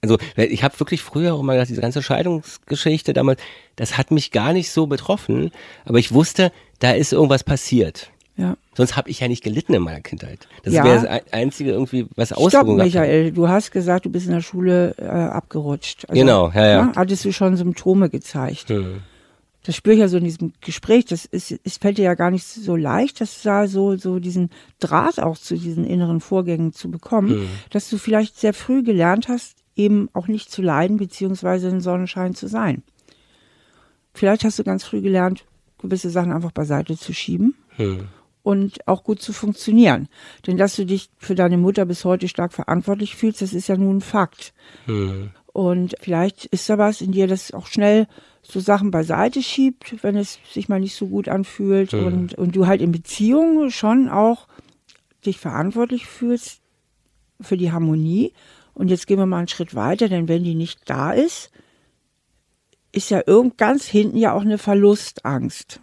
also 0.00 0.18
ich 0.36 0.62
habe 0.62 0.78
wirklich 0.78 1.02
früher 1.02 1.34
auch 1.34 1.42
mal 1.42 1.54
gesagt, 1.54 1.70
diese 1.70 1.80
ganze 1.80 2.02
Scheidungsgeschichte 2.02 3.12
damals, 3.12 3.40
das 3.76 3.98
hat 3.98 4.10
mich 4.10 4.30
gar 4.30 4.52
nicht 4.52 4.70
so 4.70 4.86
betroffen, 4.86 5.50
aber 5.84 5.98
ich 5.98 6.12
wusste, 6.12 6.52
da 6.78 6.92
ist 6.92 7.12
irgendwas 7.12 7.42
passiert. 7.42 8.10
Ja. 8.38 8.56
Sonst 8.74 8.96
habe 8.96 9.10
ich 9.10 9.18
ja 9.18 9.26
nicht 9.26 9.42
gelitten 9.42 9.74
in 9.74 9.82
meiner 9.82 10.00
Kindheit. 10.00 10.46
Das 10.62 10.72
ja. 10.72 10.84
wäre 10.84 11.02
das 11.02 11.32
Einzige 11.32 11.72
irgendwie, 11.72 12.06
was 12.14 12.32
Auswirkungen 12.32 12.78
Stopp, 12.78 12.86
Michael, 12.86 13.32
du 13.32 13.48
hast 13.48 13.72
gesagt, 13.72 14.06
du 14.06 14.10
bist 14.10 14.26
in 14.26 14.32
der 14.32 14.42
Schule 14.42 14.94
äh, 14.96 15.06
abgerutscht. 15.06 16.08
Also, 16.08 16.20
genau, 16.20 16.50
ja, 16.54 16.66
ja. 16.66 16.84
Ne, 16.84 16.92
hattest 16.94 17.24
du 17.24 17.32
schon 17.32 17.56
Symptome 17.56 18.08
gezeigt. 18.08 18.68
Hm. 18.68 19.02
Das 19.64 19.74
spüre 19.74 19.94
ich 19.94 20.00
ja 20.00 20.08
so 20.08 20.18
in 20.18 20.24
diesem 20.24 20.52
Gespräch. 20.60 21.04
Das 21.06 21.24
ist, 21.24 21.58
es 21.64 21.78
fällt 21.78 21.98
dir 21.98 22.04
ja 22.04 22.14
gar 22.14 22.30
nicht 22.30 22.46
so 22.46 22.76
leicht, 22.76 23.20
das 23.20 23.42
da 23.42 23.66
so, 23.66 23.96
so 23.96 24.20
diesen 24.20 24.50
Draht 24.78 25.18
auch 25.18 25.36
zu 25.36 25.56
diesen 25.56 25.84
inneren 25.84 26.20
Vorgängen 26.20 26.72
zu 26.72 26.92
bekommen, 26.92 27.30
hm. 27.30 27.48
dass 27.70 27.90
du 27.90 27.98
vielleicht 27.98 28.38
sehr 28.38 28.54
früh 28.54 28.84
gelernt 28.84 29.26
hast, 29.26 29.56
eben 29.74 30.10
auch 30.12 30.28
nicht 30.28 30.52
zu 30.52 30.62
leiden, 30.62 30.96
beziehungsweise 30.96 31.68
in 31.68 31.80
Sonnenschein 31.80 32.36
zu 32.36 32.46
sein. 32.46 32.84
Vielleicht 34.14 34.44
hast 34.44 34.60
du 34.60 34.62
ganz 34.62 34.84
früh 34.84 35.00
gelernt, 35.00 35.44
gewisse 35.78 36.10
Sachen 36.10 36.32
einfach 36.32 36.52
beiseite 36.52 36.96
zu 36.96 37.12
schieben. 37.12 37.56
Hm 37.70 38.06
und 38.48 38.88
auch 38.88 39.04
gut 39.04 39.20
zu 39.20 39.34
funktionieren. 39.34 40.08
Denn 40.46 40.56
dass 40.56 40.74
du 40.74 40.86
dich 40.86 41.10
für 41.18 41.34
deine 41.34 41.58
Mutter 41.58 41.84
bis 41.84 42.06
heute 42.06 42.28
stark 42.28 42.54
verantwortlich 42.54 43.14
fühlst, 43.14 43.42
das 43.42 43.52
ist 43.52 43.68
ja 43.68 43.76
nun 43.76 43.98
ein 43.98 44.00
Fakt. 44.00 44.54
Mhm. 44.86 45.32
Und 45.52 45.96
vielleicht 46.00 46.46
ist 46.46 46.66
da 46.70 46.78
was 46.78 47.02
in 47.02 47.12
dir, 47.12 47.26
das 47.26 47.52
auch 47.52 47.66
schnell 47.66 48.06
so 48.40 48.58
Sachen 48.58 48.90
beiseite 48.90 49.42
schiebt, 49.42 50.02
wenn 50.02 50.16
es 50.16 50.38
sich 50.50 50.70
mal 50.70 50.80
nicht 50.80 50.94
so 50.94 51.08
gut 51.08 51.28
anfühlt 51.28 51.92
mhm. 51.92 52.06
und, 52.06 52.34
und 52.36 52.56
du 52.56 52.66
halt 52.66 52.80
in 52.80 52.90
Beziehungen 52.90 53.70
schon 53.70 54.08
auch 54.08 54.48
dich 55.26 55.38
verantwortlich 55.38 56.06
fühlst 56.06 56.62
für 57.42 57.58
die 57.58 57.70
Harmonie. 57.70 58.32
Und 58.72 58.88
jetzt 58.88 59.06
gehen 59.06 59.18
wir 59.18 59.26
mal 59.26 59.40
einen 59.40 59.48
Schritt 59.48 59.74
weiter, 59.74 60.08
denn 60.08 60.26
wenn 60.26 60.42
die 60.42 60.54
nicht 60.54 60.88
da 60.88 61.12
ist, 61.12 61.50
ist 62.92 63.10
ja 63.10 63.20
irgend 63.26 63.58
ganz 63.58 63.84
hinten 63.84 64.16
ja 64.16 64.32
auch 64.32 64.40
eine 64.40 64.56
Verlustangst 64.56 65.82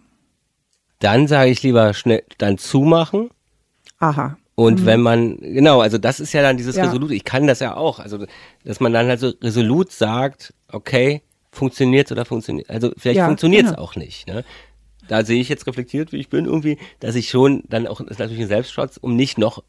dann 0.98 1.28
sage 1.28 1.50
ich 1.50 1.62
lieber 1.62 1.94
schnell 1.94 2.24
dann 2.38 2.58
zumachen. 2.58 3.30
Aha. 3.98 4.36
Und 4.54 4.80
mhm. 4.80 4.86
wenn 4.86 5.00
man, 5.00 5.36
genau, 5.38 5.80
also 5.80 5.98
das 5.98 6.18
ist 6.18 6.32
ja 6.32 6.42
dann 6.42 6.56
dieses 6.56 6.76
ja. 6.76 6.84
Resolut, 6.84 7.10
ich 7.10 7.24
kann 7.24 7.46
das 7.46 7.60
ja 7.60 7.76
auch, 7.76 7.98
also 7.98 8.24
dass 8.64 8.80
man 8.80 8.92
dann 8.92 9.06
halt 9.06 9.20
so 9.20 9.32
resolut 9.42 9.92
sagt, 9.92 10.54
okay, 10.72 11.22
funktioniert 11.52 12.10
oder 12.10 12.24
funktioniert, 12.24 12.70
also 12.70 12.90
vielleicht 12.96 13.18
ja, 13.18 13.26
funktioniert 13.26 13.64
es 13.64 13.70
genau. 13.72 13.82
auch 13.82 13.96
nicht. 13.96 14.26
Ne? 14.26 14.44
Da 15.08 15.24
sehe 15.24 15.40
ich 15.40 15.50
jetzt 15.50 15.66
reflektiert, 15.66 16.12
wie 16.12 16.16
ich 16.16 16.30
bin 16.30 16.46
irgendwie, 16.46 16.78
dass 17.00 17.14
ich 17.14 17.28
schon 17.28 17.64
dann 17.68 17.86
auch, 17.86 18.00
das 18.00 18.12
ist 18.12 18.18
natürlich 18.18 18.42
ein 18.42 18.48
Selbstschutz, 18.48 18.96
um 18.96 19.14
nicht 19.14 19.38
noch 19.38 19.62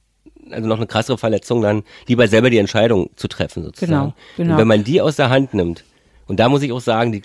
also 0.51 0.67
noch 0.67 0.77
eine 0.77 0.87
krassere 0.87 1.17
Verletzung 1.17 1.61
dann 1.61 1.83
lieber 2.07 2.27
selber 2.29 2.49
die 2.49 2.57
Entscheidung 2.57 3.09
zu 3.17 3.27
treffen 3.27 3.63
sozusagen. 3.63 3.91
Genau, 3.91 4.13
genau. 4.37 4.53
Und 4.53 4.59
wenn 4.59 4.67
man 4.67 4.83
die 4.85 5.01
aus 5.01 5.17
der 5.17 5.29
Hand 5.29 5.53
nimmt, 5.53 5.83
und 6.25 6.39
da 6.39 6.47
muss 6.47 6.61
ich 6.61 6.71
auch 6.71 6.79
sagen, 6.79 7.11
die 7.11 7.23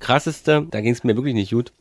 krasseste, 0.00 0.66
da 0.70 0.80
ging 0.80 0.92
es 0.92 1.04
mir 1.04 1.16
wirklich 1.16 1.34
nicht 1.34 1.52
gut, 1.52 1.72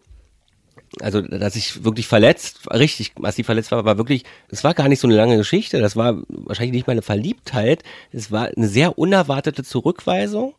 also 1.01 1.21
dass 1.21 1.55
ich 1.55 1.83
wirklich 1.83 2.07
verletzt, 2.07 2.71
richtig 2.71 3.13
massiv 3.19 3.45
verletzt 3.45 3.71
war, 3.71 3.85
war 3.85 3.97
wirklich, 3.97 4.23
es 4.49 4.63
war 4.63 4.73
gar 4.73 4.87
nicht 4.87 4.99
so 4.99 5.07
eine 5.07 5.15
lange 5.15 5.37
Geschichte, 5.37 5.79
das 5.79 5.95
war 5.95 6.21
wahrscheinlich 6.27 6.73
nicht 6.73 6.87
meine 6.87 7.01
Verliebtheit, 7.01 7.83
es 8.11 8.31
war 8.31 8.49
eine 8.55 8.67
sehr 8.67 8.97
unerwartete 8.97 9.63
Zurückweisung 9.63 10.53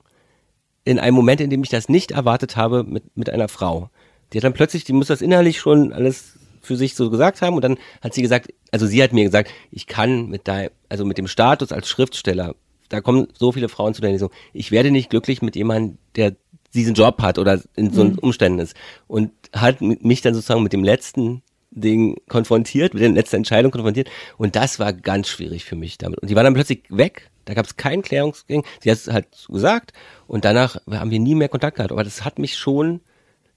in 0.85 0.99
einem 0.99 1.17
Moment, 1.17 1.41
in 1.41 1.51
dem 1.51 1.63
ich 1.63 1.71
das 1.71 1.89
nicht 1.89 2.13
erwartet 2.13 2.57
habe 2.57 2.85
mit, 2.85 3.17
mit 3.17 3.31
einer 3.31 3.49
Frau. 3.49 3.91
Die 4.33 4.39
hat 4.39 4.45
dann 4.45 4.53
plötzlich, 4.53 4.85
die 4.85 4.93
muss 4.93 5.09
das 5.09 5.23
innerlich 5.23 5.59
schon 5.59 5.93
alles 5.93 6.39
für 6.61 6.77
sich 6.77 6.95
so 6.95 7.11
gesagt 7.11 7.43
haben 7.43 7.57
und 7.57 7.63
dann 7.63 7.79
hat 8.03 8.13
sie 8.13 8.23
gesagt, 8.23 8.53
also 8.73 8.87
sie 8.87 9.03
hat 9.03 9.13
mir 9.13 9.25
gesagt, 9.25 9.51
ich 9.71 9.87
kann 9.87 10.29
mit 10.29 10.49
deinem, 10.49 10.71
also 10.89 11.05
mit 11.05 11.19
dem 11.19 11.29
Status 11.29 11.73
als 11.73 11.89
Schriftsteller, 11.89 12.55
da 12.89 13.01
kommen 13.01 13.29
so 13.33 13.53
viele 13.53 13.69
Frauen 13.69 13.95
zu 13.95 14.01
der 14.01 14.11
Lesung, 14.11 14.31
ich 14.53 14.71
werde 14.71 14.91
nicht 14.91 15.11
glücklich 15.11 15.43
mit 15.43 15.57
jemandem, 15.57 15.99
der 16.17 16.35
diesen 16.77 16.95
Job 16.95 17.21
hat 17.23 17.39
oder 17.39 17.61
in 17.75 17.93
so 17.93 18.05
mhm. 18.05 18.19
Umständen 18.19 18.61
ist. 18.61 18.77
Und 19.09 19.33
hat 19.53 19.81
mich 19.81 20.21
dann 20.21 20.35
sozusagen 20.35 20.63
mit 20.63 20.73
dem 20.73 20.85
letzten 20.85 21.43
Ding 21.71 22.17
konfrontiert, 22.29 22.95
mit 22.95 23.03
der 23.03 23.11
letzten 23.11 23.37
Entscheidung 23.37 23.71
konfrontiert. 23.71 24.09
Und 24.39 24.57
das 24.57 24.79
war 24.79 24.93
ganz 24.93 25.29
schwierig 25.29 25.65
für 25.65 25.77
mich 25.77 25.99
damit. 25.99 26.21
Und 26.21 26.31
die 26.31 26.37
war 26.37 26.43
dann 26.43 26.55
plötzlich 26.55 26.85
weg. 26.89 27.31
Da 27.45 27.55
gab 27.55 27.67
es 27.67 27.77
keinen 27.77 28.03
Klärungsgang. 28.03 28.65
Sie 28.81 28.91
hat 28.91 28.99
es 28.99 29.09
halt 29.09 29.27
gesagt. 29.49 29.93
Und 30.27 30.45
danach 30.45 30.77
haben 30.91 31.11
wir 31.11 31.21
nie 31.21 31.35
mehr 31.35 31.49
Kontakt 31.49 31.77
gehabt. 31.77 31.93
Aber 31.93 32.05
das 32.05 32.25
hat 32.25 32.39
mich 32.39 32.57
schon 32.57 33.01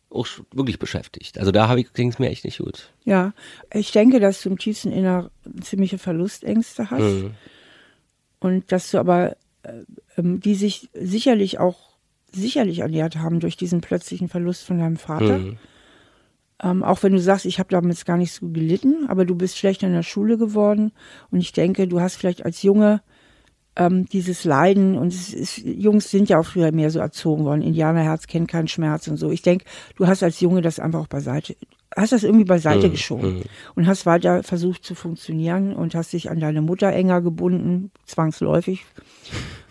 auch 0.09 0.27
wirklich 0.51 0.79
beschäftigt. 0.79 1.37
Also 1.37 1.51
da 1.51 1.75
ging 1.93 2.09
es 2.09 2.19
mir 2.19 2.29
echt 2.29 2.45
nicht 2.45 2.59
gut. 2.59 2.91
Ja, 3.05 3.33
ich 3.73 3.91
denke, 3.91 4.19
dass 4.19 4.41
du 4.41 4.49
im 4.49 4.57
tiefsten 4.57 4.91
Inneren 4.91 5.29
ziemliche 5.61 5.97
Verlustängste 5.97 6.89
hast. 6.89 7.01
Mhm. 7.01 7.31
Und 8.39 8.71
dass 8.71 8.91
du 8.91 8.99
aber, 8.99 9.35
äh, 9.63 9.83
ähm, 10.17 10.39
die 10.39 10.55
sich 10.55 10.89
sicherlich 10.93 11.59
auch 11.59 11.88
sicherlich 12.31 12.79
ernährt 12.79 13.17
haben 13.17 13.39
durch 13.39 13.57
diesen 13.57 13.81
plötzlichen 13.81 14.27
Verlust 14.27 14.65
von 14.65 14.77
deinem 14.77 14.97
Vater. 14.97 15.39
Mhm. 15.39 15.57
Ähm, 16.61 16.83
auch 16.83 17.03
wenn 17.03 17.13
du 17.13 17.19
sagst, 17.19 17.45
ich 17.45 17.59
habe 17.59 17.69
damals 17.69 18.03
gar 18.05 18.17
nicht 18.17 18.33
so 18.33 18.49
gelitten, 18.49 19.07
aber 19.07 19.25
du 19.25 19.35
bist 19.35 19.57
schlecht 19.57 19.81
in 19.83 19.93
der 19.93 20.03
Schule 20.03 20.37
geworden 20.37 20.91
und 21.31 21.39
ich 21.39 21.53
denke, 21.53 21.87
du 21.87 22.01
hast 22.01 22.15
vielleicht 22.15 22.45
als 22.45 22.63
Junge 22.63 23.01
ähm, 23.77 24.05
dieses 24.05 24.43
Leiden 24.43 24.97
und 24.97 25.13
ist, 25.13 25.57
Jungs 25.59 26.11
sind 26.11 26.27
ja 26.27 26.37
auch 26.39 26.45
früher 26.45 26.71
mehr 26.73 26.89
so 26.89 26.99
erzogen 26.99 27.45
worden. 27.45 27.61
Indianerherz 27.61 28.27
kennt 28.27 28.49
keinen 28.49 28.67
Schmerz 28.67 29.07
und 29.07 29.15
so. 29.15 29.31
Ich 29.31 29.41
denke, 29.41 29.65
du 29.95 30.05
hast 30.05 30.21
als 30.21 30.41
Junge 30.41 30.61
das 30.61 30.79
einfach 30.79 30.99
auch 30.99 31.07
beiseite, 31.07 31.55
hast 31.95 32.11
das 32.11 32.23
irgendwie 32.23 32.45
beiseite 32.45 32.87
mhm. 32.87 32.91
geschoben 32.91 33.35
mhm. 33.35 33.43
und 33.75 33.87
hast 33.87 34.05
weiter 34.05 34.43
versucht 34.43 34.83
zu 34.83 34.95
funktionieren 34.95 35.73
und 35.73 35.95
hast 35.95 36.11
dich 36.11 36.29
an 36.29 36.41
deine 36.41 36.61
Mutter 36.61 36.91
enger 36.91 37.21
gebunden, 37.21 37.91
zwangsläufig. 38.05 38.85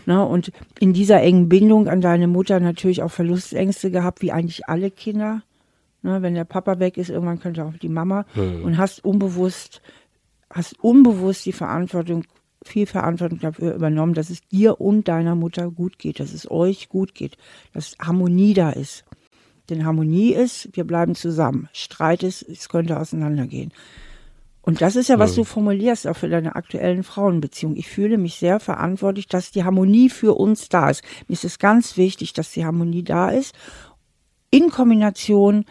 Ne? 0.08 0.24
Und 0.24 0.52
in 0.80 0.94
dieser 0.94 1.20
engen 1.20 1.50
Bindung 1.50 1.86
an 1.86 2.00
deine 2.00 2.28
Mutter 2.28 2.60
natürlich 2.60 3.02
auch 3.02 3.10
Verlustängste 3.10 3.90
gehabt, 3.90 4.22
wie 4.22 4.32
eigentlich 4.32 4.66
alle 4.66 4.90
Kinder. 4.90 5.42
Ne? 6.00 6.22
Wenn 6.22 6.32
der 6.32 6.46
Papa 6.46 6.78
weg 6.78 6.96
ist, 6.96 7.10
irgendwann 7.10 7.40
könnte 7.40 7.62
auch 7.66 7.76
die 7.76 7.90
Mama. 7.90 8.24
Mhm. 8.34 8.64
Und 8.64 8.78
hast 8.78 9.04
unbewusst, 9.04 9.82
hast 10.48 10.82
unbewusst 10.82 11.44
die 11.44 11.52
Verantwortung, 11.52 12.24
viel 12.64 12.86
Verantwortung 12.86 13.40
dafür 13.40 13.74
übernommen, 13.74 14.14
dass 14.14 14.30
es 14.30 14.40
dir 14.48 14.80
und 14.80 15.08
deiner 15.08 15.34
Mutter 15.34 15.70
gut 15.70 15.98
geht, 15.98 16.20
dass 16.20 16.32
es 16.32 16.50
euch 16.50 16.88
gut 16.88 17.14
geht, 17.14 17.36
dass 17.74 17.94
Harmonie 18.00 18.54
da 18.54 18.70
ist. 18.70 19.04
Denn 19.68 19.84
Harmonie 19.84 20.32
ist, 20.32 20.70
wir 20.72 20.84
bleiben 20.84 21.16
zusammen. 21.16 21.68
Streit 21.74 22.22
ist, 22.22 22.48
es 22.48 22.70
könnte 22.70 22.98
auseinandergehen. 22.98 23.74
Und 24.68 24.82
das 24.82 24.96
ist 24.96 25.08
ja, 25.08 25.18
was 25.18 25.34
du 25.34 25.44
formulierst, 25.44 26.06
auch 26.06 26.16
für 26.18 26.28
deine 26.28 26.54
aktuellen 26.54 27.02
Frauenbeziehungen. 27.02 27.78
Ich 27.78 27.88
fühle 27.88 28.18
mich 28.18 28.34
sehr 28.34 28.60
verantwortlich, 28.60 29.26
dass 29.26 29.50
die 29.50 29.64
Harmonie 29.64 30.10
für 30.10 30.34
uns 30.38 30.68
da 30.68 30.90
ist. 30.90 31.02
Mir 31.26 31.32
ist 31.32 31.46
es 31.46 31.58
ganz 31.58 31.96
wichtig, 31.96 32.34
dass 32.34 32.52
die 32.52 32.66
Harmonie 32.66 33.02
da 33.02 33.30
ist. 33.30 33.54
In 34.50 34.68
Kombination, 34.68 35.64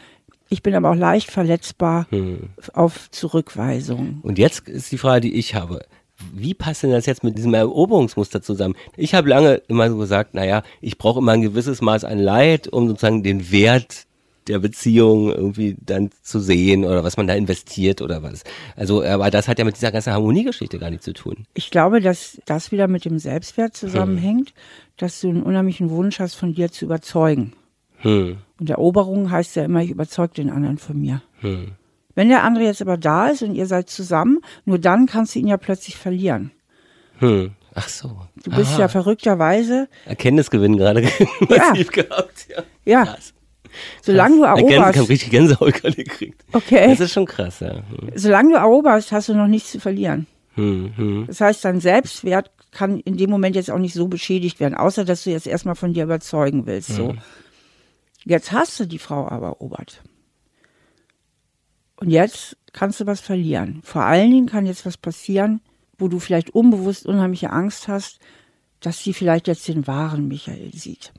ich 0.50 0.64
bin 0.64 0.74
aber 0.74 0.90
auch 0.90 0.96
leicht 0.96 1.30
verletzbar 1.30 2.08
auf 2.74 3.12
Zurückweisung. 3.12 4.18
Und 4.24 4.40
jetzt 4.40 4.68
ist 4.68 4.92
die 4.92 4.98
Frage, 4.98 5.22
die 5.22 5.36
ich 5.36 5.54
habe. 5.54 5.86
Wie 6.34 6.56
passt 6.56 6.82
denn 6.82 6.90
das 6.90 7.06
jetzt 7.06 7.24
mit 7.24 7.38
diesem 7.38 7.54
Eroberungsmuster 7.54 8.42
zusammen? 8.42 8.74
Ich 8.96 9.14
habe 9.14 9.30
lange 9.30 9.62
immer 9.68 9.92
so 9.92 9.98
gesagt, 9.98 10.34
naja, 10.34 10.64
ich 10.82 10.98
brauche 10.98 11.20
immer 11.20 11.34
ein 11.34 11.44
gewisses 11.44 11.82
Maß 11.82 12.04
an 12.04 12.18
Leid, 12.18 12.68
um 12.68 12.88
sozusagen 12.88 13.22
den 13.22 13.52
Wert 13.52 14.08
der 14.48 14.60
Beziehung 14.60 15.32
irgendwie 15.32 15.78
dann 15.80 16.10
zu 16.22 16.40
sehen 16.40 16.86
oder 16.86 17.04
was 17.04 17.18
man 17.18 17.28
da 17.28 17.34
investiert 17.34 18.02
oder 18.02 18.24
was. 18.24 18.44
Also, 18.76 19.04
aber 19.04 19.30
das 19.30 19.48
hat 19.48 19.60
ja 19.60 19.66
mit 19.66 19.76
dieser 19.76 19.92
ganzen 19.92 20.14
Harmoniegeschichte 20.14 20.80
gar 20.80 20.90
nichts 20.90 21.06
zu 21.06 21.14
tun. 21.14 21.46
Ich 21.54 21.72
glaube, 21.72 22.02
dass 22.02 22.42
das 22.46 22.72
wieder 22.72 22.88
mit 22.88 23.06
dem 23.06 23.20
Selbstwert 23.20 23.76
zusammenhängt, 23.76 24.54
dass 24.98 25.22
du 25.22 25.30
einen 25.30 25.44
unheimlichen 25.44 25.90
Wunsch 25.90 26.20
hast, 26.20 26.36
von 26.36 26.54
dir 26.54 26.72
zu 26.72 26.86
überzeugen. 26.86 27.54
Hm. 27.98 28.38
Und 28.60 28.70
Eroberung 28.70 29.32
heißt 29.32 29.56
ja 29.56 29.66
immer, 29.66 29.82
ich 29.82 29.92
überzeuge 29.92 30.36
den 30.36 30.50
anderen 30.50 30.78
von 30.78 31.00
mir. 31.00 31.22
Hm. 31.42 31.72
Wenn 32.16 32.30
der 32.30 32.44
andere 32.44 32.64
jetzt 32.64 32.82
aber 32.82 32.98
da 32.98 33.28
ist 33.28 33.44
und 33.44 33.54
ihr 33.54 33.68
seid 33.68 33.90
zusammen, 33.90 34.40
nur 34.66 34.80
dann 34.80 35.06
kannst 35.06 35.36
du 35.36 35.40
ihn 35.40 35.48
ja 35.48 35.58
plötzlich 35.58 35.98
verlieren. 35.98 36.52
Hm. 37.20 37.52
Ach 37.76 37.90
so. 37.90 38.22
Du 38.44 38.50
bist 38.56 38.74
Aha. 38.74 38.82
ja 38.82 38.88
verrückterweise, 38.88 39.88
Erkenntnisgewinn 40.06 40.78
gerade 40.78 41.04
massiv 41.48 41.92
gehabt. 41.92 42.48
Ja. 42.50 42.64
ja, 42.86 43.06
Krass. 43.06 43.34
Solange 44.02 44.38
du 44.38 44.44
Erkenntnis, 44.44 44.72
ich 44.72 44.80
habe 44.80 44.88
eroberst, 44.94 45.10
richtig 45.10 45.30
Gänsehaut 45.32 45.74
gerade 45.82 45.96
gekriegt. 45.96 46.44
okay, 46.54 46.88
Das 46.90 47.00
ist 47.00 47.14
schon 47.14 47.26
krass, 47.26 47.60
ja. 47.60 47.76
Hm. 47.76 48.12
solange 48.16 48.54
du 48.54 48.56
eroberst, 48.58 49.12
hast 49.12 49.30
du 49.30 49.34
noch 49.34 49.48
nichts 49.48 49.72
zu 49.72 49.80
verlieren. 49.80 50.28
Hm, 50.56 50.92
hm. 50.96 51.24
Das 51.28 51.42
heißt, 51.42 51.64
dein 51.66 51.80
Selbstwert 51.80 52.52
kann 52.72 53.00
in 53.00 53.18
dem 53.18 53.30
Moment 53.30 53.56
jetzt 53.56 53.72
auch 53.72 53.78
nicht 53.78 53.94
so 53.94 54.08
beschädigt 54.08 54.60
werden, 54.60 54.76
außer 54.76 55.06
dass 55.06 55.24
du 55.24 55.30
jetzt 55.30 55.48
erstmal 55.48 55.76
von 55.76 55.94
dir 55.94 56.04
überzeugen 56.04 56.66
willst. 56.66 56.90
So. 56.90 57.16
Jetzt 58.26 58.52
hast 58.52 58.80
du 58.80 58.86
die 58.86 59.00
Frau 59.00 59.28
aber 59.28 59.48
erobert. 59.48 60.04
Und 61.96 62.10
jetzt 62.10 62.58
kannst 62.74 63.00
du 63.00 63.06
was 63.08 63.22
verlieren. 63.22 63.82
Vor 63.84 64.04
allen 64.04 64.30
Dingen 64.30 64.48
kann 64.48 64.66
jetzt 64.66 64.86
was 64.86 64.98
passieren, 64.98 65.62
wo 65.98 66.08
du 66.08 66.20
vielleicht 66.20 66.52
unbewusst 66.52 67.06
unheimliche 67.06 67.52
Angst 67.52 67.88
hast, 67.88 68.20
dass 68.80 69.04
sie 69.04 69.14
vielleicht 69.14 69.48
jetzt 69.48 69.68
den 69.68 69.88
wahren 69.88 70.28
Michael 70.28 70.72
sieht. 70.74 71.12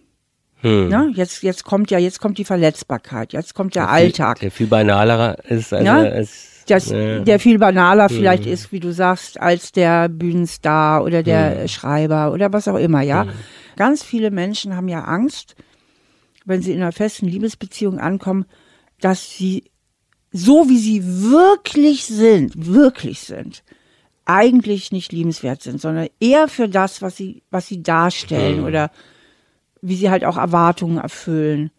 Hm. 0.60 0.88
Ne? 0.88 1.12
Jetzt, 1.14 1.42
jetzt 1.42 1.64
kommt 1.64 1.90
ja, 1.90 1.98
jetzt 1.98 2.20
kommt 2.20 2.38
die 2.38 2.44
Verletzbarkeit, 2.44 3.32
jetzt 3.32 3.54
kommt 3.54 3.74
der 3.74 3.88
Alltag. 3.88 4.40
Der 4.40 4.50
viel 4.50 4.66
banalerer 4.66 5.36
ist 5.48 5.72
als, 5.72 5.84
Ja? 5.84 5.98
als 5.98 6.64
das, 6.66 6.90
Ja. 6.90 7.20
der 7.20 7.38
viel 7.38 7.58
banaler 7.58 8.08
vielleicht 8.08 8.44
ist, 8.44 8.72
wie 8.72 8.80
du 8.80 8.92
sagst, 8.92 9.40
als 9.40 9.72
der 9.72 10.08
Bühnenstar 10.08 11.02
oder 11.04 11.22
der 11.22 11.60
Hm. 11.62 11.68
Schreiber 11.68 12.32
oder 12.32 12.52
was 12.52 12.68
auch 12.68 12.76
immer, 12.76 13.02
ja. 13.02 13.26
Ganz 13.76 14.02
viele 14.02 14.30
Menschen 14.30 14.74
haben 14.76 14.88
ja 14.88 15.04
Angst, 15.04 15.54
wenn 16.44 16.60
sie 16.62 16.72
in 16.72 16.82
einer 16.82 16.92
festen 16.92 17.26
Liebesbeziehung 17.26 17.98
ankommen, 18.00 18.44
dass 19.00 19.30
sie 19.36 19.64
so 20.32 20.68
wie 20.68 20.78
sie 20.78 21.02
wirklich 21.04 22.04
sind, 22.04 22.52
wirklich 22.66 23.20
sind, 23.20 23.62
eigentlich 24.26 24.92
nicht 24.92 25.10
liebenswert 25.12 25.62
sind, 25.62 25.80
sondern 25.80 26.08
eher 26.20 26.48
für 26.48 26.68
das, 26.68 27.00
was 27.00 27.16
sie, 27.16 27.42
was 27.50 27.66
sie 27.66 27.82
darstellen 27.82 28.62
oder 28.64 28.90
wie 29.82 29.96
sie 29.96 30.10
halt 30.10 30.24
auch 30.24 30.36
Erwartungen 30.36 30.98
erfüllen. 30.98 31.70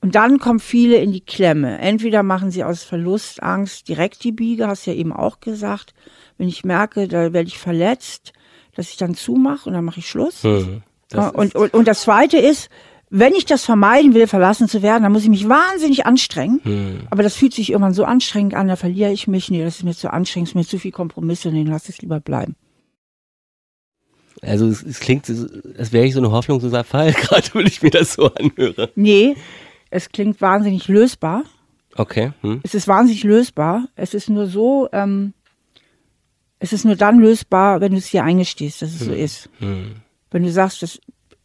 Und 0.00 0.14
dann 0.14 0.38
kommen 0.38 0.60
viele 0.60 0.96
in 0.96 1.12
die 1.12 1.20
Klemme. 1.20 1.78
Entweder 1.78 2.22
machen 2.22 2.50
sie 2.50 2.64
aus 2.64 2.82
Verlustangst 2.82 3.88
direkt 3.88 4.22
die 4.24 4.32
Biege, 4.32 4.68
hast 4.68 4.86
ja 4.86 4.92
eben 4.92 5.12
auch 5.12 5.40
gesagt. 5.40 5.94
Wenn 6.38 6.48
ich 6.48 6.64
merke, 6.64 7.08
da 7.08 7.32
werde 7.32 7.48
ich 7.48 7.58
verletzt, 7.58 8.32
dass 8.74 8.90
ich 8.90 8.98
dann 8.98 9.14
zumache 9.14 9.68
und 9.68 9.74
dann 9.74 9.84
mache 9.84 10.00
ich 10.00 10.08
Schluss. 10.08 10.42
Hm. 10.44 10.82
Das 11.08 11.32
und, 11.32 11.54
und, 11.54 11.72
und 11.72 11.88
das 11.88 12.02
Zweite 12.02 12.36
ist, 12.36 12.68
wenn 13.08 13.34
ich 13.34 13.46
das 13.46 13.64
vermeiden 13.64 14.14
will, 14.14 14.26
verlassen 14.26 14.68
zu 14.68 14.82
werden, 14.82 15.04
dann 15.04 15.12
muss 15.12 15.22
ich 15.22 15.28
mich 15.28 15.48
wahnsinnig 15.48 16.06
anstrengen. 16.06 16.60
Hm. 16.64 17.00
Aber 17.10 17.22
das 17.22 17.36
fühlt 17.36 17.54
sich 17.54 17.70
irgendwann 17.70 17.94
so 17.94 18.04
anstrengend 18.04 18.54
an, 18.54 18.68
da 18.68 18.76
verliere 18.76 19.12
ich 19.12 19.28
mich. 19.28 19.50
Nee, 19.50 19.64
das 19.64 19.76
ist 19.76 19.84
mir 19.84 19.94
zu 19.94 20.12
anstrengend, 20.12 20.48
es 20.48 20.52
ist 20.52 20.56
mir 20.56 20.66
zu 20.66 20.78
viel 20.78 20.92
Kompromisse, 20.92 21.50
nee, 21.50 21.64
lass 21.66 21.88
es 21.88 21.98
lieber 21.98 22.20
bleiben. 22.20 22.56
Also 24.42 24.66
es, 24.66 24.82
es 24.82 25.00
klingt, 25.00 25.28
als 25.78 25.92
wäre 25.92 26.06
ich 26.06 26.14
so 26.14 26.20
eine 26.20 26.30
hoffnungsloser 26.30 26.84
Fall, 26.84 27.12
gerade 27.12 27.48
wenn 27.54 27.66
ich 27.66 27.82
mir 27.82 27.90
das 27.90 28.14
so 28.14 28.32
anhöre. 28.32 28.90
Nee, 28.94 29.36
es 29.90 30.10
klingt 30.10 30.40
wahnsinnig 30.40 30.88
lösbar. 30.88 31.44
Okay. 31.96 32.32
Hm. 32.42 32.60
Es 32.62 32.74
ist 32.74 32.88
wahnsinnig 32.88 33.24
lösbar. 33.24 33.88
Es 33.96 34.14
ist 34.14 34.28
nur 34.28 34.46
so, 34.46 34.88
ähm, 34.92 35.32
es 36.58 36.72
ist 36.72 36.84
nur 36.84 36.96
dann 36.96 37.18
lösbar, 37.18 37.80
wenn 37.80 37.92
du 37.92 37.98
es 37.98 38.10
dir 38.10 38.24
eingestehst, 38.24 38.82
dass 38.82 38.92
es 38.92 39.00
so 39.00 39.12
ist. 39.12 39.48
Hm. 39.58 39.96
Wenn 40.30 40.42
du 40.42 40.50
sagst, 40.50 40.82
das 40.82 41.00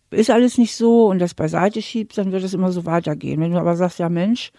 ist 0.10 0.30
alles 0.30 0.58
nicht 0.58 0.76
so 0.76 1.08
und 1.08 1.20
das 1.20 1.34
beiseite 1.34 1.82
schiebst, 1.82 2.18
dann 2.18 2.32
wird 2.32 2.44
es 2.44 2.54
immer 2.54 2.72
so 2.72 2.86
weitergehen. 2.86 3.40
Wenn 3.40 3.52
du 3.52 3.60
aber 3.60 3.76
sagst, 3.76 4.00
ja 4.00 4.10
Mensch, 4.10 4.52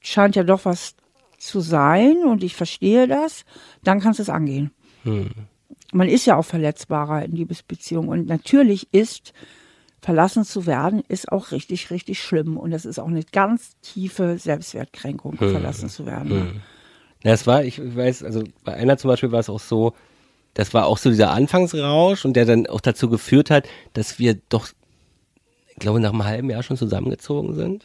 scheint 0.00 0.36
ja 0.36 0.44
doch 0.44 0.64
was 0.64 0.94
zu 1.38 1.60
sein 1.60 2.24
und 2.24 2.44
ich 2.44 2.54
verstehe 2.54 3.08
das, 3.08 3.44
dann 3.82 4.00
kannst 4.00 4.18
du 4.18 4.22
es 4.22 4.30
angehen. 4.30 4.70
Hm. 5.94 5.98
Man 5.98 6.08
ist 6.08 6.26
ja 6.26 6.36
auch 6.36 6.44
verletzbarer 6.44 7.24
in 7.24 7.32
Liebesbeziehungen 7.32 8.08
und 8.10 8.26
natürlich 8.26 8.88
ist 8.92 9.32
verlassen 10.00 10.44
zu 10.44 10.66
werden, 10.66 11.02
ist 11.08 11.32
auch 11.32 11.50
richtig, 11.50 11.90
richtig 11.90 12.22
schlimm 12.22 12.58
und 12.58 12.72
das 12.72 12.84
ist 12.84 12.98
auch 12.98 13.08
eine 13.08 13.22
ganz 13.22 13.76
tiefe 13.80 14.36
Selbstwertkränkung, 14.36 15.36
verlassen 15.36 15.88
zu 15.88 16.04
werden. 16.04 16.62
Ja, 17.22 17.32
es 17.32 17.46
war, 17.46 17.64
ich 17.64 17.80
weiß, 17.80 18.22
also 18.22 18.44
bei 18.64 18.74
einer 18.74 18.98
zum 18.98 19.08
Beispiel 19.08 19.32
war 19.32 19.40
es 19.40 19.48
auch 19.48 19.60
so, 19.60 19.94
das 20.52 20.74
war 20.74 20.86
auch 20.86 20.98
so 20.98 21.08
dieser 21.08 21.30
Anfangsrausch 21.30 22.26
und 22.26 22.34
der 22.34 22.44
dann 22.44 22.66
auch 22.66 22.82
dazu 22.82 23.08
geführt 23.08 23.50
hat, 23.50 23.66
dass 23.94 24.18
wir 24.18 24.38
doch, 24.50 24.68
ich 25.68 25.76
glaube, 25.76 26.00
nach 26.00 26.12
einem 26.12 26.24
halben 26.24 26.50
Jahr 26.50 26.62
schon 26.62 26.76
zusammengezogen 26.76 27.54
sind. 27.54 27.84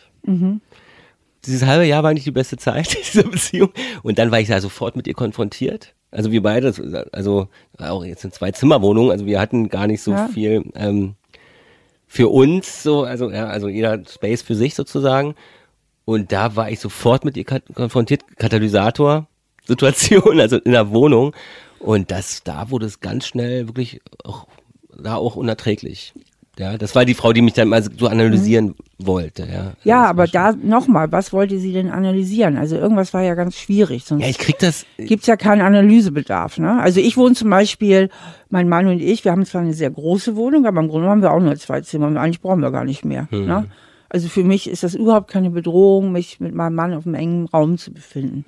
Dieses 1.45 1.65
halbe 1.65 1.85
Jahr 1.85 2.03
war 2.03 2.13
nicht 2.13 2.25
die 2.25 2.31
beste 2.31 2.57
Zeit 2.57 2.97
dieser 3.13 3.23
Beziehung. 3.23 3.71
Und 4.03 4.19
dann 4.19 4.29
war 4.29 4.41
ich 4.41 4.49
da 4.49 4.59
sofort 4.59 4.97
mit 4.97 5.07
ihr 5.07 5.13
konfrontiert. 5.13 5.95
Also 6.11 6.31
wir 6.31 6.41
beide, 6.41 6.73
also 7.11 7.47
auch 7.77 8.03
jetzt 8.03 8.23
in 8.25 8.31
zwei 8.31 8.51
Zimmerwohnungen, 8.51 9.11
also 9.11 9.25
wir 9.25 9.39
hatten 9.39 9.69
gar 9.69 9.87
nicht 9.87 10.01
so 10.01 10.11
Ja. 10.11 10.27
viel 10.27 10.65
ähm, 10.75 11.15
für 12.07 12.29
uns, 12.29 12.81
so, 12.81 13.03
also 13.03 13.29
ja, 13.29 13.47
also 13.47 13.67
jeder 13.67 14.01
Space 14.07 14.41
für 14.41 14.55
sich 14.55 14.73
sozusagen. 14.73 15.35
Und 16.05 16.31
da 16.31 16.55
war 16.55 16.71
ich 16.71 16.79
sofort 16.79 17.23
mit 17.23 17.37
ihr 17.37 17.45
konfrontiert, 17.45 18.21
Katalysator-Situation, 18.37 19.27
also 20.39 20.57
in 20.57 20.71
der 20.71 20.89
Wohnung. 20.91 21.35
Und 21.79 22.11
das, 22.11 22.43
da 22.43 22.71
wurde 22.71 22.87
es 22.87 22.99
ganz 22.99 23.27
schnell 23.27 23.67
wirklich 23.67 24.01
auch, 24.23 24.47
da 24.97 25.15
auch 25.15 25.35
unerträglich. 25.35 26.13
Ja, 26.59 26.77
das 26.77 26.93
war 26.93 27.05
die 27.05 27.13
Frau, 27.13 27.31
die 27.33 27.41
mich 27.41 27.53
dann 27.53 27.69
mal 27.69 27.81
so 27.81 28.07
analysieren 28.07 28.75
wollte. 28.97 29.43
Ja, 29.51 29.63
Mhm. 29.63 29.69
Ja, 29.85 30.03
aber 30.05 30.27
da 30.27 30.51
nochmal, 30.51 31.09
was 31.11 31.31
wollte 31.31 31.57
sie 31.57 31.71
denn 31.73 31.89
analysieren? 31.89 32.57
Also 32.57 32.75
irgendwas 32.75 33.13
war 33.13 33.21
ja 33.23 33.33
ganz 33.33 33.55
schwierig, 33.57 34.03
sonst 34.03 34.21
Ja, 34.23 34.29
ich 34.29 34.37
krieg 34.37 34.59
das. 34.59 34.85
gibt's 34.97 35.25
ja 35.27 35.37
keinen 35.37 35.61
Analysebedarf. 35.61 36.57
Ne? 36.57 36.79
Also 36.81 36.99
ich 36.99 37.15
wohne 37.17 37.33
zum 37.33 37.49
Beispiel, 37.49 38.09
mein 38.49 38.67
Mann 38.67 38.87
und 38.87 38.99
ich, 39.01 39.23
wir 39.23 39.31
haben 39.31 39.45
zwar 39.45 39.61
eine 39.61 39.73
sehr 39.73 39.89
große 39.89 40.35
Wohnung, 40.35 40.65
aber 40.65 40.81
im 40.81 40.89
Grunde 40.89 41.07
haben 41.07 41.21
wir 41.21 41.31
auch 41.31 41.39
nur 41.39 41.55
zwei 41.55 41.81
Zimmer. 41.81 42.07
und 42.07 42.17
Eigentlich 42.17 42.41
brauchen 42.41 42.59
wir 42.61 42.71
gar 42.71 42.83
nicht 42.85 43.05
mehr. 43.05 43.27
Ne? 43.31 43.67
Also 44.09 44.27
für 44.27 44.43
mich 44.43 44.69
ist 44.69 44.83
das 44.83 44.95
überhaupt 44.95 45.29
keine 45.31 45.51
Bedrohung, 45.51 46.11
mich 46.11 46.39
mit 46.41 46.53
meinem 46.53 46.75
Mann 46.75 46.93
auf 46.93 47.05
einem 47.05 47.15
engen 47.15 47.45
Raum 47.45 47.77
zu 47.77 47.93
befinden. 47.93 48.43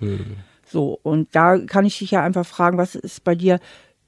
So, 0.66 1.00
und 1.04 1.30
da 1.34 1.58
kann 1.60 1.86
ich 1.86 2.00
dich 2.00 2.12
ja 2.12 2.24
einfach 2.24 2.46
fragen, 2.46 2.78
was 2.78 2.96
ist 2.96 3.24
bei 3.24 3.36
dir, 3.36 3.60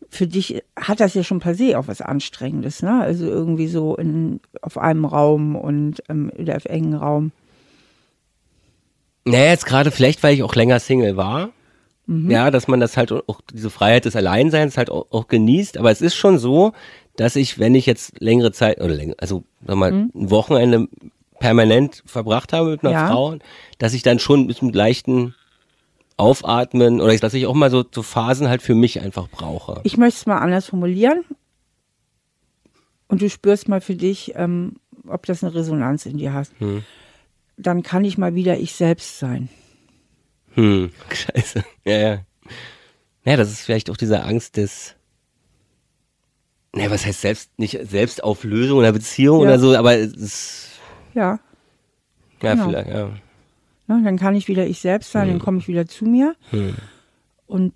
für 0.10 0.28
dich 0.28 0.62
hat 0.76 1.00
das 1.00 1.14
ja 1.14 1.24
schon 1.24 1.40
per 1.40 1.56
se 1.56 1.78
auch 1.78 1.88
was 1.88 2.02
Anstrengendes, 2.02 2.82
ne? 2.82 3.02
Also 3.02 3.26
irgendwie 3.26 3.68
so 3.68 3.96
in, 3.96 4.40
auf 4.62 4.78
einem 4.78 5.06
Raum 5.06 5.56
und 5.56 6.04
ähm, 6.10 6.32
oder 6.38 6.56
auf 6.56 6.66
engen 6.66 6.96
Raum. 6.96 7.32
Naja, 9.26 9.52
jetzt 9.52 9.66
gerade 9.66 9.92
vielleicht, 9.92 10.22
weil 10.24 10.34
ich 10.34 10.44
auch 10.44 10.56
länger 10.56 10.80
Single 10.80 11.16
war. 11.18 11.52
Mhm. 12.06 12.30
Ja, 12.30 12.52
dass 12.52 12.68
man 12.68 12.80
das 12.80 12.98
halt 12.98 13.12
auch, 13.12 13.40
diese 13.54 13.70
Freiheit 13.70 14.06
des 14.06 14.16
Alleinseins 14.16 14.78
halt 14.78 14.90
auch, 14.90 15.08
auch 15.12 15.28
genießt. 15.28 15.78
Aber 15.78 15.92
es 15.92 16.02
ist 16.02 16.16
schon 16.16 16.38
so, 16.38 16.74
dass 17.16 17.36
ich, 17.36 17.60
wenn 17.60 17.76
ich 17.76 17.86
jetzt 17.86 18.20
längere 18.20 18.52
Zeit, 18.52 18.82
oder 18.82 18.94
länger, 18.94 19.16
also 19.20 19.44
sag 19.66 19.78
mal, 19.78 19.92
ein 19.92 20.12
Wochenende 20.14 20.88
permanent 21.40 22.04
verbracht 22.06 22.54
habe 22.54 22.72
mit 22.72 22.84
einer 22.84 22.92
Mhm. 22.92 22.96
Ja. 22.96 23.08
Frau, 23.08 23.36
dass 23.78 23.94
ich 23.94 24.04
dann 24.04 24.20
schon 24.20 24.46
mit 24.46 24.62
einem 24.62 24.72
leichten 24.72 25.36
Aufatmen 26.18 27.02
oder 27.02 27.16
dass 27.18 27.34
ich 27.34 27.46
auch 27.48 27.54
mal 27.54 27.72
so, 27.72 27.84
so 27.90 28.04
Phasen 28.04 28.48
halt 28.48 28.62
für 28.62 28.76
mich 28.76 29.02
einfach 29.02 29.28
brauche. 29.30 29.82
Ich 29.84 29.98
möchte 29.98 30.20
es 30.20 30.26
mal 30.26 30.38
anders 30.40 30.68
formulieren. 30.68 31.24
Und 33.08 33.22
du 33.22 33.30
spürst 33.30 33.68
mal 33.68 33.82
für 33.82 33.96
dich, 33.96 34.34
ähm, 34.36 34.78
ob 35.08 35.26
das 35.26 35.44
eine 35.44 35.54
Resonanz 35.54 36.06
in 36.06 36.18
dir 36.18 36.34
hat. 36.34 36.50
Dann 37.58 37.84
kann 37.84 38.06
ich 38.06 38.18
mal 38.18 38.34
wieder 38.36 38.58
ich 38.58 38.74
selbst 38.74 39.20
sein. 39.20 39.50
Hm, 40.54 40.92
scheiße. 41.14 41.64
Ja, 41.86 41.98
ja. 41.98 42.20
Ja, 43.26 43.38
das 43.38 43.52
ist 43.52 43.62
vielleicht 43.62 43.90
auch 43.90 43.98
diese 43.98 44.24
Angst 44.24 44.58
des, 44.58 44.96
naja, 46.74 46.90
was 46.92 47.06
heißt 47.06 47.22
selbst, 47.22 47.58
nicht 47.58 47.80
Selbstauflösung 47.90 48.80
oder 48.80 48.92
Beziehung 48.92 49.40
Ja. 49.42 49.46
oder 49.48 49.60
so, 49.60 49.76
aber 49.76 49.96
es 49.96 50.14
ist, 50.14 50.68
Ja. 51.14 51.40
ja, 52.42 52.54
Genau. 52.56 52.70
vielleicht, 52.70 52.90
ja. 52.90 53.10
Ne, 53.98 54.04
dann 54.04 54.18
kann 54.18 54.36
ich 54.36 54.48
wieder 54.48 54.66
ich 54.66 54.80
selbst 54.80 55.12
sein, 55.12 55.28
dann 55.28 55.40
komme 55.40 55.60
ich 55.60 55.68
wieder 55.68 55.88
zu 55.88 56.06
mir. 56.06 56.36
Und 57.48 57.74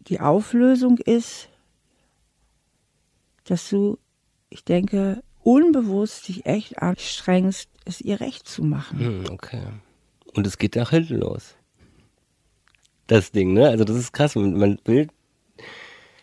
die 0.00 0.20
Auflösung 0.20 0.98
ist, 0.98 1.48
dass 3.44 3.68
du, 3.68 3.98
ich 4.50 4.64
denke, 4.64 5.22
unbewusst 5.42 6.28
dich 6.28 6.46
echt 6.46 6.82
anstrengst, 6.82 7.68
es 7.84 8.00
ihr 8.00 8.20
recht 8.20 8.46
zu 8.48 8.62
machen. 8.62 8.98
Hm, 8.98 9.24
okay. 9.30 9.62
Und 10.34 10.46
es 10.46 10.58
geht 10.58 10.76
nach 10.76 10.90
hinten 10.90 11.16
los. 11.16 11.54
Das 13.06 13.32
Ding, 13.32 13.54
ne? 13.54 13.68
Also 13.68 13.84
das 13.84 13.96
ist 13.96 14.12
krass. 14.12 14.34
Man 14.34 14.78
will, 14.84 15.08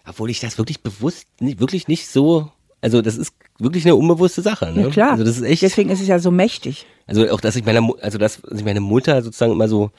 obwohl 0.06 0.30
ich 0.30 0.40
das 0.40 0.58
wirklich 0.58 0.82
bewusst, 0.82 1.28
nicht, 1.40 1.60
wirklich 1.60 1.88
nicht 1.88 2.08
so, 2.08 2.52
also 2.86 3.02
das 3.02 3.18
ist 3.18 3.34
wirklich 3.58 3.84
eine 3.84 3.96
unbewusste 3.96 4.44
Sache. 4.44 4.72
Ne? 4.72 4.84
Ja, 4.84 4.90
klar. 4.90 5.12
Also 5.14 5.24
das 5.24 5.38
ist 5.38 5.42
echt. 5.42 5.64
Deswegen 5.64 5.90
ist 5.90 6.02
es 6.02 6.08
ja 6.08 6.20
so 6.20 6.30
mächtig. 6.30 6.86
Also 7.08 7.28
auch, 7.32 7.42
dass 7.42 7.56
ich 7.56 7.66
meine, 7.66 7.82
also 8.00 8.20
dass 8.20 8.44
ich 8.56 8.64
meine 8.64 8.80
Mutter 8.80 9.24
sozusagen 9.24 9.54
immer 9.54 9.68
so 9.68 9.90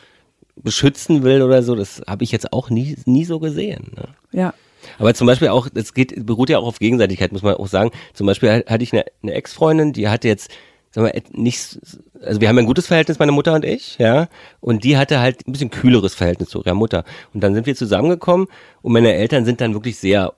beschützen 0.55 1.25
will 1.25 1.43
oder 1.43 1.65
so, 1.65 1.75
das 1.75 2.01
habe 2.07 2.23
ich 2.23 2.31
jetzt 2.31 2.53
auch 2.53 2.71
nie, 2.71 2.97
nie 3.05 3.25
so 3.25 3.41
gesehen. 3.41 3.91
Ne? 3.97 4.05
Ja. 4.31 4.55
Aber 5.01 5.15
zum 5.15 5.27
Beispiel 5.27 5.49
auch, 5.49 5.67
es 5.75 5.95
geht, 5.95 6.25
beruht 6.25 6.49
ja 6.49 6.59
auch 6.59 6.67
auf 6.67 6.79
Gegenseitigkeit, 6.79 7.33
muss 7.33 7.43
man 7.43 7.57
auch 7.57 7.67
sagen. 7.67 7.91
Zum 8.15 8.25
Beispiel 8.25 8.65
hatte 8.69 8.85
ich 8.85 8.93
eine, 8.93 9.05
eine 9.21 9.33
Ex-Freundin, 9.33 9.93
die 9.93 10.09
hatte 10.09 10.29
jetzt, 10.29 10.53
sagen 10.93 11.11
wir, 11.13 11.23
nicht, 11.33 11.81
also 12.23 12.41
wir 12.41 12.49
haben 12.49 12.59
ein 12.59 12.67
gutes 12.67 12.87
Verhältnis, 12.87 13.19
meine 13.19 13.33
Mutter 13.33 13.53
und 13.55 13.65
ich, 13.65 13.99
ja, 13.99 14.29
und 14.61 14.85
die 14.85 14.97
hatte 14.97 15.19
halt 15.19 15.45
ein 15.49 15.51
bisschen 15.51 15.71
kühleres 15.71 16.15
Verhältnis 16.15 16.51
zu 16.51 16.61
ihrer 16.61 16.75
Mutter. 16.75 17.05
Und 17.35 17.41
dann 17.41 17.53
sind 17.53 17.67
wir 17.67 17.75
zusammengekommen 17.75 18.47
und 18.81 18.93
meine 18.93 19.13
Eltern 19.13 19.45
sind 19.45 19.61
dann 19.61 19.75
wirklich 19.75 19.99
sehr 19.99 20.35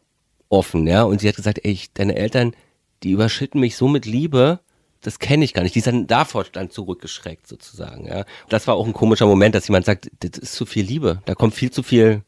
offen, 0.48 0.86
ja, 0.86 1.02
und 1.02 1.20
sie 1.20 1.28
hat 1.28 1.36
gesagt, 1.36 1.60
ey, 1.62 1.78
deine 1.94 2.16
Eltern, 2.16 2.54
die 3.02 3.12
überschütten 3.12 3.60
mich 3.60 3.76
so 3.76 3.88
mit 3.88 4.06
Liebe, 4.06 4.60
das 5.00 5.18
kenne 5.18 5.44
ich 5.44 5.54
gar 5.54 5.62
nicht. 5.62 5.74
Die 5.74 5.78
ist 5.78 5.86
dann 5.86 6.06
davor 6.06 6.44
dann 6.50 6.70
zurückgeschreckt 6.70 7.46
sozusagen. 7.46 8.06
Ja, 8.06 8.24
das 8.48 8.66
war 8.66 8.74
auch 8.74 8.86
ein 8.86 8.92
komischer 8.92 9.26
Moment, 9.26 9.54
dass 9.54 9.68
jemand 9.68 9.86
sagt, 9.86 10.10
das 10.20 10.38
ist 10.38 10.54
zu 10.54 10.66
viel 10.66 10.84
Liebe. 10.84 11.22
Da 11.24 11.34
kommt 11.34 11.54
viel 11.54 11.70
zu 11.70 11.82
viel 11.82 12.22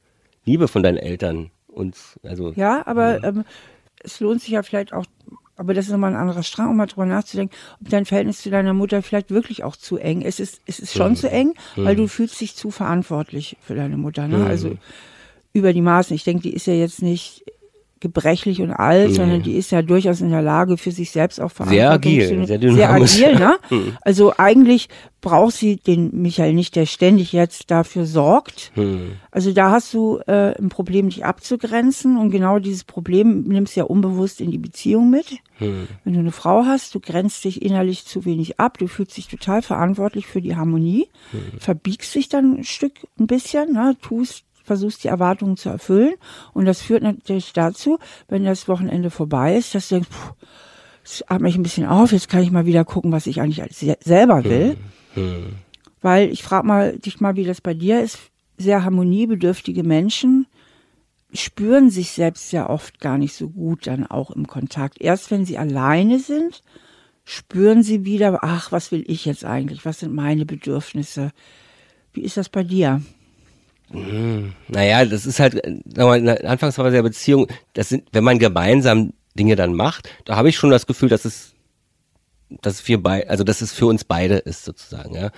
Liebe 0.44 0.68
von 0.68 0.82
deinen 0.82 0.98
Eltern. 0.98 1.50
Und 1.66 1.96
also 2.22 2.52
ja, 2.52 2.86
aber 2.86 3.20
ja. 3.22 3.28
Ähm, 3.28 3.44
es 4.02 4.20
lohnt 4.20 4.40
sich 4.40 4.50
ja 4.50 4.62
vielleicht 4.62 4.92
auch. 4.92 5.04
Aber 5.56 5.74
das 5.74 5.86
ist 5.86 5.92
nochmal 5.92 6.14
ein 6.14 6.20
anderer 6.20 6.42
Strang, 6.42 6.70
um 6.70 6.76
mal 6.78 6.86
drüber 6.86 7.04
nachzudenken, 7.04 7.54
ob 7.82 7.90
dein 7.90 8.06
Verhältnis 8.06 8.40
zu 8.40 8.48
deiner 8.48 8.72
Mutter 8.72 9.02
vielleicht 9.02 9.30
wirklich 9.30 9.62
auch 9.62 9.76
zu 9.76 9.98
eng 9.98 10.22
ist. 10.22 10.40
Es 10.40 10.54
ist, 10.54 10.62
es 10.64 10.80
ist 10.80 10.94
schon 10.94 11.10
mhm. 11.12 11.16
zu 11.16 11.30
eng, 11.30 11.54
weil 11.76 11.96
du 11.96 12.06
fühlst 12.06 12.40
dich 12.40 12.56
zu 12.56 12.70
verantwortlich 12.70 13.58
für 13.60 13.74
deine 13.74 13.98
Mutter. 13.98 14.26
Ne? 14.26 14.38
Mhm. 14.38 14.46
Also 14.46 14.78
über 15.52 15.74
die 15.74 15.82
Maßen. 15.82 16.16
Ich 16.16 16.24
denke, 16.24 16.44
die 16.44 16.54
ist 16.54 16.66
ja 16.66 16.72
jetzt 16.72 17.02
nicht 17.02 17.44
gebrechlich 18.00 18.62
und 18.62 18.72
alt, 18.72 19.14
sondern 19.14 19.42
die 19.42 19.56
ist 19.56 19.70
ja 19.70 19.82
durchaus 19.82 20.22
in 20.22 20.30
der 20.30 20.40
Lage, 20.40 20.78
für 20.78 20.90
sich 20.90 21.10
selbst 21.10 21.38
auch 21.38 21.50
Verantwortung 21.52 21.78
sehr 21.78 21.90
agil, 21.92 22.28
zu 22.28 22.46
sehr, 22.46 22.72
sehr 22.72 22.90
agil, 22.90 23.38
ne? 23.38 23.56
Mhm. 23.68 23.96
Also 24.00 24.32
eigentlich 24.38 24.88
braucht 25.20 25.54
sie 25.54 25.76
den 25.76 26.22
Michael 26.22 26.54
nicht, 26.54 26.76
der 26.76 26.86
ständig 26.86 27.32
jetzt 27.32 27.70
dafür 27.70 28.06
sorgt. 28.06 28.72
Mhm. 28.74 29.16
Also 29.30 29.52
da 29.52 29.70
hast 29.70 29.92
du 29.92 30.18
äh, 30.26 30.58
ein 30.58 30.70
Problem, 30.70 31.10
dich 31.10 31.26
abzugrenzen 31.26 32.16
und 32.16 32.30
genau 32.30 32.58
dieses 32.58 32.84
Problem 32.84 33.42
nimmst 33.42 33.76
du 33.76 33.80
ja 33.80 33.84
unbewusst 33.84 34.40
in 34.40 34.50
die 34.50 34.58
Beziehung 34.58 35.10
mit. 35.10 35.32
Mhm. 35.58 35.88
Wenn 36.04 36.14
du 36.14 36.20
eine 36.20 36.32
Frau 36.32 36.64
hast, 36.64 36.94
du 36.94 37.00
grenzt 37.00 37.44
dich 37.44 37.60
innerlich 37.60 38.06
zu 38.06 38.24
wenig 38.24 38.58
ab, 38.58 38.78
du 38.78 38.86
fühlst 38.86 39.16
dich 39.18 39.28
total 39.28 39.60
verantwortlich 39.60 40.26
für 40.26 40.40
die 40.40 40.56
Harmonie, 40.56 41.08
mhm. 41.32 41.58
verbiegst 41.58 42.14
dich 42.14 42.30
dann 42.30 42.60
ein 42.60 42.64
Stück 42.64 42.92
ein 43.18 43.26
bisschen, 43.26 43.74
ne, 43.74 43.96
tust 44.00 44.44
versuchst 44.64 45.04
die 45.04 45.08
Erwartungen 45.08 45.56
zu 45.56 45.68
erfüllen. 45.68 46.14
Und 46.52 46.64
das 46.64 46.80
führt 46.82 47.02
natürlich 47.02 47.52
dazu, 47.52 47.98
wenn 48.28 48.44
das 48.44 48.68
Wochenende 48.68 49.10
vorbei 49.10 49.56
ist, 49.56 49.74
dass 49.74 49.88
du 49.88 49.96
denkst, 49.96 50.10
puh, 50.10 50.34
das 51.02 51.24
atme 51.28 51.48
ich 51.48 51.56
ein 51.56 51.62
bisschen 51.62 51.86
auf, 51.86 52.12
jetzt 52.12 52.28
kann 52.28 52.42
ich 52.42 52.50
mal 52.50 52.66
wieder 52.66 52.84
gucken, 52.84 53.12
was 53.12 53.26
ich 53.26 53.40
eigentlich 53.40 53.62
selber 54.00 54.44
will. 54.44 54.76
Hm. 55.14 55.56
Weil 56.02 56.30
ich 56.30 56.42
frage 56.42 56.66
mal 56.66 56.98
dich 56.98 57.20
mal, 57.20 57.36
wie 57.36 57.44
das 57.44 57.60
bei 57.60 57.74
dir 57.74 58.02
ist. 58.02 58.18
Sehr 58.58 58.84
harmoniebedürftige 58.84 59.82
Menschen 59.82 60.46
spüren 61.32 61.90
sich 61.90 62.10
selbst 62.10 62.52
ja 62.52 62.68
oft 62.68 63.00
gar 63.00 63.18
nicht 63.18 63.34
so 63.34 63.48
gut 63.48 63.86
dann 63.86 64.06
auch 64.06 64.30
im 64.30 64.46
Kontakt. 64.46 65.00
Erst 65.00 65.30
wenn 65.30 65.44
sie 65.44 65.58
alleine 65.58 66.18
sind, 66.18 66.62
spüren 67.24 67.82
sie 67.82 68.04
wieder, 68.04 68.40
ach, 68.42 68.72
was 68.72 68.92
will 68.92 69.04
ich 69.06 69.24
jetzt 69.24 69.44
eigentlich? 69.44 69.84
Was 69.84 70.00
sind 70.00 70.14
meine 70.14 70.44
Bedürfnisse? 70.44 71.32
Wie 72.12 72.22
ist 72.22 72.36
das 72.36 72.48
bei 72.48 72.64
dir? 72.64 73.02
Hm, 73.90 74.52
naja, 74.68 75.04
das 75.04 75.26
ist 75.26 75.40
halt, 75.40 75.54
sagen 75.54 75.82
wir 75.94 76.06
mal, 76.06 76.18
in 76.18 76.26
der 76.26 76.48
Anfangsphase 76.48 76.92
der 76.92 77.02
Beziehung, 77.02 77.48
das 77.72 77.88
sind, 77.88 78.04
wenn 78.12 78.24
man 78.24 78.38
gemeinsam 78.38 79.12
Dinge 79.38 79.56
dann 79.56 79.74
macht, 79.74 80.08
da 80.24 80.36
habe 80.36 80.48
ich 80.48 80.56
schon 80.56 80.70
das 80.70 80.86
Gefühl, 80.86 81.08
dass 81.08 81.24
es, 81.24 81.54
dass 82.62 82.86
wir 82.86 83.02
bei, 83.02 83.28
also 83.28 83.44
dass 83.44 83.60
es 83.60 83.72
für 83.72 83.86
uns 83.86 84.04
beide 84.04 84.36
ist 84.36 84.64
sozusagen, 84.64 85.14
ja. 85.14 85.30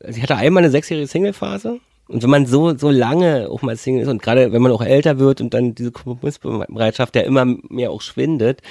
Also 0.00 0.16
ich 0.16 0.22
hatte 0.22 0.36
einmal 0.36 0.62
eine 0.62 0.70
sechsjährige 0.70 1.08
Single-Phase 1.08 1.80
und 2.08 2.22
wenn 2.22 2.30
man 2.30 2.46
so, 2.46 2.76
so 2.76 2.90
lange 2.90 3.48
auch 3.50 3.62
mal 3.62 3.76
Single 3.76 4.02
ist 4.02 4.08
und 4.08 4.22
gerade 4.22 4.52
wenn 4.52 4.62
man 4.62 4.72
auch 4.72 4.82
älter 4.82 5.18
wird 5.18 5.40
und 5.40 5.52
dann 5.52 5.74
diese 5.74 5.92
Kompromissbereitschaft 5.92 7.16
ja 7.16 7.22
immer 7.22 7.44
mehr 7.44 7.90
auch 7.90 8.00
schwindet, 8.00 8.62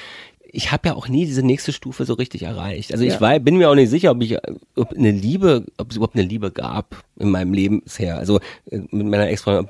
ich 0.51 0.71
habe 0.71 0.89
ja 0.89 0.95
auch 0.95 1.07
nie 1.07 1.25
diese 1.25 1.43
nächste 1.43 1.73
Stufe 1.73 2.05
so 2.05 2.13
richtig 2.13 2.43
erreicht. 2.43 2.91
Also 2.91 3.03
ich 3.03 3.13
ja. 3.13 3.21
war, 3.21 3.39
bin 3.39 3.57
mir 3.57 3.69
auch 3.69 3.75
nicht 3.75 3.89
sicher, 3.89 4.11
ob 4.11 4.21
ich 4.21 4.37
ob 4.75 4.93
eine 4.93 5.11
Liebe, 5.11 5.65
ob 5.77 5.91
es 5.91 5.97
überhaupt 5.97 6.15
eine 6.15 6.25
Liebe 6.25 6.51
gab 6.51 7.03
in 7.17 7.29
meinem 7.29 7.53
Leben 7.53 7.81
bisher. 7.81 8.17
Also 8.17 8.39
äh, 8.69 8.79
mit 8.91 9.07
meiner 9.07 9.29
Ex-Freundin 9.29 9.67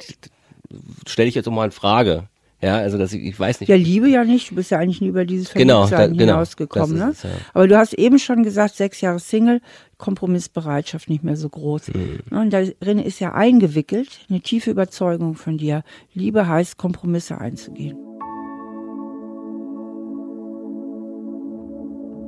stelle 1.05 1.29
ich 1.29 1.35
jetzt 1.35 1.47
auch 1.47 1.51
mal 1.51 1.65
in 1.65 1.71
Frage. 1.71 2.27
Ja, 2.59 2.77
also 2.77 2.97
dass 2.97 3.13
ich, 3.13 3.23
ich 3.23 3.39
weiß 3.39 3.59
nicht. 3.59 3.69
Ja, 3.69 3.75
Liebe 3.75 4.09
ja 4.09 4.23
nicht. 4.23 4.49
Du 4.49 4.55
bist 4.55 4.71
ja 4.71 4.79
eigentlich 4.79 4.99
nie 4.99 5.09
über 5.09 5.25
dieses 5.25 5.53
genau, 5.53 5.87
da, 5.87 6.07
genau, 6.07 6.19
hinausgekommen. 6.19 6.97
Ne? 6.97 7.09
Es, 7.11 7.21
ja. 7.21 7.29
Aber 7.53 7.67
du 7.67 7.77
hast 7.77 7.93
eben 7.93 8.17
schon 8.17 8.41
gesagt, 8.41 8.75
sechs 8.75 8.99
Jahre 8.99 9.19
Single, 9.19 9.61
Kompromissbereitschaft 9.99 11.07
nicht 11.07 11.23
mehr 11.23 11.37
so 11.37 11.49
groß. 11.49 11.89
Mhm. 11.89 12.19
Und 12.31 12.51
darin 12.51 12.97
ist 12.97 13.19
ja 13.19 13.33
eingewickelt 13.33 14.21
eine 14.29 14.41
tiefe 14.41 14.71
Überzeugung 14.71 15.35
von 15.35 15.59
dir. 15.59 15.83
Liebe 16.13 16.47
heißt, 16.47 16.77
Kompromisse 16.77 17.39
einzugehen. 17.39 17.97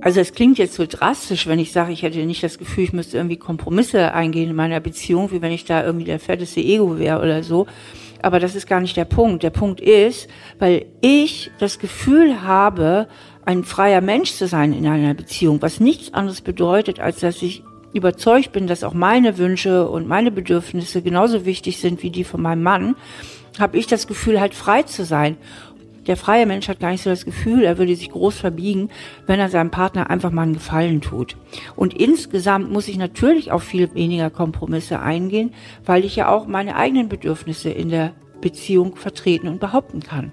Also 0.02 0.22
es 0.22 0.34
klingt 0.34 0.58
jetzt 0.58 0.76
so 0.76 0.86
drastisch, 0.86 1.46
wenn 1.48 1.60
ich 1.60 1.74
sage, 1.74 1.92
ich 1.92 2.04
hätte 2.04 2.26
nicht 2.26 2.42
das 2.42 2.58
Gefühl, 2.58 2.86
ich 2.86 2.94
müsste 2.94 3.18
irgendwie 3.18 3.36
Kompromisse 3.36 4.14
eingehen 4.14 4.50
in 4.50 4.56
meiner 4.56 4.80
Beziehung, 4.80 5.32
wie 5.32 5.42
wenn 5.42 5.52
ich 5.52 5.66
da 5.66 5.84
irgendwie 5.84 6.06
der 6.06 6.20
fetteste 6.20 6.62
Ego 6.62 6.98
wäre 6.98 7.20
oder 7.20 7.44
so. 7.44 7.68
Aber 8.22 8.40
das 8.40 8.56
ist 8.56 8.68
gar 8.68 8.80
nicht 8.80 8.96
der 8.96 9.06
Punkt. 9.06 9.44
Der 9.44 9.50
Punkt 9.50 9.82
ist, 9.82 10.30
weil 10.58 10.86
ich 11.02 11.52
das 11.60 11.80
Gefühl 11.80 12.44
habe, 12.44 13.08
ein 13.46 13.64
freier 13.64 14.02
Mensch 14.02 14.34
zu 14.34 14.48
sein 14.48 14.74
in 14.74 14.88
einer 14.88 15.14
Beziehung, 15.14 15.62
was 15.62 15.80
nichts 15.80 16.14
anderes 16.14 16.42
bedeutet, 16.42 17.00
als 17.00 17.20
dass 17.20 17.42
ich 17.42 17.64
überzeugt 17.94 18.52
bin, 18.52 18.68
dass 18.68 18.84
auch 18.84 18.94
meine 18.94 19.38
Wünsche 19.38 19.90
und 19.90 20.08
meine 20.08 20.32
Bedürfnisse 20.32 21.02
genauso 21.02 21.46
wichtig 21.46 21.78
sind 21.78 22.04
wie 22.04 22.12
die 22.12 22.24
von 22.24 22.42
meinem 22.42 22.64
Mann, 22.64 22.96
habe 23.58 23.78
ich 23.78 23.88
das 23.88 24.08
Gefühl, 24.08 24.40
halt 24.40 24.54
frei 24.54 24.84
zu 24.84 25.04
sein. 25.04 25.38
Der 26.10 26.18
freie 26.18 26.48
Mensch 26.48 26.68
hat 26.68 26.80
gar 26.80 26.90
nicht 26.90 27.04
so 27.04 27.12
das 27.12 27.24
Gefühl, 27.24 27.64
er 27.64 27.78
würde 27.78 27.96
sich 27.96 28.10
groß 28.10 28.40
verbiegen, 28.40 28.90
wenn 29.28 29.40
er 29.40 29.50
seinem 29.50 29.70
Partner 29.70 30.10
einfach 30.10 30.32
mal 30.32 30.42
einen 30.42 30.54
Gefallen 30.54 31.02
tut. 31.02 31.38
Und 31.76 31.94
insgesamt 31.94 32.72
muss 32.72 32.88
ich 32.88 32.98
natürlich 32.98 33.52
auch 33.52 33.62
viel 33.62 33.94
weniger 33.94 34.32
Kompromisse 34.32 35.02
eingehen, 35.02 35.54
weil 35.86 36.04
ich 36.04 36.16
ja 36.16 36.28
auch 36.28 36.48
meine 36.48 36.78
eigenen 36.78 37.10
Bedürfnisse 37.10 37.70
in 37.70 37.90
der 37.90 38.14
Beziehung 38.42 38.96
vertreten 38.96 39.48
und 39.48 39.60
behaupten 39.60 40.00
kann. 40.00 40.32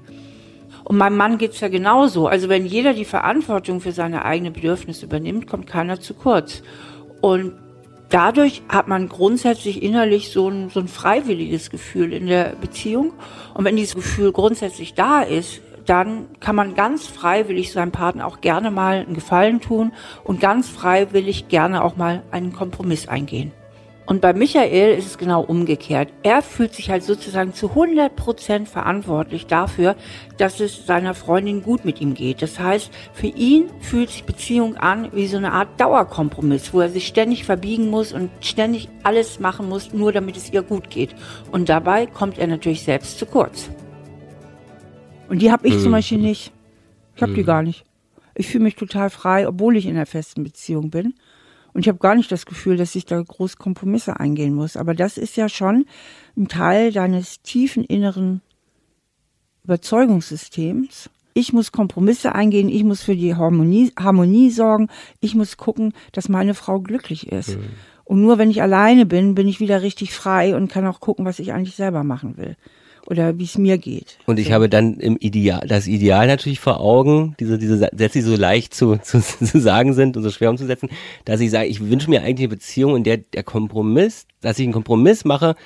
Und 0.82 0.96
meinem 0.96 1.18
Mann 1.18 1.36
geht's 1.36 1.60
ja 1.60 1.68
genauso. 1.68 2.26
Also 2.26 2.48
wenn 2.48 2.64
jeder 2.64 2.94
die 2.94 3.04
Verantwortung 3.04 3.82
für 3.82 3.92
seine 3.92 4.24
eigenen 4.24 4.54
Bedürfnisse 4.54 5.04
übernimmt, 5.04 5.46
kommt 5.46 5.66
keiner 5.66 6.00
zu 6.00 6.14
kurz. 6.14 6.62
Und 7.20 7.52
dadurch 8.08 8.62
hat 8.68 8.88
man 8.88 9.08
grundsätzlich 9.10 9.82
innerlich 9.82 10.30
so 10.30 10.48
ein, 10.48 10.70
so 10.70 10.80
ein 10.80 10.88
freiwilliges 10.88 11.68
Gefühl 11.68 12.14
in 12.14 12.28
der 12.28 12.54
Beziehung. 12.58 13.12
Und 13.52 13.66
wenn 13.66 13.76
dieses 13.76 13.94
Gefühl 13.94 14.32
grundsätzlich 14.32 14.94
da 14.94 15.22
ist, 15.22 15.60
dann 15.87 16.26
kann 16.41 16.57
man 16.57 16.74
ganz 16.74 17.07
freiwillig 17.07 17.72
seinem 17.72 17.93
Partner 17.93 18.26
auch 18.26 18.41
gerne 18.41 18.70
mal 18.70 18.99
einen 18.99 19.14
Gefallen 19.14 19.61
tun 19.61 19.93
und 20.24 20.41
ganz 20.41 20.68
freiwillig 20.68 21.49
gerne 21.49 21.82
auch 21.82 21.97
mal 21.97 22.22
einen 22.30 22.53
Kompromiss 22.53 23.09
eingehen. 23.09 23.53
Und 24.07 24.20
bei 24.20 24.32
Michael 24.32 24.97
ist 24.97 25.07
es 25.07 25.18
genau 25.18 25.43
umgekehrt. 25.43 26.12
Er 26.22 26.41
fühlt 26.41 26.72
sich 26.74 26.91
halt 26.91 27.03
sozusagen 27.03 27.55
zu 27.55 27.70
100 27.70 28.14
Prozent 28.14 28.68
verantwortlich 28.68 29.47
dafür, 29.47 29.97
dass 30.39 30.61
es 30.61 30.87
seiner 30.87 31.12
Freundin 31.12 31.61
gut 31.62 31.84
mit 31.84 32.01
ihm 32.01 32.14
geht. 32.14 32.41
Das 32.41 32.61
heißt, 32.61 32.93
für 33.12 33.26
ihn 33.26 33.68
fühlt 33.80 34.11
sich 34.11 34.22
Beziehung 34.22 34.76
an 34.76 35.09
wie 35.12 35.26
so 35.26 35.39
eine 35.39 35.53
Art 35.53 35.80
Dauerkompromiss, 35.80 36.72
wo 36.72 36.80
er 36.80 36.89
sich 36.89 37.09
ständig 37.09 37.45
verbiegen 37.45 37.91
muss 37.91 38.12
und 38.12 38.30
ständig 38.41 38.89
alles 39.03 39.41
machen 39.41 39.68
muss, 39.68 39.93
nur 39.93 40.12
damit 40.12 40.37
es 40.37 40.53
ihr 40.53 40.62
gut 40.62 40.89
geht. 40.89 41.12
Und 41.51 41.68
dabei 41.68 42.07
kommt 42.07 42.39
er 42.39 42.47
natürlich 42.47 42.84
selbst 42.84 43.18
zu 43.18 43.26
kurz. 43.26 43.70
Und 45.28 45.42
die 45.42 45.50
habe 45.50 45.66
ich 45.66 45.74
hm. 45.74 45.80
zum 45.80 45.92
Beispiel 45.92 46.18
nicht. 46.18 46.52
Ich 47.14 47.22
habe 47.22 47.32
hm. 47.32 47.36
die 47.36 47.44
gar 47.44 47.62
nicht. 47.62 47.84
Ich 48.34 48.48
fühle 48.48 48.64
mich 48.64 48.76
total 48.76 49.10
frei, 49.10 49.48
obwohl 49.48 49.76
ich 49.76 49.86
in 49.86 49.96
einer 49.96 50.06
festen 50.06 50.42
Beziehung 50.42 50.90
bin. 50.90 51.14
Und 51.72 51.80
ich 51.80 51.88
habe 51.88 51.98
gar 51.98 52.14
nicht 52.14 52.32
das 52.32 52.46
Gefühl, 52.46 52.76
dass 52.76 52.94
ich 52.94 53.04
da 53.04 53.20
groß 53.20 53.56
Kompromisse 53.56 54.18
eingehen 54.18 54.54
muss. 54.54 54.76
Aber 54.76 54.94
das 54.94 55.18
ist 55.18 55.36
ja 55.36 55.48
schon 55.48 55.86
ein 56.36 56.48
Teil 56.48 56.92
deines 56.92 57.42
tiefen 57.42 57.84
inneren 57.84 58.40
Überzeugungssystems. 59.64 61.10
Ich 61.34 61.52
muss 61.52 61.72
Kompromisse 61.72 62.34
eingehen, 62.34 62.70
ich 62.70 62.82
muss 62.82 63.02
für 63.02 63.14
die 63.14 63.34
Harmonie, 63.34 63.92
Harmonie 63.98 64.50
sorgen, 64.50 64.88
ich 65.20 65.34
muss 65.34 65.58
gucken, 65.58 65.92
dass 66.12 66.30
meine 66.30 66.54
Frau 66.54 66.80
glücklich 66.80 67.30
ist. 67.30 67.58
Mhm. 67.58 67.64
Und 68.04 68.22
nur 68.22 68.38
wenn 68.38 68.50
ich 68.50 68.62
alleine 68.62 69.04
bin, 69.04 69.34
bin 69.34 69.46
ich 69.46 69.60
wieder 69.60 69.82
richtig 69.82 70.14
frei 70.14 70.56
und 70.56 70.70
kann 70.70 70.86
auch 70.86 71.00
gucken, 71.00 71.26
was 71.26 71.40
ich 71.40 71.52
eigentlich 71.52 71.76
selber 71.76 72.04
machen 72.04 72.38
will. 72.38 72.56
Oder 73.07 73.38
wie 73.38 73.44
es 73.44 73.59
mir 73.59 73.78
geht. 73.78 74.18
Und 74.26 74.38
ich 74.38 74.48
so. 74.48 74.52
habe 74.52 74.68
dann 74.68 74.94
im 74.94 75.16
Ideal, 75.16 75.66
das 75.66 75.86
Ideal 75.86 76.26
natürlich 76.26 76.61
vor 76.61 76.80
Augen, 76.80 77.34
diese, 77.40 77.59
diese 77.59 77.78
Sätze, 77.78 78.18
die 78.18 78.20
so 78.20 78.36
leicht 78.36 78.74
zu, 78.74 78.96
zu, 79.02 79.20
zu 79.20 79.61
sagen 79.61 79.92
sind 79.94 80.16
und 80.16 80.22
so 80.22 80.30
schwer 80.30 80.50
umzusetzen, 80.50 80.88
dass 81.24 81.40
ich 81.40 81.50
sage, 81.50 81.68
ich 81.68 81.80
wünsche 81.80 82.11
mir 82.11 82.22
eigentlich 82.22 82.48
eine 82.48 82.57
Beziehung, 82.57 82.96
in 82.96 83.04
der 83.04 83.18
der 83.18 83.42
Kompromiss, 83.42 84.26
dass 84.40 84.59
ich 84.59 84.64
einen 84.64 84.72
Kompromiss 84.72 85.24
mache, 85.24 85.57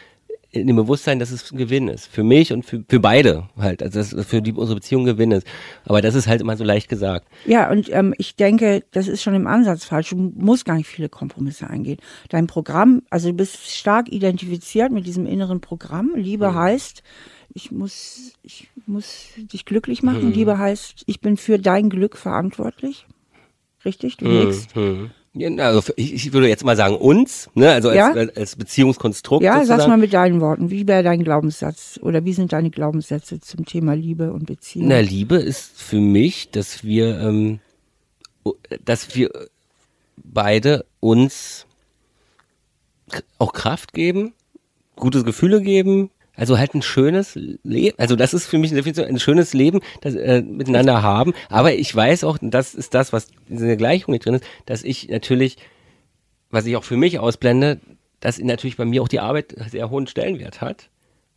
in 0.52 0.66
dem 0.66 0.76
Bewusstsein, 0.76 1.18
dass 1.18 1.30
es 1.30 1.52
ein 1.52 1.58
Gewinn 1.58 1.88
ist. 1.88 2.06
Für 2.06 2.24
mich 2.24 2.52
und 2.52 2.64
für, 2.64 2.84
für 2.88 3.00
beide 3.00 3.48
halt. 3.56 3.82
Also 3.82 4.00
dass 4.00 4.26
für 4.26 4.42
die 4.42 4.52
unsere 4.52 4.76
Beziehung 4.76 5.02
ein 5.02 5.06
Gewinn 5.06 5.30
ist. 5.30 5.46
Aber 5.84 6.02
das 6.02 6.14
ist 6.14 6.26
halt 6.26 6.40
immer 6.40 6.56
so 6.56 6.64
leicht 6.64 6.88
gesagt. 6.88 7.28
Ja, 7.46 7.70
und 7.70 7.88
ähm, 7.92 8.14
ich 8.18 8.36
denke, 8.36 8.82
das 8.90 9.06
ist 9.06 9.22
schon 9.22 9.34
im 9.34 9.46
Ansatz 9.46 9.84
falsch. 9.84 10.10
Du 10.10 10.16
musst 10.16 10.64
gar 10.64 10.74
nicht 10.74 10.88
viele 10.88 11.08
Kompromisse 11.08 11.70
eingehen. 11.70 11.98
Dein 12.28 12.46
Programm, 12.46 13.02
also 13.10 13.28
du 13.28 13.34
bist 13.34 13.70
stark 13.70 14.10
identifiziert 14.10 14.90
mit 14.90 15.06
diesem 15.06 15.26
inneren 15.26 15.60
Programm. 15.60 16.12
Liebe 16.16 16.50
mhm. 16.50 16.54
heißt, 16.54 17.02
ich 17.52 17.70
muss, 17.70 18.32
ich 18.42 18.68
muss 18.86 19.28
dich 19.36 19.64
glücklich 19.64 20.02
machen. 20.02 20.26
Mhm. 20.26 20.32
Liebe 20.32 20.58
heißt, 20.58 21.04
ich 21.06 21.20
bin 21.20 21.36
für 21.36 21.58
dein 21.58 21.90
Glück 21.90 22.16
verantwortlich. 22.16 23.06
Richtig? 23.84 24.16
Du 24.16 24.26
mhm. 24.26 24.54
mhm. 24.74 25.10
Also 25.32 25.92
ich 25.94 26.32
würde 26.32 26.48
jetzt 26.48 26.64
mal 26.64 26.76
sagen 26.76 26.96
uns, 26.96 27.48
ne? 27.54 27.70
also 27.70 27.88
als, 27.90 27.96
ja? 27.96 28.12
als 28.12 28.56
Beziehungskonstrukt. 28.56 29.44
Ja, 29.44 29.54
sozusagen. 29.54 29.80
sag 29.80 29.88
mal 29.88 29.96
mit 29.96 30.12
deinen 30.12 30.40
Worten, 30.40 30.70
wie 30.70 30.88
wäre 30.88 31.04
dein 31.04 31.22
Glaubenssatz 31.22 32.00
oder 32.02 32.24
wie 32.24 32.32
sind 32.32 32.52
deine 32.52 32.70
Glaubenssätze 32.70 33.38
zum 33.38 33.64
Thema 33.64 33.94
Liebe 33.94 34.32
und 34.32 34.46
Beziehung? 34.46 34.88
Na, 34.88 34.98
Liebe 34.98 35.36
ist 35.36 35.80
für 35.80 36.00
mich, 36.00 36.50
dass 36.50 36.82
wir, 36.82 37.20
ähm, 37.20 37.60
dass 38.84 39.14
wir 39.14 39.30
beide 40.16 40.84
uns 40.98 41.66
auch 43.38 43.52
Kraft 43.52 43.92
geben, 43.92 44.34
gute 44.96 45.22
Gefühle 45.22 45.62
geben, 45.62 46.10
also 46.40 46.58
halt 46.58 46.74
ein 46.74 46.80
schönes 46.80 47.34
Leben, 47.34 47.98
also 47.98 48.16
das 48.16 48.32
ist 48.32 48.46
für 48.46 48.56
mich 48.56 48.70
eine 48.70 48.78
Definition, 48.78 49.06
ein 49.06 49.20
schönes 49.20 49.52
Leben, 49.52 49.80
das 50.00 50.14
äh, 50.14 50.40
miteinander 50.40 51.02
haben. 51.02 51.34
Aber 51.50 51.74
ich 51.74 51.94
weiß 51.94 52.24
auch, 52.24 52.38
das 52.40 52.74
ist 52.74 52.94
das, 52.94 53.12
was 53.12 53.28
in 53.50 53.58
der 53.58 53.76
Gleichung 53.76 54.12
nicht 54.12 54.24
drin 54.24 54.36
ist, 54.36 54.44
dass 54.64 54.82
ich 54.82 55.10
natürlich, 55.10 55.58
was 56.50 56.64
ich 56.64 56.76
auch 56.76 56.84
für 56.84 56.96
mich 56.96 57.18
ausblende, 57.18 57.78
dass 58.20 58.38
natürlich 58.38 58.78
bei 58.78 58.86
mir 58.86 59.02
auch 59.02 59.08
die 59.08 59.20
Arbeit 59.20 59.54
sehr 59.70 59.90
hohen 59.90 60.06
Stellenwert 60.06 60.62
hat. 60.62 60.88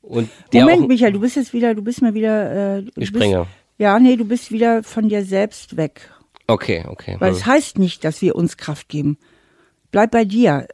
Und 0.01 0.29
der 0.53 0.63
Moment, 0.63 0.83
auch, 0.83 0.87
Michael, 0.87 1.11
du 1.11 1.19
bist 1.19 1.35
jetzt 1.35 1.51
wieder, 1.51 1.75
du 1.75 1.81
bist 1.81 2.01
mal 2.01 2.13
wieder. 2.13 2.77
Äh, 2.77 2.85
ich 2.95 3.09
springe. 3.09 3.47
Ja, 3.77 3.99
nee, 3.99 4.15
du 4.15 4.23
bist 4.23 4.53
wieder 4.53 4.83
von 4.83 5.09
dir 5.09 5.25
selbst 5.25 5.75
weg. 5.75 6.09
Okay, 6.47 6.85
okay. 6.87 7.17
Weil 7.19 7.31
hm. 7.31 7.37
es 7.37 7.45
heißt 7.45 7.77
nicht, 7.77 8.05
dass 8.05 8.21
wir 8.21 8.35
uns 8.35 8.55
Kraft 8.55 8.87
geben. 8.87 9.17
Bleib 9.91 10.11
bei 10.11 10.23
dir 10.23 10.65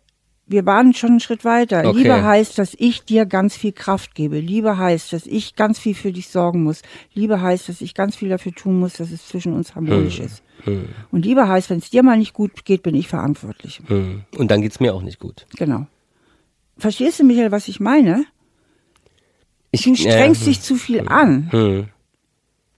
wir 0.50 0.66
waren 0.66 0.94
schon 0.94 1.12
einen 1.12 1.20
Schritt 1.20 1.46
weiter. 1.46 1.86
Okay. 1.86 2.00
Liebe 2.00 2.24
heißt, 2.24 2.58
dass 2.58 2.76
ich 2.78 3.04
dir 3.04 3.26
ganz 3.26 3.56
viel 3.56 3.72
Kraft 3.72 4.16
gebe. 4.16 4.40
Liebe 4.40 4.78
heißt, 4.78 5.14
dass 5.14 5.28
ich 5.28 5.56
ganz 5.56 5.78
viel 5.78 5.94
für 5.94 6.12
dich 6.12 6.30
sorgen 6.30 6.64
muss. 6.64 6.82
Liebe 7.14 7.40
heißt, 7.40 7.70
dass 7.70 7.82
ich 7.82 7.94
ganz 7.94 8.16
viel 8.16 8.30
dafür 8.30 8.54
tun 8.54 8.80
muss, 8.80 8.94
dass 8.94 9.12
es 9.12 9.28
zwischen 9.28 9.54
uns 9.54 9.76
harmonisch 9.76 10.18
hm. 10.18 10.26
ist. 10.26 10.44
Hm. 10.64 10.90
Und 11.12 11.24
Liebe 11.24 11.48
heißt, 11.48 11.70
wenn 11.70 11.78
es 11.78 11.92
dir 11.92 12.02
mal 12.02 12.18
nicht 12.18 12.34
gut 12.34 12.66
geht, 12.66 12.82
bin 12.82 12.96
ich 12.96 13.08
verantwortlich. 13.08 13.82
Hm. 13.88 14.24
Und 14.38 14.50
dann 14.50 14.62
geht's 14.62 14.80
mir 14.80 14.96
auch 14.96 15.04
nicht 15.04 15.20
gut. 15.20 15.46
Genau. 15.56 15.86
Verstehst 16.78 17.20
du, 17.20 17.24
Michael, 17.24 17.52
was 17.52 17.68
ich 17.68 17.80
meine? 17.80 18.26
Ich, 19.72 19.84
du 19.84 19.96
strengst 19.96 20.42
äh, 20.44 20.46
dich 20.46 20.62
zu 20.62 20.76
viel 20.76 21.08
an. 21.08 21.52
Hm. 21.52 21.86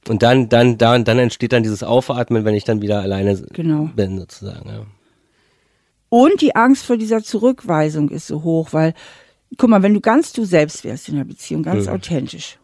Und 0.09 0.23
dann, 0.23 0.49
dann, 0.49 0.77
dann, 0.77 1.05
dann 1.05 1.19
entsteht 1.19 1.53
dann 1.53 1.63
dieses 1.63 1.83
Aufatmen, 1.83 2.43
wenn 2.43 2.55
ich 2.55 2.65
dann 2.65 2.81
wieder 2.81 3.01
alleine 3.01 3.41
genau. 3.53 3.89
bin, 3.95 4.17
sozusagen. 4.17 4.67
Ja. 4.67 4.85
Und 6.13 6.41
die 6.41 6.57
Angst 6.57 6.85
vor 6.85 6.97
dieser 6.97 7.23
Zurückweisung 7.23 8.09
ist 8.09 8.27
so 8.27 8.43
hoch, 8.43 8.73
weil, 8.73 8.93
guck 9.57 9.69
mal, 9.69 9.81
wenn 9.81 9.93
du 9.93 10.01
ganz 10.01 10.33
du 10.33 10.43
selbst 10.43 10.83
wärst 10.83 11.07
in 11.07 11.15
der 11.15 11.23
Beziehung, 11.23 11.63
ganz 11.63 11.85
ja. 11.85 11.93
authentisch. 11.93 12.59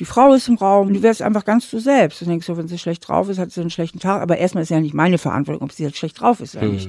Die 0.00 0.04
Frau 0.04 0.34
ist 0.34 0.48
im 0.48 0.56
Raum, 0.56 0.92
du 0.92 1.00
wärst 1.00 1.22
einfach 1.22 1.44
ganz 1.44 1.70
du 1.70 1.78
selbst. 1.78 2.20
Du 2.20 2.24
denkst 2.24 2.44
so, 2.44 2.56
wenn 2.56 2.66
sie 2.66 2.76
schlecht 2.76 3.06
drauf 3.06 3.28
ist, 3.28 3.38
hat 3.38 3.52
sie 3.52 3.60
einen 3.60 3.70
schlechten 3.70 4.00
Tag. 4.00 4.20
Aber 4.20 4.36
erstmal 4.36 4.64
ist 4.64 4.70
ja 4.70 4.80
nicht 4.80 4.94
meine 4.94 5.16
Verantwortung, 5.16 5.62
ob 5.62 5.70
sie 5.70 5.84
jetzt 5.84 5.96
schlecht 5.96 6.20
drauf 6.20 6.40
ist 6.40 6.56
oder 6.56 6.66
hm. 6.66 6.72
nicht. 6.72 6.88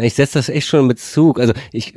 Ich 0.00 0.14
setze 0.14 0.40
das 0.40 0.48
echt 0.48 0.66
schon 0.66 0.80
in 0.80 0.88
Bezug. 0.88 1.38
Also 1.38 1.52
ich, 1.70 1.94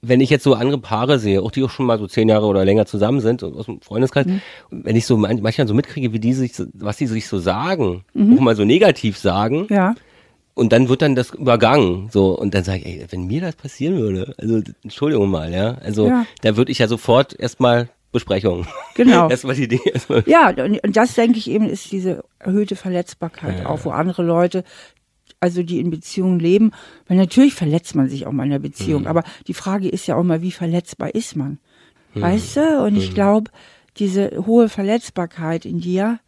wenn 0.00 0.22
ich 0.22 0.30
jetzt 0.30 0.44
so 0.44 0.54
andere 0.54 0.78
Paare 0.78 1.18
sehe, 1.18 1.42
auch 1.42 1.50
die 1.50 1.62
auch 1.62 1.70
schon 1.70 1.84
mal 1.84 1.98
so 1.98 2.06
zehn 2.06 2.30
Jahre 2.30 2.46
oder 2.46 2.64
länger 2.64 2.86
zusammen 2.86 3.20
sind, 3.20 3.44
aus 3.44 3.66
dem 3.66 3.82
Freundeskreis, 3.82 4.24
mhm. 4.24 4.40
wenn 4.70 4.96
ich 4.96 5.04
so 5.04 5.18
manchmal 5.18 5.68
so 5.68 5.74
mitkriege, 5.74 6.14
wie 6.14 6.20
die 6.20 6.32
sich, 6.32 6.52
was 6.72 6.96
die 6.96 7.06
sich 7.06 7.28
so 7.28 7.38
sagen, 7.38 8.06
mhm. 8.14 8.38
auch 8.38 8.40
mal 8.40 8.56
so 8.56 8.64
negativ 8.64 9.18
sagen, 9.18 9.66
ja 9.68 9.94
und 10.56 10.72
dann 10.72 10.88
wird 10.88 11.02
dann 11.02 11.14
das 11.14 11.30
übergangen, 11.34 12.08
so 12.10 12.36
und 12.36 12.54
dann 12.54 12.64
sage 12.64 12.78
ich, 12.78 12.86
ey, 12.86 13.06
wenn 13.10 13.26
mir 13.26 13.42
das 13.42 13.54
passieren 13.54 13.98
würde, 13.98 14.34
also 14.38 14.62
Entschuldigung 14.82 15.28
mal, 15.30 15.52
ja, 15.52 15.74
also 15.82 16.08
ja. 16.08 16.26
da 16.40 16.56
würde 16.56 16.72
ich 16.72 16.78
ja 16.78 16.88
sofort 16.88 17.38
erstmal 17.38 17.90
Besprechung. 18.10 18.66
Genau. 18.94 19.28
erstmal 19.30 19.54
die 19.54 19.68
Dinge. 19.68 19.86
Erstmal. 19.92 20.24
Ja, 20.26 20.48
und, 20.48 20.82
und 20.82 20.96
das 20.96 21.12
denke 21.12 21.38
ich 21.38 21.50
eben 21.50 21.68
ist 21.68 21.92
diese 21.92 22.24
erhöhte 22.38 22.74
Verletzbarkeit 22.74 23.60
ja. 23.60 23.66
auch, 23.66 23.84
wo 23.84 23.90
andere 23.90 24.22
Leute 24.22 24.64
also 25.40 25.62
die 25.62 25.78
in 25.78 25.90
Beziehungen 25.90 26.40
leben, 26.40 26.72
weil 27.06 27.18
natürlich 27.18 27.52
verletzt 27.52 27.94
man 27.94 28.08
sich 28.08 28.26
auch 28.26 28.32
mal 28.32 28.44
in 28.44 28.50
der 28.50 28.58
Beziehung, 28.58 29.02
mhm. 29.02 29.08
aber 29.08 29.24
die 29.46 29.54
Frage 29.54 29.90
ist 29.90 30.06
ja 30.06 30.16
auch 30.16 30.22
mal, 30.22 30.40
wie 30.40 30.52
verletzbar 30.52 31.14
ist 31.14 31.36
man? 31.36 31.58
Mhm. 32.14 32.22
Weißt 32.22 32.56
du? 32.56 32.82
Und 32.82 32.96
ich 32.96 33.10
mhm. 33.10 33.14
glaube, 33.14 33.50
diese 33.98 34.46
hohe 34.46 34.70
Verletzbarkeit 34.70 35.66
in 35.66 35.80
dir, 35.80 36.18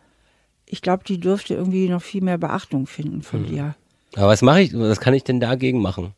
ich 0.67 0.83
glaube, 0.83 1.05
die 1.05 1.19
dürfte 1.19 1.55
irgendwie 1.55 1.89
noch 1.89 2.03
viel 2.03 2.21
mehr 2.21 2.37
Beachtung 2.37 2.87
finden 2.87 3.23
von 3.23 3.43
mhm. 3.43 3.47
dir. 3.47 3.75
Aber 4.19 4.29
was 4.29 4.43
mache 4.43 4.63
ich, 4.63 4.77
was 4.77 5.01
kann 5.01 5.15
ich 5.15 5.25
denn 5.25 5.39
dagegen 5.39 5.81
machen? 5.81 6.13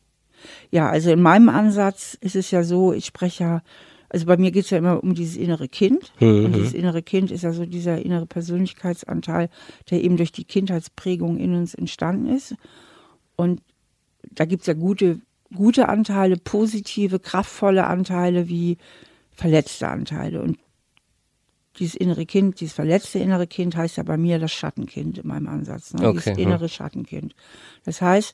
Ja, 0.71 0.89
also 0.89 1.11
in 1.11 1.21
meinem 1.21 1.49
Ansatz 1.49 2.17
ist 2.19 2.35
es 2.35 2.49
ja 2.49 2.63
so, 2.63 2.93
ich 2.93 3.05
spreche 3.05 3.43
ja, 3.43 3.61
also 4.09 4.25
bei 4.25 4.37
mir 4.37 4.51
geht 4.51 4.65
es 4.65 4.71
ja 4.71 4.79
immer 4.79 5.03
um 5.03 5.13
dieses 5.13 5.37
innere 5.37 5.67
Kind. 5.67 6.11
Mhm. 6.19 6.45
Und 6.45 6.55
dieses 6.55 6.73
innere 6.73 7.03
Kind 7.03 7.29
ist 7.29 7.43
ja 7.43 7.53
so 7.53 7.65
dieser 7.65 8.03
innere 8.03 8.25
Persönlichkeitsanteil, 8.25 9.49
der 9.89 10.03
eben 10.03 10.17
durch 10.17 10.31
die 10.31 10.45
Kindheitsprägung 10.45 11.37
in 11.37 11.55
uns 11.55 11.75
entstanden 11.75 12.27
ist. 12.27 12.55
Und 13.35 13.61
da 14.31 14.45
gibt 14.45 14.61
es 14.61 14.67
ja 14.67 14.73
gute, 14.73 15.21
gute 15.53 15.87
Anteile, 15.87 16.37
positive, 16.37 17.19
kraftvolle 17.19 17.85
Anteile 17.85 18.49
wie 18.49 18.77
verletzte 19.31 19.87
Anteile. 19.87 20.41
Und 20.41 20.57
dieses 21.79 21.95
innere 21.95 22.25
Kind, 22.25 22.59
dieses 22.59 22.73
verletzte 22.73 23.19
innere 23.19 23.47
Kind 23.47 23.75
heißt 23.75 23.97
ja 23.97 24.03
bei 24.03 24.17
mir 24.17 24.39
das 24.39 24.51
Schattenkind 24.51 25.19
in 25.19 25.27
meinem 25.27 25.47
Ansatz. 25.47 25.93
Ne? 25.93 26.07
Okay, 26.07 26.19
dieses 26.25 26.37
innere 26.37 26.65
ja. 26.65 26.69
Schattenkind. 26.69 27.35
Das 27.83 28.01
heißt, 28.01 28.33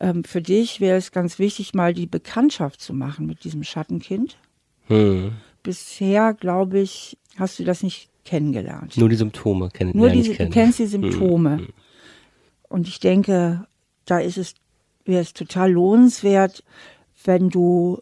ähm, 0.00 0.24
für 0.24 0.40
dich 0.40 0.80
wäre 0.80 0.96
es 0.96 1.12
ganz 1.12 1.38
wichtig, 1.38 1.74
mal 1.74 1.94
die 1.94 2.06
Bekanntschaft 2.06 2.80
zu 2.80 2.94
machen 2.94 3.26
mit 3.26 3.44
diesem 3.44 3.62
Schattenkind. 3.62 4.38
Hm. 4.86 5.32
Bisher, 5.62 6.34
glaube 6.34 6.80
ich, 6.80 7.18
hast 7.36 7.58
du 7.58 7.64
das 7.64 7.82
nicht 7.82 8.10
kennengelernt. 8.24 8.96
Nur 8.96 9.08
die 9.08 9.16
Symptome 9.16 9.70
kennen. 9.70 9.92
Nur 9.94 10.10
diese, 10.10 10.34
kennen. 10.34 10.50
du 10.50 10.54
kennst 10.54 10.78
die 10.78 10.86
Symptome. 10.86 11.58
Hm. 11.58 11.68
Und 12.68 12.88
ich 12.88 13.00
denke, 13.00 13.66
da 14.04 14.18
ist 14.18 14.38
es, 14.38 14.54
wäre 15.04 15.22
es 15.22 15.32
total 15.32 15.72
lohnenswert, 15.72 16.64
wenn 17.24 17.50
du 17.50 18.00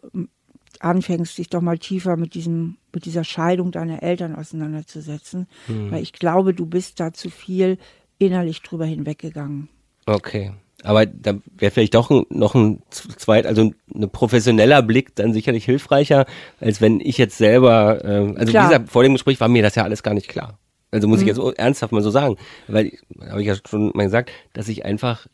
anfängst, 0.80 1.38
dich 1.38 1.48
doch 1.48 1.60
mal 1.60 1.78
tiefer 1.78 2.16
mit 2.16 2.34
diesem, 2.34 2.76
mit 2.98 3.04
dieser 3.04 3.22
Scheidung 3.22 3.70
deiner 3.70 4.02
Eltern 4.02 4.34
auseinanderzusetzen. 4.34 5.46
Hm. 5.66 5.92
Weil 5.92 6.02
ich 6.02 6.12
glaube, 6.12 6.52
du 6.52 6.66
bist 6.66 6.98
da 6.98 7.12
zu 7.12 7.30
viel 7.30 7.78
innerlich 8.18 8.60
drüber 8.62 8.86
hinweggegangen. 8.86 9.68
Okay. 10.04 10.50
Aber 10.82 11.06
da 11.06 11.34
wäre 11.56 11.70
vielleicht 11.70 11.94
doch 11.94 12.10
noch 12.28 12.56
ein 12.56 12.82
zweit, 12.90 13.46
also 13.46 13.70
ein 13.94 14.10
professioneller 14.10 14.82
Blick 14.82 15.14
dann 15.14 15.32
sicherlich 15.32 15.64
hilfreicher, 15.64 16.26
als 16.58 16.80
wenn 16.80 16.98
ich 16.98 17.18
jetzt 17.18 17.38
selber, 17.38 18.04
äh, 18.04 18.34
also 18.36 18.50
klar. 18.50 18.64
wie 18.64 18.68
gesagt, 18.68 18.90
vor 18.90 19.04
dem 19.04 19.12
Gespräch 19.12 19.38
war 19.38 19.48
mir 19.48 19.62
das 19.62 19.76
ja 19.76 19.84
alles 19.84 20.02
gar 20.02 20.14
nicht 20.14 20.26
klar. 20.26 20.58
Also 20.90 21.06
muss 21.06 21.20
mhm. 21.20 21.28
ich 21.28 21.36
jetzt 21.36 21.58
ernsthaft 21.58 21.92
mal 21.92 22.02
so 22.02 22.10
sagen, 22.10 22.36
weil 22.66 22.98
habe 23.30 23.42
ich 23.42 23.46
ja 23.46 23.54
schon 23.64 23.92
mal 23.94 24.04
gesagt, 24.04 24.32
dass 24.54 24.66
ich 24.66 24.84
einfach, 24.84 25.28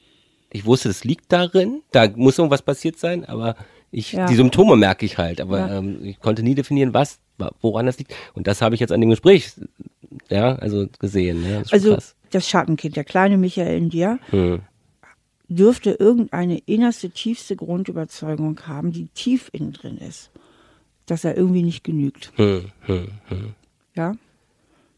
ich 0.51 0.67
wusste, 0.67 0.91
es 0.91 1.03
liegt 1.03 1.33
darin, 1.33 1.81
da 1.93 2.09
muss 2.15 2.37
irgendwas 2.37 2.63
passiert 2.63 2.99
sein, 2.99 3.25
aber 3.25 3.57
ich, 3.95 4.13
ja. 4.13 4.27
die 4.27 4.35
Symptome 4.35 4.77
merke 4.77 5.07
ich 5.07 5.19
halt, 5.19 5.41
aber 5.41 5.59
ja. 5.61 5.79
ähm, 5.79 6.05
ich 6.05 6.19
konnte 6.19 6.43
nie 6.43 6.55
definieren, 6.55 6.93
was, 6.93 7.21
woran 7.61 7.87
das 7.87 7.99
liegt. 7.99 8.15
Und 8.35 8.47
das 8.47 8.61
habe 8.61 8.75
ich 8.75 8.81
jetzt 8.81 8.93
an 8.93 9.01
dem 9.01 9.11
Gespräch, 9.11 9.53
ja, 10.29 10.57
also 10.57 10.89
gesehen. 10.99 11.49
Ja, 11.49 11.61
das 11.61 11.73
also 11.73 11.95
krass. 11.95 12.17
das 12.31 12.49
Schattenkind, 12.49 12.97
der 12.97 13.05
kleine 13.05 13.39
Michael 13.39 13.77
in 13.79 13.91
dir, 13.91 14.19
hm. 14.31 14.63
dürfte 15.49 15.93
irgendeine 15.93 16.59
innerste, 16.59 17.11
tiefste 17.11 17.55
Grundüberzeugung 17.55 18.61
haben, 18.67 18.91
die 18.91 19.07
tief 19.15 19.49
innen 19.53 19.73
drin 19.73 19.99
ist, 19.99 20.31
dass 21.07 21.25
er 21.25 21.37
irgendwie 21.37 21.63
nicht 21.63 21.85
genügt. 21.85 22.33
Hm, 22.35 22.67
hm, 22.81 23.09
hm. 23.29 23.55
Ja? 23.95 24.17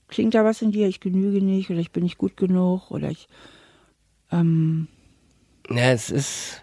Klingt 0.09 0.35
da 0.35 0.45
was 0.45 0.63
in 0.63 0.73
dir? 0.73 0.89
Ich 0.89 1.01
genüge 1.01 1.45
nicht 1.45 1.69
oder 1.69 1.81
ich 1.81 1.91
bin 1.91 2.05
nicht 2.05 2.17
gut 2.17 2.37
genug 2.37 2.91
oder 2.91 3.11
ich. 3.11 3.29
Ähm, 4.33 4.89
ja, 5.69 5.91
es 5.91 6.11
ist 6.11 6.63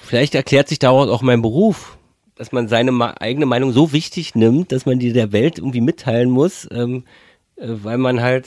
Vielleicht 0.00 0.34
erklärt 0.34 0.68
sich 0.68 0.78
daraus 0.78 1.08
auch 1.08 1.22
mein 1.22 1.42
Beruf, 1.42 1.98
dass 2.36 2.52
man 2.52 2.68
seine 2.68 3.20
eigene 3.20 3.46
Meinung 3.46 3.72
so 3.72 3.92
wichtig 3.92 4.34
nimmt, 4.34 4.70
dass 4.70 4.86
man 4.86 4.98
die 4.98 5.12
der 5.12 5.32
Welt 5.32 5.58
irgendwie 5.58 5.80
mitteilen 5.80 6.30
muss, 6.30 6.68
ähm, 6.70 7.04
äh, 7.56 7.66
weil 7.68 7.98
man 7.98 8.20
halt 8.20 8.46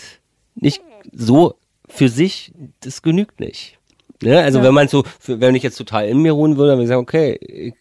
nicht 0.55 0.82
so 1.11 1.55
für 1.88 2.07
sich, 2.07 2.53
das 2.82 3.01
genügt 3.01 3.39
nicht. 3.39 3.78
Ne? 4.22 4.39
Also 4.39 4.59
ja. 4.59 4.65
wenn 4.65 4.74
man 4.74 4.88
so, 4.88 5.03
wenn 5.26 5.55
ich 5.55 5.63
jetzt 5.63 5.78
total 5.78 6.07
in 6.07 6.22
mir 6.22 6.34
ruhen 6.34 6.57
würde, 6.57 6.72
dann 6.72 6.78
würde 6.78 6.84
ich 6.84 6.89
sagen, 6.89 7.01
okay, 7.01 7.36
ich, 7.41 7.74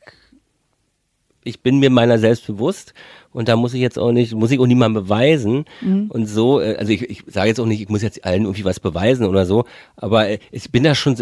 ich 1.45 1.61
bin 1.61 1.79
mir 1.79 1.91
meiner 1.91 2.19
selbst 2.19 2.47
bewusst 2.47 2.95
und 3.33 3.49
da 3.49 3.57
muss 3.57 3.75
ich 3.75 3.81
jetzt 3.81 3.99
auch 3.99 4.13
nicht, 4.13 4.35
muss 4.35 4.51
ich 4.51 4.59
auch 4.59 4.67
niemandem 4.67 5.05
beweisen. 5.05 5.65
Mhm. 5.81 6.07
Und 6.09 6.27
so, 6.27 6.61
äh, 6.61 6.77
also 6.77 6.93
ich, 6.93 7.03
ich 7.03 7.25
sage 7.27 7.49
jetzt 7.49 7.61
auch 7.61 7.67
nicht, 7.67 7.81
ich 7.81 7.89
muss 7.89 8.03
jetzt 8.03 8.25
allen 8.25 8.43
irgendwie 8.43 8.65
was 8.65 8.81
beweisen 8.81 9.27
oder 9.27 9.47
so, 9.47 9.65
aber 9.97 10.29
äh, 10.29 10.39
ich 10.51 10.71
bin 10.71 10.85
da 10.85 10.95
schon 10.95 11.17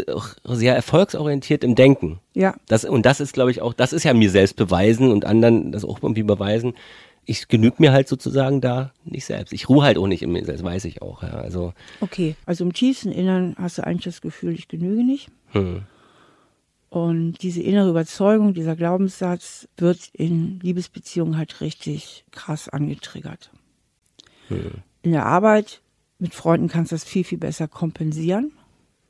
sehr 0.44 0.76
erfolgsorientiert 0.76 1.64
im 1.64 1.74
Denken. 1.74 2.20
Ja. 2.34 2.54
Das, 2.68 2.84
und 2.84 3.06
das 3.06 3.20
ist, 3.20 3.32
glaube 3.32 3.50
ich, 3.50 3.60
auch, 3.60 3.74
das 3.74 3.92
ist 3.92 4.04
ja 4.04 4.14
mir 4.14 4.30
selbst 4.30 4.56
beweisen 4.56 5.10
und 5.10 5.24
anderen 5.24 5.72
das 5.72 5.84
auch 5.84 5.98
irgendwie 6.02 6.22
beweisen. 6.22 6.74
Ich 7.24 7.48
genüge 7.48 7.76
mir 7.78 7.92
halt 7.92 8.06
sozusagen 8.06 8.60
da 8.60 8.92
nicht 9.04 9.24
selbst. 9.24 9.52
Ich 9.52 9.68
ruhe 9.68 9.84
halt 9.84 9.98
auch 9.98 10.06
nicht 10.06 10.22
in 10.22 10.30
mir 10.30 10.44
selbst, 10.44 10.62
weiß 10.62 10.84
ich 10.84 11.02
auch. 11.02 11.24
Ja. 11.24 11.30
Also, 11.30 11.72
okay, 12.00 12.36
also 12.46 12.62
im 12.64 12.72
tiefsten 12.72 13.10
Innern 13.10 13.56
hast 13.58 13.78
du 13.78 13.84
eigentlich 13.84 14.04
das 14.04 14.20
Gefühl, 14.20 14.54
ich 14.54 14.68
genüge 14.68 15.02
nicht. 15.02 15.28
Hm. 15.50 15.82
Und 16.88 17.42
diese 17.42 17.62
innere 17.62 17.90
Überzeugung, 17.90 18.54
dieser 18.54 18.76
Glaubenssatz 18.76 19.68
wird 19.76 20.08
in 20.12 20.60
Liebesbeziehungen 20.60 21.36
halt 21.36 21.60
richtig 21.60 22.24
krass 22.30 22.68
angetriggert. 22.68 23.50
Hm. 24.48 24.70
In 25.02 25.12
der 25.12 25.26
Arbeit 25.26 25.82
mit 26.18 26.34
Freunden 26.34 26.68
kannst 26.68 26.92
du 26.92 26.94
das 26.94 27.04
viel, 27.04 27.24
viel 27.24 27.38
besser 27.38 27.68
kompensieren. 27.68 28.52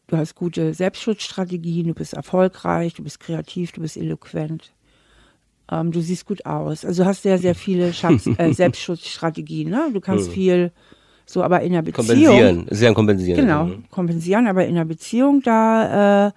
Du 0.08 0.16
hast 0.16 0.34
gute 0.34 0.72
Selbstschutzstrategien, 0.72 1.88
du 1.88 1.94
bist 1.94 2.14
erfolgreich, 2.14 2.94
du 2.94 3.02
bist 3.02 3.20
kreativ, 3.20 3.72
du 3.72 3.80
bist 3.82 3.96
eloquent. 3.96 4.72
Ähm, 5.70 5.90
du 5.90 6.00
siehst 6.00 6.26
gut 6.26 6.46
aus. 6.46 6.84
Also 6.84 7.02
du 7.02 7.08
hast 7.08 7.22
sehr, 7.22 7.38
sehr 7.38 7.54
viele 7.54 7.92
Schatz, 7.92 8.26
äh, 8.38 8.52
Selbstschutzstrategien. 8.52 9.68
Ne? 9.70 9.90
Du 9.92 10.00
kannst 10.00 10.26
hm. 10.28 10.32
viel 10.32 10.72
so, 11.26 11.42
aber 11.42 11.60
in 11.62 11.72
der 11.72 11.82
Beziehung. 11.82 12.06
Kompensieren, 12.06 12.66
sehr 12.70 12.94
kompensieren. 12.94 13.40
Genau, 13.40 13.70
kompensieren, 13.90 14.46
aber 14.46 14.64
in 14.64 14.76
der 14.76 14.84
Beziehung, 14.84 15.42
da 15.42 16.28
äh, 16.28 16.32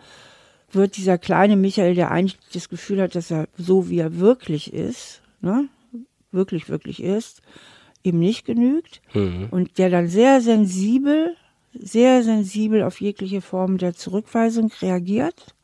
wird 0.75 0.97
dieser 0.97 1.17
kleine 1.17 1.55
Michael, 1.55 1.95
der 1.95 2.11
eigentlich 2.11 2.37
das 2.53 2.69
Gefühl 2.69 3.01
hat, 3.01 3.15
dass 3.15 3.31
er 3.31 3.47
so 3.57 3.89
wie 3.89 3.99
er 3.99 4.19
wirklich 4.19 4.73
ist, 4.73 5.21
ne, 5.41 5.67
wirklich, 6.31 6.69
wirklich 6.69 7.01
ist, 7.01 7.41
ihm 8.03 8.19
nicht 8.19 8.45
genügt 8.45 9.01
mhm. 9.13 9.47
und 9.51 9.77
der 9.77 9.89
dann 9.89 10.07
sehr 10.07 10.41
sensibel, 10.41 11.35
sehr 11.73 12.23
sensibel 12.23 12.83
auf 12.83 13.01
jegliche 13.01 13.41
Form 13.41 13.77
der 13.77 13.93
Zurückweisung 13.93 14.71
reagiert. 14.81 15.55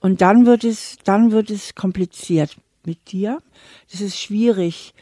Und 0.00 0.20
dann 0.20 0.44
wird 0.44 0.64
es, 0.64 0.98
dann 1.04 1.30
wird 1.30 1.50
es 1.50 1.74
kompliziert 1.74 2.56
mit 2.84 3.12
dir. 3.12 3.38
Das 3.90 4.00
ist 4.00 4.18
schwierig, 4.18 4.92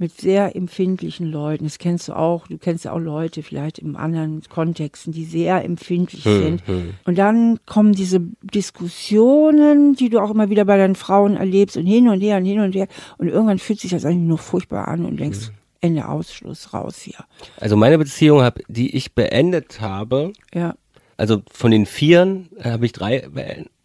mit 0.00 0.18
sehr 0.18 0.56
empfindlichen 0.56 1.30
Leuten. 1.30 1.64
Das 1.64 1.78
kennst 1.78 2.08
du 2.08 2.14
auch. 2.14 2.46
Du 2.46 2.56
kennst 2.56 2.86
ja 2.86 2.92
auch 2.92 2.98
Leute 2.98 3.42
vielleicht 3.42 3.78
in 3.78 3.96
anderen 3.96 4.42
Kontexten, 4.48 5.12
die 5.12 5.24
sehr 5.24 5.62
empfindlich 5.62 6.24
hm, 6.24 6.42
sind. 6.42 6.66
Hm. 6.66 6.94
Und 7.04 7.18
dann 7.18 7.58
kommen 7.66 7.92
diese 7.92 8.20
Diskussionen, 8.42 9.94
die 9.94 10.08
du 10.08 10.20
auch 10.20 10.30
immer 10.30 10.48
wieder 10.48 10.64
bei 10.64 10.78
deinen 10.78 10.94
Frauen 10.94 11.36
erlebst 11.36 11.76
und 11.76 11.84
hin 11.84 12.08
und 12.08 12.20
her 12.20 12.38
und 12.38 12.46
hin 12.46 12.60
und 12.60 12.74
her. 12.74 12.88
Und 13.18 13.28
irgendwann 13.28 13.58
fühlt 13.58 13.78
sich 13.78 13.90
das 13.90 14.06
eigentlich 14.06 14.26
nur 14.26 14.38
furchtbar 14.38 14.88
an 14.88 15.04
und 15.04 15.20
denkst, 15.20 15.48
hm. 15.48 15.54
Ende 15.82 16.08
Ausschluss 16.08 16.72
raus 16.72 17.00
hier. 17.00 17.24
Also 17.58 17.76
meine 17.76 17.98
Beziehung, 17.98 18.42
hab, 18.42 18.58
die 18.68 18.94
ich 18.96 19.14
beendet 19.14 19.80
habe, 19.80 20.32
ja. 20.54 20.74
also 21.16 21.42
von 21.50 21.70
den 21.70 21.86
Vieren 21.86 22.48
äh, 22.58 22.70
habe 22.70 22.86
ich 22.86 22.92
drei 22.92 23.28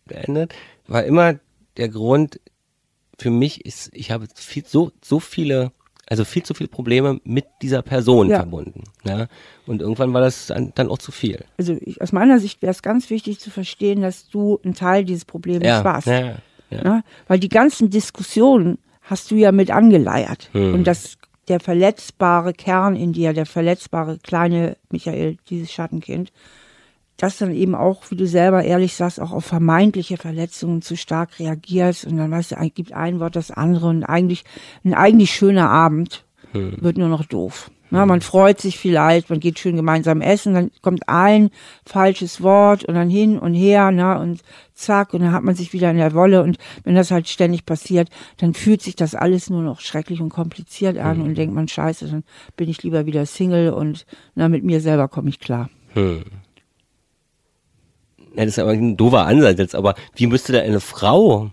beendet, 0.06 0.54
war 0.88 1.04
immer 1.04 1.40
der 1.78 1.90
Grund, 1.90 2.40
für 3.18 3.30
mich 3.30 3.66
ist, 3.66 3.92
ich 3.94 4.12
habe 4.12 4.28
viel, 4.34 4.66
so, 4.66 4.92
so 5.02 5.20
viele 5.20 5.72
also 6.08 6.24
viel 6.24 6.44
zu 6.44 6.54
viele 6.54 6.68
Probleme 6.68 7.20
mit 7.24 7.46
dieser 7.62 7.82
Person 7.82 8.30
ja. 8.30 8.38
verbunden. 8.38 8.84
Ja? 9.04 9.28
Und 9.66 9.82
irgendwann 9.82 10.14
war 10.14 10.22
das 10.22 10.48
dann, 10.48 10.90
auch 10.90 11.00
zu 11.00 11.12
viel. 11.12 11.44
Also 11.58 11.78
ich, 11.82 12.02
aus 12.02 12.12
meiner 12.12 12.40
Sicht 12.40 12.62
wäre 12.62 12.72
es 12.72 12.82
ganz 12.82 13.10
wichtig 13.10 13.40
zu 13.40 13.50
verstehen, 13.50 14.02
dass 14.02 14.30
du 14.30 14.60
ein 14.64 14.74
Teil 14.74 15.06
dieses 15.06 15.26
Problems 15.26 15.66
ja. 15.66 15.84
warst. 15.84 16.08
Ja, 16.08 16.36
ja. 16.70 16.84
ja, 16.84 17.04
Weil 17.28 17.40
die 17.40 17.50
ganzen 17.50 17.90
Diskussionen 17.90 18.78
hast 19.02 19.32
du 19.32 19.36
ja 19.36 19.52
mit 19.52 19.72
angeleiert. 19.72 20.50
Hm. 20.54 20.74
Und 20.74 20.84
das 20.86 21.18
der 21.48 21.60
verletzbare 21.60 22.54
Kern 22.54 22.96
in 22.96 23.14
dir, 23.14 23.34
der 23.34 23.46
verletzbare 23.46 24.18
kleine 24.18 24.78
Michael, 24.90 25.38
dieses 25.50 25.72
Schattenkind, 25.72 26.32
dass 27.18 27.38
dann 27.38 27.54
eben 27.54 27.76
auch, 27.76 28.04
wie 28.10 28.16
du 28.16 28.28
selber 28.28 28.64
ehrlich 28.64 28.96
sagst, 28.96 29.20
auch 29.20 29.32
auf 29.32 29.46
vermeintliche 29.46 30.18
Verletzungen 30.18 30.82
zu 30.82 30.98
stark 30.98 31.40
reagierst 31.40 32.06
und 32.06 32.18
dann 32.18 32.32
weißt 32.32 32.52
du, 32.52 32.70
gibt 32.74 32.94
ein 32.94 33.20
Wort 33.20 33.36
das 33.36 33.52
andere 33.52 33.88
und 33.88 34.04
eigentlich 34.04 34.44
ein 34.84 34.94
eigentlich 34.94 35.32
schöner 35.32 35.70
Abend 35.70 36.26
hm. 36.52 36.78
wird 36.80 36.98
nur 36.98 37.10
noch 37.10 37.26
doof. 37.26 37.72
Na, 37.92 38.06
man 38.06 38.22
freut 38.22 38.60
sich 38.60 38.80
vielleicht, 38.80 39.30
man 39.30 39.40
geht 39.40 39.60
schön 39.60 39.76
gemeinsam 39.76 40.20
essen, 40.20 40.56
dann 40.56 40.72
kommt 40.82 41.08
ein 41.08 41.52
falsches 41.86 42.42
Wort 42.42 42.84
und 42.84 42.96
dann 42.96 43.10
hin 43.10 43.38
und 43.38 43.54
her, 43.54 43.92
na, 43.92 44.20
und 44.20 44.42
zack, 44.74 45.14
und 45.14 45.22
dann 45.22 45.32
hat 45.32 45.44
man 45.44 45.56
sich 45.56 45.72
wieder 45.72 45.92
in 45.92 45.98
der 45.98 46.14
Wolle 46.14 46.44
und 46.44 46.58
wenn 46.84 46.96
das 46.96 47.12
halt 47.12 47.30
ständig 47.30 47.66
passiert, 47.66 48.10
dann 48.38 48.54
fühlt 48.54 48.82
sich 48.82 48.96
das 48.96 49.14
alles 49.14 49.50
nur 49.50 49.62
noch 49.62 49.80
schrecklich 49.80 50.20
und 50.20 50.30
kompliziert 50.30 50.98
an 50.98 51.18
hm. 51.18 51.24
und 51.24 51.38
denkt 51.38 51.56
man, 51.56 51.68
scheiße, 51.68 52.08
dann 52.08 52.24
bin 52.58 52.70
ich 52.70 52.82
lieber 52.84 53.06
wieder 53.06 53.26
Single 53.26 53.72
und 53.72 54.06
na, 54.34 54.50
mit 54.50 54.64
mir 54.64 54.82
selber 54.82 55.08
komme 55.08 55.30
ich 55.30 55.40
klar. 55.40 55.70
Ja, 58.36 58.44
das 58.44 58.54
ist 58.54 58.60
aber 58.60 58.72
ein 58.72 58.98
doofer 58.98 59.26
Ansatz 59.26 59.60
jetzt, 59.60 59.76
aber 59.76 59.96
wie 60.16 60.28
müsste 60.28 60.54
da 60.54 60.60
eine 60.60 60.80
Frau 60.80 61.52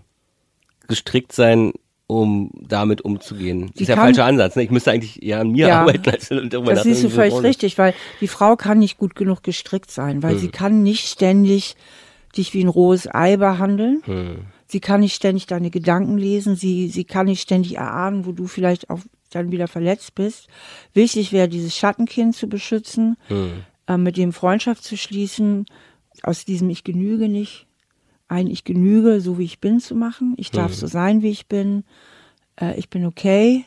gestrickt 0.87 1.31
sein, 1.31 1.73
um 2.07 2.51
damit 2.53 3.01
umzugehen? 3.01 3.71
Das 3.73 3.81
ist 3.81 3.87
ja 3.87 3.95
falscher 3.95 4.25
Ansatz. 4.25 4.55
Ne? 4.55 4.63
Ich 4.63 4.71
müsste 4.71 4.91
eigentlich 4.91 5.23
eher 5.23 5.39
an 5.39 5.51
mir 5.51 5.67
ja, 5.67 5.81
arbeiten. 5.81 6.09
Als 6.09 6.29
darüber 6.29 6.73
das 6.73 6.83
siehst 6.83 7.03
du 7.03 7.09
völlig 7.09 7.41
richtig, 7.41 7.77
weil 7.77 7.93
die 8.21 8.27
Frau 8.27 8.55
kann 8.55 8.79
nicht 8.79 8.97
gut 8.97 9.15
genug 9.15 9.43
gestrickt 9.43 9.91
sein, 9.91 10.23
weil 10.23 10.33
hm. 10.33 10.39
sie 10.39 10.49
kann 10.49 10.83
nicht 10.83 11.07
ständig 11.07 11.75
dich 12.35 12.53
wie 12.53 12.63
ein 12.63 12.67
rohes 12.67 13.07
Ei 13.13 13.37
behandeln. 13.37 14.01
Hm. 14.05 14.45
Sie 14.67 14.79
kann 14.79 15.01
nicht 15.01 15.13
ständig 15.13 15.45
deine 15.45 15.69
Gedanken 15.69 16.17
lesen. 16.17 16.55
Sie, 16.55 16.87
sie 16.89 17.03
kann 17.03 17.27
nicht 17.27 17.41
ständig 17.41 17.77
erahnen, 17.77 18.25
wo 18.25 18.31
du 18.31 18.47
vielleicht 18.47 18.89
auch 18.89 19.01
dann 19.29 19.51
wieder 19.51 19.67
verletzt 19.67 20.15
bist. 20.15 20.47
Wichtig 20.93 21.31
wäre, 21.31 21.47
dieses 21.47 21.77
Schattenkind 21.77 22.35
zu 22.35 22.47
beschützen, 22.47 23.17
hm. 23.27 23.63
äh, 23.87 23.97
mit 23.97 24.17
dem 24.17 24.33
Freundschaft 24.33 24.83
zu 24.83 24.97
schließen, 24.97 25.65
aus 26.21 26.45
diesem 26.45 26.69
Ich 26.69 26.83
genüge 26.83 27.27
nicht 27.27 27.67
ein 28.27 28.47
Ich 28.47 28.63
genüge, 28.63 29.21
so 29.21 29.37
wie 29.37 29.43
ich 29.43 29.59
bin 29.59 29.79
zu 29.79 29.95
machen. 29.95 30.33
Ich 30.37 30.51
darf 30.51 30.71
mhm. 30.71 30.75
so 30.75 30.87
sein, 30.87 31.21
wie 31.21 31.29
ich 31.29 31.47
bin. 31.47 31.83
Äh, 32.59 32.77
ich 32.79 32.89
bin 32.89 33.05
okay. 33.05 33.65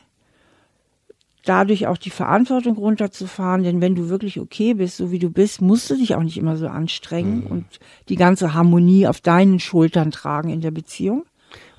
Dadurch 1.45 1.87
auch 1.87 1.97
die 1.97 2.09
Verantwortung 2.09 2.75
runterzufahren, 2.75 3.63
denn 3.63 3.79
wenn 3.79 3.95
du 3.95 4.09
wirklich 4.09 4.39
okay 4.39 4.73
bist, 4.73 4.97
so 4.97 5.11
wie 5.11 5.19
du 5.19 5.29
bist, 5.29 5.61
musst 5.61 5.89
du 5.89 5.95
dich 5.95 6.15
auch 6.15 6.23
nicht 6.23 6.37
immer 6.37 6.57
so 6.57 6.67
anstrengen 6.67 7.41
mhm. 7.41 7.47
und 7.47 7.65
die 8.09 8.17
ganze 8.17 8.53
Harmonie 8.53 9.07
auf 9.07 9.21
deinen 9.21 9.61
Schultern 9.61 10.11
tragen 10.11 10.49
in 10.49 10.59
der 10.59 10.71
Beziehung. 10.71 11.23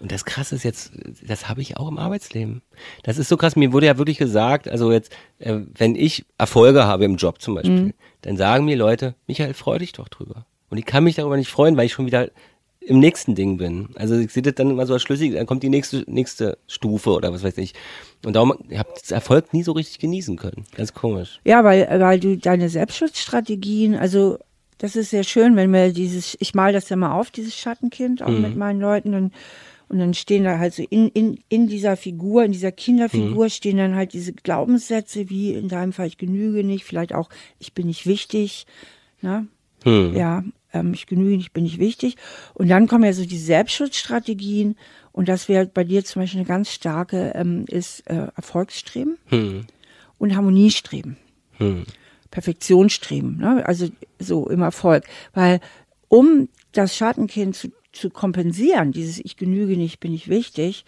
Und 0.01 0.11
das 0.11 0.25
krasse 0.25 0.55
ist 0.55 0.63
jetzt, 0.63 0.93
das 1.27 1.49
habe 1.49 1.61
ich 1.61 1.77
auch 1.77 1.89
im 1.89 1.99
Arbeitsleben. 1.99 2.63
Das 3.03 3.19
ist 3.19 3.29
so 3.29 3.37
krass, 3.37 3.57
mir 3.57 3.73
wurde 3.73 3.87
ja 3.87 3.99
wirklich 3.99 4.17
gesagt, 4.17 4.69
also 4.69 4.91
jetzt, 4.91 5.13
äh, 5.39 5.61
wenn 5.77 5.95
ich 5.95 6.25
Erfolge 6.39 6.85
habe 6.85 7.05
im 7.05 7.17
Job 7.17 7.43
zum 7.43 7.57
Beispiel, 7.57 7.83
mhm. 7.83 7.95
dann 8.23 8.39
sagen 8.39 8.65
mir 8.65 8.77
Leute, 8.77 9.17
Michael, 9.27 9.53
freu 9.53 9.79
dich 9.79 9.93
doch 9.93 10.09
drüber. 10.09 10.47
Und 10.71 10.79
ich 10.79 10.85
kann 10.85 11.05
mich 11.05 11.17
darüber 11.17 11.37
nicht 11.37 11.51
freuen, 11.51 11.77
weil 11.77 11.87
ich 11.87 11.93
schon 11.93 12.07
wieder 12.07 12.31
im 12.89 13.01
nächsten 13.01 13.35
Ding 13.35 13.59
bin. 13.59 13.91
Also 13.97 14.17
ich 14.17 14.33
sehe 14.33 14.43
das 14.43 14.55
dann 14.55 14.71
immer 14.71 14.87
so 14.87 14.95
als 14.95 15.03
schlüssig, 15.03 15.35
dann 15.35 15.47
kommt 15.47 15.63
die 15.63 15.69
nächste, 15.69 16.05
nächste 16.07 16.59
Stufe 16.67 17.11
oder 17.11 17.33
was 17.33 17.43
weiß 17.43 17.59
ich. 17.59 17.75
Und 18.25 18.35
darum 18.35 18.53
habe 18.53 18.89
ich 19.03 19.13
Erfolg 19.13 19.53
nie 19.53 19.63
so 19.63 19.73
richtig 19.73 19.99
genießen 19.99 20.37
können. 20.37 20.65
Ganz 20.75 20.95
komisch. 20.95 21.41
Ja, 21.45 21.65
weil, 21.65 21.87
weil 22.01 22.19
du 22.19 22.39
deine 22.39 22.69
Selbstschutzstrategien, 22.71 23.95
also 23.95 24.39
das 24.79 24.97
ist 24.97 25.11
sehr 25.11 25.25
schön, 25.25 25.55
wenn 25.57 25.71
wir 25.73 25.93
dieses, 25.93 26.37
ich 26.41 26.55
mal 26.55 26.73
das 26.73 26.89
ja 26.89 26.97
mal 26.97 27.13
auf, 27.13 27.31
dieses 27.31 27.55
Schattenkind, 27.55 28.23
auch 28.23 28.29
mhm. 28.29 28.43
mit 28.43 28.57
meinen 28.57 28.81
Leuten 28.81 29.15
und, 29.15 29.35
und 29.89 29.99
dann 29.99 30.15
stehen 30.15 30.45
da 30.45 30.59
halt 30.59 30.73
so 30.73 30.83
in, 30.83 31.09
in, 31.09 31.41
in 31.49 31.67
dieser 31.67 31.97
Figur, 31.97 32.45
in 32.45 32.53
dieser 32.53 32.73
Kinderfigur 32.73 33.45
mhm. 33.45 33.51
stehen 33.51 33.77
dann 33.77 33.97
halt 33.97 34.15
diese 34.15 34.33
Glaubenssätze, 34.33 35.29
wie 35.29 35.53
in 35.53 35.69
deinem 35.69 35.93
Fall, 35.93 36.07
ich 36.07 36.17
genüge 36.17 36.65
nicht, 36.65 36.85
vielleicht 36.85 37.15
auch, 37.15 37.29
ich 37.59 37.75
bin 37.75 37.89
nicht 37.89 38.07
wichtig, 38.07 38.67
ne? 39.21 39.47
Mhm. 39.85 40.15
Ja, 40.17 40.43
ähm, 40.73 40.93
ich 40.95 41.07
genüge 41.07 41.37
nicht, 41.37 41.53
bin 41.53 41.65
nicht 41.65 41.79
wichtig. 41.79 42.17
Und 42.55 42.69
dann 42.69 42.87
kommen 42.87 43.05
ja 43.05 43.13
so 43.13 43.25
die 43.25 43.39
Selbstschutzstrategien 43.39 44.77
und 45.13 45.29
das 45.29 45.49
wäre 45.49 45.67
bei 45.67 45.85
dir 45.85 46.05
zum 46.05 46.23
Beispiel 46.23 46.41
eine 46.41 46.49
ganz 46.49 46.71
starke, 46.71 47.33
ähm, 47.35 47.65
ist 47.69 48.09
äh, 48.09 48.29
Erfolgsstreben 48.37 49.19
hm. 49.27 49.67
und 50.19 50.37
Harmoniestreben. 50.37 51.17
Hm. 51.59 51.85
Perfektionsstreben, 52.31 53.39
ne? 53.39 53.67
also 53.67 53.89
so 54.19 54.49
im 54.49 54.61
Erfolg. 54.61 55.05
Weil 55.33 55.61
um 56.09 56.49
das 56.73 56.95
Schattenkind 56.95 57.57
zu, 57.57 57.73
zu 57.93 58.11
kompensieren, 58.11 58.93
dieses 58.93 59.19
Ich 59.19 59.37
genüge 59.37 59.77
nicht, 59.77 59.99
bin 59.99 60.13
ich 60.13 60.29
wichtig, 60.29 60.85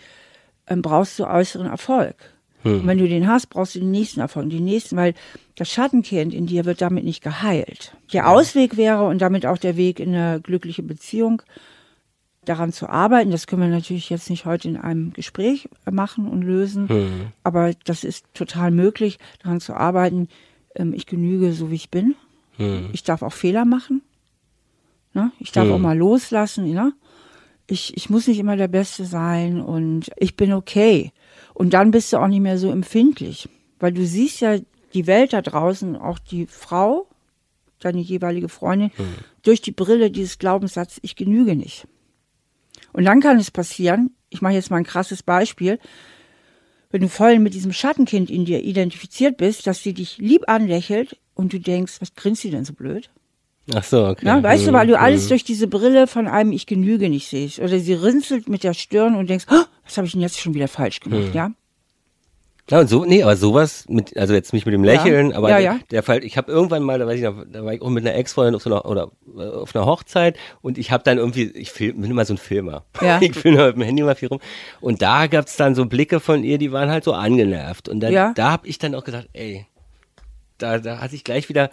ähm, 0.66 0.82
brauchst 0.82 1.18
du 1.18 1.24
äußeren 1.24 1.66
Erfolg. 1.66 2.14
Hm. 2.62 2.80
Und 2.80 2.86
wenn 2.86 2.98
du 2.98 3.08
den 3.08 3.26
hast, 3.28 3.48
brauchst 3.48 3.74
du 3.74 3.80
den 3.80 3.90
nächsten 3.90 4.20
Erfolg, 4.20 4.50
den 4.50 4.64
nächsten, 4.64 4.96
weil 4.96 5.14
das 5.56 5.70
Schattenkind 5.70 6.34
in 6.34 6.46
dir 6.46 6.64
wird 6.64 6.80
damit 6.80 7.04
nicht 7.04 7.22
geheilt. 7.22 7.96
Der 8.12 8.28
Ausweg 8.28 8.76
wäre 8.76 9.06
und 9.06 9.20
damit 9.20 9.46
auch 9.46 9.58
der 9.58 9.76
Weg 9.76 10.00
in 10.00 10.14
eine 10.14 10.40
glückliche 10.40 10.82
Beziehung, 10.82 11.42
daran 12.46 12.72
zu 12.72 12.88
arbeiten. 12.88 13.30
Das 13.30 13.46
können 13.46 13.62
wir 13.62 13.68
natürlich 13.68 14.08
jetzt 14.08 14.30
nicht 14.30 14.46
heute 14.46 14.68
in 14.68 14.76
einem 14.78 15.12
Gespräch 15.12 15.68
machen 15.90 16.26
und 16.26 16.42
lösen, 16.42 16.88
hm. 16.88 17.28
aber 17.44 17.72
das 17.84 18.02
ist 18.02 18.24
total 18.34 18.70
möglich, 18.70 19.18
daran 19.42 19.60
zu 19.60 19.74
arbeiten. 19.74 20.28
Ähm, 20.74 20.94
ich 20.94 21.06
genüge 21.06 21.52
so, 21.52 21.70
wie 21.70 21.76
ich 21.76 21.90
bin. 21.90 22.14
Hm. 22.56 22.88
Ich 22.92 23.04
darf 23.04 23.22
auch 23.22 23.32
Fehler 23.34 23.64
machen. 23.64 24.02
Ne? 25.12 25.32
Ich 25.38 25.52
darf 25.52 25.66
hm. 25.66 25.72
auch 25.74 25.78
mal 25.78 25.96
loslassen. 25.96 26.72
Ne? 26.72 26.92
ich, 27.70 27.96
ich 27.96 28.10
muss 28.10 28.26
nicht 28.26 28.38
immer 28.38 28.56
der 28.56 28.68
Beste 28.68 29.04
sein 29.04 29.60
und 29.60 30.10
ich 30.16 30.36
bin 30.36 30.52
okay. 30.52 31.12
Und 31.60 31.74
dann 31.74 31.90
bist 31.90 32.10
du 32.10 32.16
auch 32.16 32.26
nicht 32.26 32.40
mehr 32.40 32.56
so 32.56 32.70
empfindlich, 32.70 33.46
weil 33.80 33.92
du 33.92 34.06
siehst 34.06 34.40
ja 34.40 34.56
die 34.94 35.06
Welt 35.06 35.34
da 35.34 35.42
draußen, 35.42 35.94
auch 35.94 36.18
die 36.18 36.46
Frau, 36.46 37.06
deine 37.80 38.00
jeweilige 38.00 38.48
Freundin, 38.48 38.90
mhm. 38.96 39.16
durch 39.42 39.60
die 39.60 39.70
Brille 39.70 40.10
dieses 40.10 40.38
Glaubenssatz, 40.38 40.98
ich 41.02 41.16
genüge 41.16 41.56
nicht. 41.56 41.86
Und 42.94 43.04
dann 43.04 43.20
kann 43.20 43.38
es 43.38 43.50
passieren, 43.50 44.16
ich 44.30 44.40
mache 44.40 44.54
jetzt 44.54 44.70
mal 44.70 44.78
ein 44.78 44.84
krasses 44.84 45.22
Beispiel, 45.22 45.78
wenn 46.88 47.02
du 47.02 47.10
voll 47.10 47.38
mit 47.38 47.52
diesem 47.52 47.74
Schattenkind 47.74 48.30
in 48.30 48.46
dir 48.46 48.64
identifiziert 48.64 49.36
bist, 49.36 49.66
dass 49.66 49.82
sie 49.82 49.92
dich 49.92 50.16
lieb 50.16 50.48
anlächelt 50.48 51.18
und 51.34 51.52
du 51.52 51.60
denkst, 51.60 52.00
was 52.00 52.14
grinst 52.14 52.40
sie 52.40 52.50
denn 52.50 52.64
so 52.64 52.72
blöd? 52.72 53.10
Ach 53.74 53.84
so, 53.84 54.06
okay. 54.06 54.22
Na, 54.24 54.42
weißt 54.42 54.66
du, 54.66 54.72
weil 54.72 54.86
du 54.86 54.98
alles 54.98 55.24
mhm. 55.24 55.28
durch 55.28 55.44
diese 55.44 55.66
Brille 55.66 56.06
von 56.06 56.26
einem 56.26 56.52
Ich 56.52 56.66
genüge 56.66 57.08
nicht 57.08 57.28
siehst. 57.28 57.58
Oder 57.58 57.78
sie 57.78 57.94
rinselt 57.94 58.48
mit 58.48 58.64
der 58.64 58.74
Stirn 58.74 59.14
und 59.14 59.30
denkst, 59.30 59.46
oh, 59.50 59.64
was 59.84 59.96
habe 59.96 60.06
ich 60.06 60.12
denn 60.12 60.20
jetzt 60.20 60.40
schon 60.40 60.54
wieder 60.54 60.68
falsch 60.68 61.00
gemacht, 61.00 61.28
mhm. 61.28 61.34
ja? 61.34 61.50
Ja, 62.70 62.78
und 62.78 62.88
so, 62.88 63.04
nee, 63.04 63.22
aber 63.24 63.36
sowas, 63.36 63.84
mit, 63.88 64.16
also 64.16 64.32
jetzt 64.32 64.52
nicht 64.52 64.64
mit 64.64 64.72
dem 64.72 64.84
Lächeln, 64.84 65.30
ja. 65.30 65.36
aber 65.36 65.50
ja, 65.50 65.58
ja. 65.58 65.80
der 65.90 66.04
Fall, 66.04 66.22
ich 66.22 66.36
habe 66.36 66.52
irgendwann 66.52 66.84
mal, 66.84 67.00
da 67.00 67.06
weiß 67.06 67.18
ich 67.18 67.24
noch, 67.24 67.44
da 67.50 67.64
war 67.64 67.74
ich 67.74 67.82
auch 67.82 67.88
mit 67.88 68.06
einer 68.06 68.14
Ex-Freundin 68.14 68.54
auf 68.54 68.62
so 68.62 68.70
einer, 68.70 68.86
oder 68.86 69.10
äh, 69.36 69.42
auf 69.42 69.74
einer 69.74 69.86
Hochzeit 69.86 70.38
und 70.62 70.78
ich 70.78 70.92
habe 70.92 71.02
dann 71.02 71.18
irgendwie, 71.18 71.50
ich 71.50 71.72
film, 71.72 72.00
bin 72.00 72.12
immer 72.12 72.24
so 72.24 72.34
ein 72.34 72.38
Filmer. 72.38 72.84
Ja. 73.00 73.18
Ich 73.30 73.34
filme 73.34 73.66
mit 73.66 73.76
dem 73.76 73.82
Handy 73.82 74.02
mal 74.04 74.14
viel 74.14 74.28
rum. 74.28 74.38
Und 74.80 75.02
da 75.02 75.26
gab's 75.26 75.56
dann 75.56 75.74
so 75.74 75.84
Blicke 75.86 76.20
von 76.20 76.44
ihr, 76.44 76.58
die 76.58 76.70
waren 76.70 76.90
halt 76.90 77.02
so 77.02 77.12
angenervt. 77.12 77.88
Und 77.88 78.00
dann, 78.00 78.12
ja. 78.12 78.32
da 78.36 78.52
habe 78.52 78.68
ich 78.68 78.78
dann 78.78 78.94
auch 78.94 79.02
gesagt, 79.02 79.28
ey, 79.32 79.66
da, 80.58 80.78
da 80.78 81.00
hatte 81.00 81.16
ich 81.16 81.24
gleich 81.24 81.48
wieder 81.48 81.70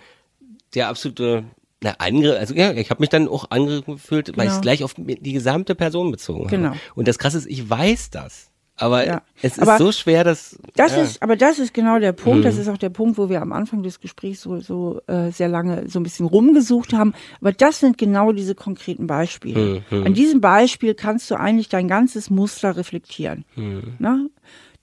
der 0.74 0.89
absolute 0.89 1.43
na, 1.84 1.92
Angriff, 2.00 2.38
also 2.40 2.56
ja, 2.56 2.72
ich 2.74 2.90
habe 2.90 3.02
mich 3.02 3.10
dann 3.10 3.28
auch 3.28 3.52
angegriffen 3.52 3.96
gefühlt, 3.96 4.28
genau. 4.28 4.38
weil 4.40 4.48
ich 4.48 4.54
es 4.54 4.62
gleich 4.62 4.84
auf 4.84 4.96
die 4.96 5.34
gesamte 5.34 5.76
Person 5.76 6.12
bezogen 6.12 6.48
genau. 6.48 6.70
habe. 6.70 6.80
Und 6.96 7.08
das 7.08 7.20
Krasse 7.20 7.38
ist, 7.38 7.48
ich 7.48 7.70
weiß 7.70 8.10
das. 8.10 8.52
Aber 8.80 9.06
Ja. 9.06 9.22
es 9.42 9.58
ist 9.58 9.60
Aber 9.60 9.78
so 9.80 9.92
schwer, 9.92 10.24
dass. 10.24 10.58
Das 10.76 10.96
ja. 10.96 11.02
ist, 11.02 11.22
aber 11.24 11.36
das 11.36 11.58
ist 11.58 11.74
genau 11.74 11.98
der 11.98 12.12
Punkt. 12.12 12.40
Mhm. 12.40 12.44
Das 12.44 12.58
ist 12.58 12.68
auch 12.68 12.78
der 12.78 12.92
Punkt, 12.92 13.18
wo 13.18 13.28
wir 13.28 13.42
am 13.42 13.52
Anfang 13.52 13.82
des 13.82 14.00
Gesprächs 14.00 14.42
so, 14.42 14.60
so 14.60 15.02
äh, 15.08 15.32
sehr 15.32 15.48
lange 15.48 15.90
so 15.90 16.00
ein 16.00 16.04
bisschen 16.04 16.28
rumgesucht 16.28 16.94
haben. 16.94 17.14
Aber 17.42 17.52
das 17.52 17.80
sind 17.80 17.98
genau 17.98 18.32
diese 18.34 18.54
konkreten 18.54 19.08
Beispiele. 19.08 19.84
Mhm. 19.90 20.04
An 20.04 20.14
diesem 20.14 20.42
Beispiel 20.42 20.94
kannst 20.94 21.30
du 21.32 21.36
eigentlich 21.36 21.70
dein 21.70 21.88
ganzes 21.88 22.30
Muster 22.30 22.78
reflektieren. 22.78 23.46
Mhm. 23.56 23.96
Ne? 23.98 24.30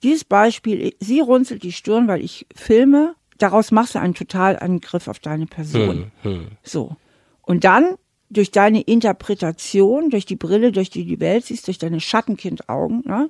Dieses 0.03 0.25
Beispiel, 0.25 0.93
sie 0.99 1.21
runzelt 1.21 1.63
die 1.63 1.71
Stirn, 1.71 2.07
weil 2.07 2.21
ich 2.21 2.45
filme. 2.53 3.15
Daraus 3.37 3.71
machst 3.71 3.95
du 3.95 3.99
einen 3.99 4.13
Totalangriff 4.15 5.07
auf 5.07 5.19
deine 5.19 5.45
Person. 5.45 6.11
Hm, 6.21 6.47
So. 6.63 6.95
Und 7.41 7.63
dann 7.63 7.95
durch 8.29 8.51
deine 8.51 8.81
Interpretation, 8.81 10.09
durch 10.09 10.25
die 10.25 10.35
Brille, 10.35 10.71
durch 10.71 10.89
die 10.89 11.03
du 11.03 11.09
die 11.09 11.19
Welt 11.19 11.45
siehst, 11.45 11.67
durch 11.67 11.77
deine 11.77 11.99
Schattenkindaugen, 11.99 13.03
ne? 13.05 13.29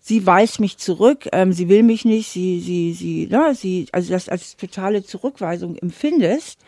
sie 0.00 0.26
weist 0.26 0.58
mich 0.58 0.78
zurück, 0.78 1.28
ähm, 1.32 1.52
sie 1.52 1.68
will 1.68 1.84
mich 1.84 2.04
nicht, 2.04 2.28
sie, 2.28 2.60
sie, 2.60 2.92
sie, 2.92 3.28
ne, 3.28 3.54
sie, 3.54 3.86
also 3.92 4.12
das 4.12 4.28
als 4.28 4.56
totale 4.56 5.04
Zurückweisung 5.04 5.76
empfindest, 5.76 6.58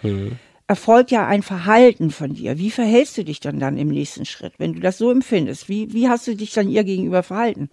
erfolgt 0.68 1.10
ja 1.10 1.26
ein 1.26 1.42
Verhalten 1.42 2.10
von 2.10 2.32
dir. 2.34 2.58
Wie 2.58 2.70
verhältst 2.70 3.18
du 3.18 3.24
dich 3.24 3.40
dann 3.40 3.58
dann 3.58 3.76
im 3.76 3.88
nächsten 3.88 4.24
Schritt, 4.24 4.52
wenn 4.58 4.72
du 4.72 4.80
das 4.80 4.98
so 4.98 5.10
empfindest? 5.10 5.68
Wie, 5.68 5.92
wie 5.92 6.08
hast 6.08 6.26
du 6.28 6.36
dich 6.36 6.52
dann 6.52 6.68
ihr 6.70 6.84
gegenüber 6.84 7.22
verhalten? 7.24 7.70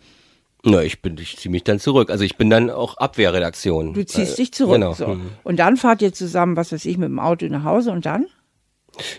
Na, 0.64 0.84
ich 0.84 1.02
bin, 1.02 1.18
ich 1.18 1.38
ziehe 1.38 1.52
mich 1.52 1.64
dann 1.64 1.80
zurück. 1.80 2.10
Also 2.12 2.24
ich 2.24 2.38
bin 2.38 2.50
dann 2.50 2.70
auch 2.70 2.98
Abwehrredaktion. 2.98 3.94
Du 3.94 4.06
ziehst 4.06 4.38
dich 4.38 4.52
zurück. 4.54 4.76
Genau. 4.76 4.94
So. 4.94 5.08
Hm. 5.08 5.32
Und 5.44 5.58
dann 5.58 5.76
fahrt 5.78 6.02
ihr 6.04 6.14
zusammen, 6.14 6.56
was 6.56 6.72
weiß 6.72 6.86
ich, 6.86 6.98
mit 6.98 7.10
dem 7.10 7.20
Auto 7.20 7.48
nach 7.48 7.64
Hause 7.64 7.92
und 7.92 8.06
dann? 8.06 8.28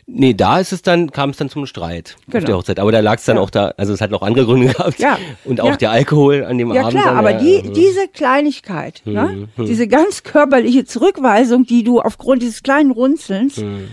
Nee, 0.06 0.34
da 0.34 0.60
ist 0.60 0.72
es 0.72 0.82
dann, 0.82 1.10
kam 1.10 1.30
es 1.30 1.38
dann 1.38 1.48
zum 1.48 1.64
Streit 1.66 2.16
auf 2.28 2.32
Genau. 2.32 2.46
der 2.46 2.56
Hochzeit. 2.58 2.78
Aber 2.78 2.92
da 2.92 3.00
lag 3.00 3.16
es 3.18 3.24
dann 3.24 3.36
Ja. 3.36 3.42
auch 3.42 3.50
da, 3.50 3.72
also 3.78 3.92
es 3.94 4.00
hat 4.02 4.10
noch 4.10 4.22
andere 4.22 4.44
Gründe 4.44 4.68
gehabt. 4.72 4.98
Ja. 5.00 5.18
Und 5.44 5.60
auch 5.62 5.70
Ja. 5.70 5.76
der 5.76 5.90
Alkohol 5.90 6.44
an 6.44 6.58
dem 6.58 6.72
Ja 6.72 6.82
Abend. 6.82 6.92
klar, 6.92 7.06
dann, 7.06 7.16
aber 7.16 7.30
ja, 7.32 7.38
die, 7.38 7.56
also- 7.60 7.72
diese 7.72 8.06
Kleinigkeit, 8.08 9.00
Hm, 9.04 9.12
ne? 9.14 9.48
diese 9.58 9.88
ganz 9.88 10.22
körperliche 10.24 10.84
Zurückweisung, 10.84 11.64
die 11.64 11.82
du 11.84 12.00
aufgrund 12.00 12.42
dieses 12.42 12.62
kleinen 12.62 12.90
Runzelns 12.92 13.56
Hm. 13.56 13.88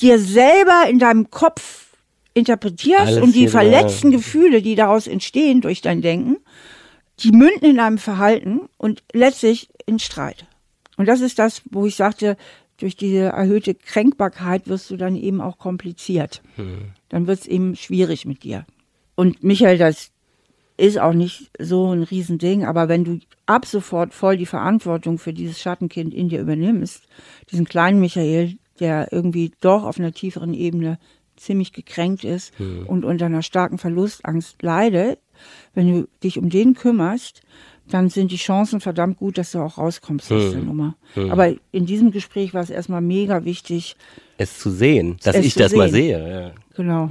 dir 0.00 0.18
selber 0.20 0.84
in 0.88 1.00
deinem 1.00 1.30
Kopf 1.30 1.86
interpretierst 2.34 3.00
Alles 3.08 3.20
und 3.22 3.34
die 3.34 3.48
verletzten 3.48 4.12
Gefühle, 4.12 4.62
die 4.62 4.76
daraus 4.76 5.08
entstehen 5.08 5.60
durch 5.60 5.80
dein 5.82 6.00
Denken, 6.00 6.36
die 7.20 7.32
münden 7.32 7.68
in 7.68 7.80
einem 7.80 7.98
Verhalten 7.98 8.68
und 8.76 9.02
letztlich 9.12 9.68
in 9.86 9.98
Streit. 9.98 10.46
Und 10.96 11.06
das 11.06 11.20
ist 11.20 11.38
das, 11.38 11.62
wo 11.70 11.86
ich 11.86 11.96
sagte, 11.96 12.36
durch 12.78 12.96
diese 12.96 13.26
erhöhte 13.26 13.74
Kränkbarkeit 13.74 14.68
wirst 14.68 14.90
du 14.90 14.96
dann 14.96 15.16
eben 15.16 15.40
auch 15.40 15.58
kompliziert. 15.58 16.42
Dann 17.08 17.26
wird 17.26 17.40
es 17.40 17.46
eben 17.46 17.76
schwierig 17.76 18.24
mit 18.24 18.44
dir. 18.44 18.66
Und 19.14 19.42
Michael, 19.42 19.78
das 19.78 20.10
ist 20.76 20.98
auch 20.98 21.12
nicht 21.12 21.50
so 21.58 21.92
ein 21.92 22.04
Riesending, 22.04 22.64
aber 22.64 22.88
wenn 22.88 23.04
du 23.04 23.18
ab 23.46 23.66
sofort 23.66 24.14
voll 24.14 24.36
die 24.36 24.46
Verantwortung 24.46 25.18
für 25.18 25.32
dieses 25.32 25.60
Schattenkind 25.60 26.14
in 26.14 26.28
dir 26.28 26.40
übernimmst, 26.40 27.02
diesen 27.50 27.66
kleinen 27.66 27.98
Michael, 27.98 28.58
der 28.78 29.12
irgendwie 29.12 29.50
doch 29.60 29.82
auf 29.82 29.98
einer 29.98 30.12
tieferen 30.12 30.54
Ebene 30.54 31.00
ziemlich 31.34 31.72
gekränkt 31.72 32.22
ist 32.22 32.52
und 32.86 33.04
unter 33.04 33.26
einer 33.26 33.42
starken 33.42 33.78
Verlustangst 33.78 34.62
leidet, 34.62 35.18
wenn 35.74 35.92
du 35.92 36.08
dich 36.22 36.38
um 36.38 36.48
den 36.50 36.74
kümmerst, 36.74 37.42
dann 37.90 38.10
sind 38.10 38.30
die 38.32 38.36
Chancen 38.36 38.80
verdammt 38.80 39.16
gut, 39.18 39.38
dass 39.38 39.52
du 39.52 39.60
auch 39.60 39.78
rauskommst 39.78 40.30
aus 40.30 40.50
der 40.52 40.60
Nummer. 40.60 40.94
Aber 41.30 41.54
in 41.72 41.86
diesem 41.86 42.10
Gespräch 42.10 42.52
war 42.52 42.62
es 42.62 42.68
erstmal 42.70 43.00
mega 43.00 43.44
wichtig, 43.44 43.96
Es 44.36 44.58
zu 44.58 44.70
sehen, 44.70 45.16
dass 45.22 45.36
ich 45.36 45.54
das 45.54 45.74
mal 45.74 45.88
sehen. 45.90 46.18
sehe. 46.22 46.42
Ja. 46.42 46.52
genau. 46.76 47.08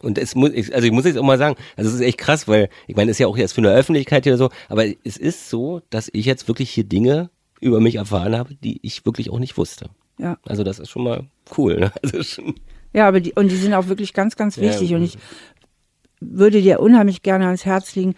Und 0.00 0.18
es 0.18 0.34
muss, 0.34 0.50
ich, 0.52 0.74
also 0.74 0.86
ich 0.86 0.92
muss 0.92 1.04
jetzt 1.06 1.16
auch 1.16 1.22
mal 1.24 1.38
sagen, 1.38 1.56
also 1.76 1.88
es 1.88 1.94
ist 1.96 2.02
echt 2.02 2.18
krass, 2.18 2.46
weil 2.48 2.68
ich 2.88 2.96
meine, 2.96 3.10
es 3.10 3.16
ist 3.16 3.20
ja 3.20 3.26
auch 3.26 3.38
jetzt 3.38 3.52
für 3.52 3.60
eine 3.60 3.70
Öffentlichkeit 3.72 4.24
hier 4.24 4.36
so, 4.36 4.50
aber 4.68 4.84
es 5.04 5.16
ist 5.16 5.48
so, 5.48 5.80
dass 5.90 6.10
ich 6.12 6.26
jetzt 6.26 6.46
wirklich 6.48 6.70
hier 6.70 6.84
Dinge 6.84 7.30
über 7.60 7.80
mich 7.80 7.94
erfahren 7.94 8.36
habe, 8.36 8.54
die 8.56 8.80
ich 8.82 9.06
wirklich 9.06 9.30
auch 9.30 9.38
nicht 9.38 9.56
wusste. 9.56 9.88
Ja. 10.18 10.36
Also 10.44 10.62
das 10.64 10.78
ist 10.78 10.90
schon 10.90 11.04
mal 11.04 11.24
cool. 11.56 11.78
Ne? 11.80 11.92
Also 12.02 12.22
schon, 12.22 12.54
Ja, 12.92 13.08
aber 13.08 13.20
die, 13.20 13.32
und 13.32 13.50
die 13.50 13.56
sind 13.56 13.72
auch 13.72 13.88
wirklich 13.88 14.12
ganz, 14.12 14.36
ganz 14.36 14.56
Ja, 14.56 14.62
wichtig. 14.62 14.92
und 14.94 15.02
ich 15.04 15.16
würde 16.30 16.60
dir 16.62 16.80
unheimlich 16.80 17.22
gerne 17.22 17.46
ans 17.46 17.64
Herz 17.64 17.94
legen, 17.94 18.14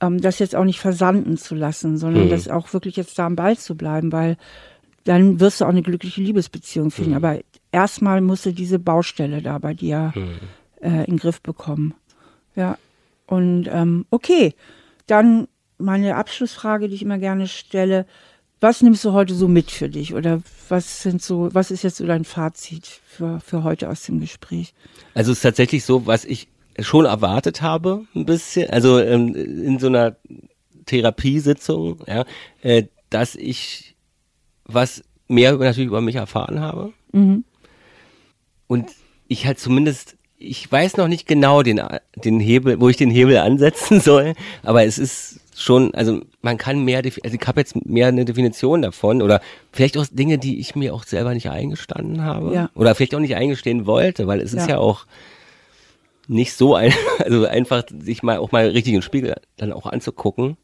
ähm, 0.00 0.20
das 0.20 0.38
jetzt 0.38 0.54
auch 0.54 0.64
nicht 0.64 0.80
versanden 0.80 1.36
zu 1.36 1.54
lassen, 1.54 1.96
sondern 1.98 2.26
Mhm. 2.26 2.30
das 2.30 2.48
auch 2.48 2.72
wirklich 2.72 2.96
jetzt 2.96 3.18
da 3.18 3.26
am 3.26 3.36
Ball 3.36 3.56
zu 3.56 3.76
bleiben, 3.76 4.12
weil 4.12 4.36
dann 5.04 5.40
wirst 5.40 5.60
du 5.60 5.64
auch 5.64 5.70
eine 5.70 5.82
glückliche 5.82 6.20
Liebesbeziehung 6.20 6.90
finden. 6.90 7.14
Aber 7.14 7.38
erstmal 7.72 8.20
musst 8.20 8.44
du 8.46 8.52
diese 8.52 8.78
Baustelle 8.78 9.40
da 9.42 9.58
bei 9.58 9.72
dir 9.74 10.12
äh, 10.82 10.88
in 11.04 11.04
den 11.04 11.16
Griff 11.18 11.40
bekommen. 11.40 11.94
Ja. 12.54 12.76
Und 13.26 13.68
ähm, 13.72 14.04
okay, 14.10 14.54
dann 15.06 15.48
meine 15.78 16.16
Abschlussfrage, 16.16 16.88
die 16.88 16.94
ich 16.96 17.02
immer 17.02 17.18
gerne 17.18 17.46
stelle. 17.48 18.04
Was 18.60 18.82
nimmst 18.82 19.04
du 19.04 19.12
heute 19.12 19.34
so 19.34 19.46
mit 19.48 19.70
für 19.70 19.88
dich? 19.88 20.14
Oder 20.14 20.42
was 20.68 21.02
sind 21.02 21.22
so, 21.22 21.48
was 21.52 21.70
ist 21.70 21.84
jetzt 21.84 21.98
so 21.98 22.06
dein 22.06 22.24
Fazit 22.24 23.00
für, 23.06 23.38
für 23.40 23.62
heute 23.62 23.88
aus 23.88 24.02
dem 24.02 24.20
Gespräch? 24.20 24.74
also 25.14 25.30
es 25.32 25.38
ist 25.38 25.42
tatsächlich 25.42 25.84
so, 25.84 26.06
was 26.06 26.24
ich 26.24 26.48
schon 26.80 27.04
erwartet 27.06 27.60
habe, 27.62 28.04
ein 28.14 28.24
bisschen, 28.24 28.70
also 28.70 28.98
ähm, 29.00 29.34
in 29.34 29.78
so 29.78 29.86
einer 29.88 30.16
Therapiesitzung, 30.86 32.00
ja, 32.06 32.24
äh, 32.62 32.84
dass 33.10 33.34
ich 33.34 33.94
was 34.64 35.02
mehr 35.28 35.52
über, 35.54 35.64
natürlich 35.64 35.88
über 35.88 36.00
mich 36.00 36.16
erfahren 36.16 36.60
habe. 36.60 36.92
Und 38.66 38.86
ich 39.28 39.46
halt 39.46 39.58
zumindest, 39.58 40.16
ich 40.38 40.70
weiß 40.70 40.96
noch 40.96 41.08
nicht 41.08 41.26
genau 41.26 41.62
den, 41.62 41.80
den 42.16 42.40
Hebel, 42.40 42.80
wo 42.80 42.88
ich 42.88 42.96
den 42.96 43.10
Hebel 43.10 43.38
ansetzen 43.38 44.00
soll, 44.02 44.34
aber 44.62 44.84
es 44.84 44.98
ist 44.98 45.40
schon, 45.56 45.92
also 45.94 46.20
man 46.40 46.56
kann 46.56 46.84
mehr, 46.84 46.98
also 46.98 47.10
ich 47.36 47.46
habe 47.46 47.60
jetzt 47.60 47.84
mehr 47.84 48.06
eine 48.08 48.24
Definition 48.24 48.82
davon 48.82 49.22
oder 49.22 49.40
vielleicht 49.72 49.98
auch 49.98 50.06
Dinge, 50.10 50.38
die 50.38 50.60
ich 50.60 50.76
mir 50.76 50.94
auch 50.94 51.02
selber 51.04 51.34
nicht 51.34 51.50
eingestanden 51.50 52.22
habe 52.22 52.54
Ja. 52.54 52.70
oder 52.74 52.94
vielleicht 52.94 53.14
auch 53.14 53.20
nicht 53.20 53.34
eingestehen 53.34 53.84
wollte, 53.86 54.26
weil 54.28 54.40
es 54.40 54.52
ist 54.54 54.68
Ja. 54.68 54.74
ja 54.74 54.78
auch 54.78 55.06
nicht 56.28 56.52
so 56.52 56.74
ein, 56.74 56.92
also 57.18 57.46
einfach 57.46 57.84
sich 57.98 58.22
mal 58.22 58.38
auch 58.38 58.52
mal 58.52 58.68
richtig 58.68 58.94
im 58.94 59.02
Spiegel 59.02 59.34
dann 59.56 59.72
auch 59.72 59.86
anzugucken. 59.86 60.56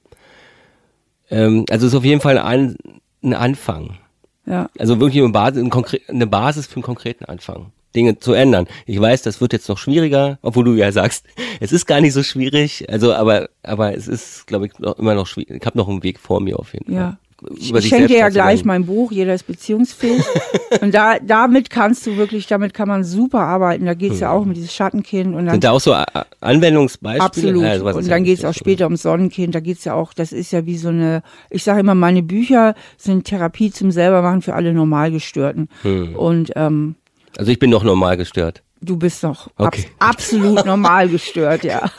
Ähm, 1.31 1.65
also 1.71 1.87
es 1.87 1.93
ist 1.93 1.99
auf 1.99 2.05
jeden 2.05 2.21
Fall 2.21 2.39
ein, 2.39 2.77
ein 3.23 3.35
Anfang. 3.35 3.99
Ja, 4.47 4.69
Also 4.79 5.01
wirklich 5.01 5.23
eine 5.23 5.33
Basis, 5.33 5.65
eine 6.09 6.27
Basis 6.27 6.67
für 6.67 6.77
einen 6.77 6.83
konkreten 6.83 7.25
Anfang. 7.25 7.73
Dinge 7.95 8.19
zu 8.19 8.33
ändern. 8.33 8.67
Ich 8.87 9.01
weiß, 9.01 9.23
das 9.23 9.41
wird 9.41 9.53
jetzt 9.53 9.69
noch 9.69 9.79
schwieriger, 9.79 10.39
obwohl 10.43 10.65
du 10.65 10.75
ja 10.75 10.91
sagst, 10.93 11.27
es 11.61 11.73
ist 11.73 11.87
gar 11.87 12.01
nicht 12.01 12.12
so 12.12 12.23
schwierig. 12.23 12.91
Also, 12.91 13.15
aber, 13.15 13.49
aber 13.62 13.97
es 13.97 14.09
ist, 14.09 14.47
glaube 14.47 14.67
ich, 14.67 14.79
noch, 14.79 14.99
immer 14.99 15.15
noch 15.15 15.27
schwierig. 15.27 15.61
Ich 15.61 15.67
habe 15.67 15.79
noch 15.79 15.89
einen 15.89 16.03
Weg 16.03 16.19
vor 16.19 16.41
mir 16.41 16.59
auf 16.59 16.75
jeden 16.75 16.93
ja. 16.93 17.01
Fall. 17.01 17.19
Ich, 17.23 17.24
Über 17.51 17.79
ich 17.79 17.89
schenke 17.89 18.09
dir 18.09 18.19
ja 18.19 18.29
gleich 18.29 18.65
mein 18.65 18.87
Buch, 18.87 19.13
jeder 19.13 19.35
ist 19.35 19.47
beziehungsfähig. 19.47 20.25
und 20.81 20.95
da, 20.95 21.19
damit 21.19 21.71
kannst 21.71 22.07
du 22.07 22.17
wirklich, 22.17 22.47
damit 22.47 22.75
kann 22.75 22.89
man 22.89 23.05
super 23.05 23.41
arbeiten. 23.41 23.85
Da 23.85 23.95
geht's 23.95 24.21
ja 24.21 24.31
auch 24.31 24.43
um 24.43 24.55
dieses 24.55 24.75
Schattenkind 24.75 25.35
und 25.35 25.47
dann 25.47 25.55
Sind 25.55 25.65
da 25.65 25.71
auch 25.71 25.81
so 25.81 25.95
Anwendungsbeispiele? 26.41 27.25
Absolut. 27.25 27.63
Ja, 27.63 27.75
ist 27.75 27.83
und 27.83 28.03
ja 28.05 28.09
dann 28.09 28.25
geht's 28.25 28.43
wichtig. 28.43 28.57
auch 28.57 28.59
später 28.59 28.85
ums 28.87 29.03
Sonnenkind. 29.03 29.55
Da 29.55 29.61
geht's 29.61 29.85
ja 29.85 29.95
auch, 29.95 30.13
das 30.13 30.33
ist 30.33 30.53
ja 30.53 30.67
wie 30.67 30.77
so 30.77 30.89
eine, 30.89 31.23
ich 31.51 31.63
sage 31.63 31.81
immer, 31.81 31.95
meine 31.95 32.23
Bücher 32.23 32.75
sind 32.97 33.25
Therapie 33.25 33.71
zum 33.71 33.91
Selbermachen 33.91 34.43
für 34.43 34.55
alle 34.55 34.73
Normalgestörten. 34.73 35.69
Hm. 35.83 36.17
Und 36.17 36.53
ähm, 36.57 36.97
Also 37.37 37.53
ich 37.53 37.59
bin 37.59 37.71
noch 37.71 37.85
normal 37.85 38.17
gestört. 38.17 38.64
Du 38.85 38.99
bist 38.99 39.24
doch 39.24 39.49
okay. 39.57 39.87
abs 39.99 40.18
absolut 40.18 40.66
normal 40.66 41.09
gestört, 41.09 41.64
ja. 41.64 41.91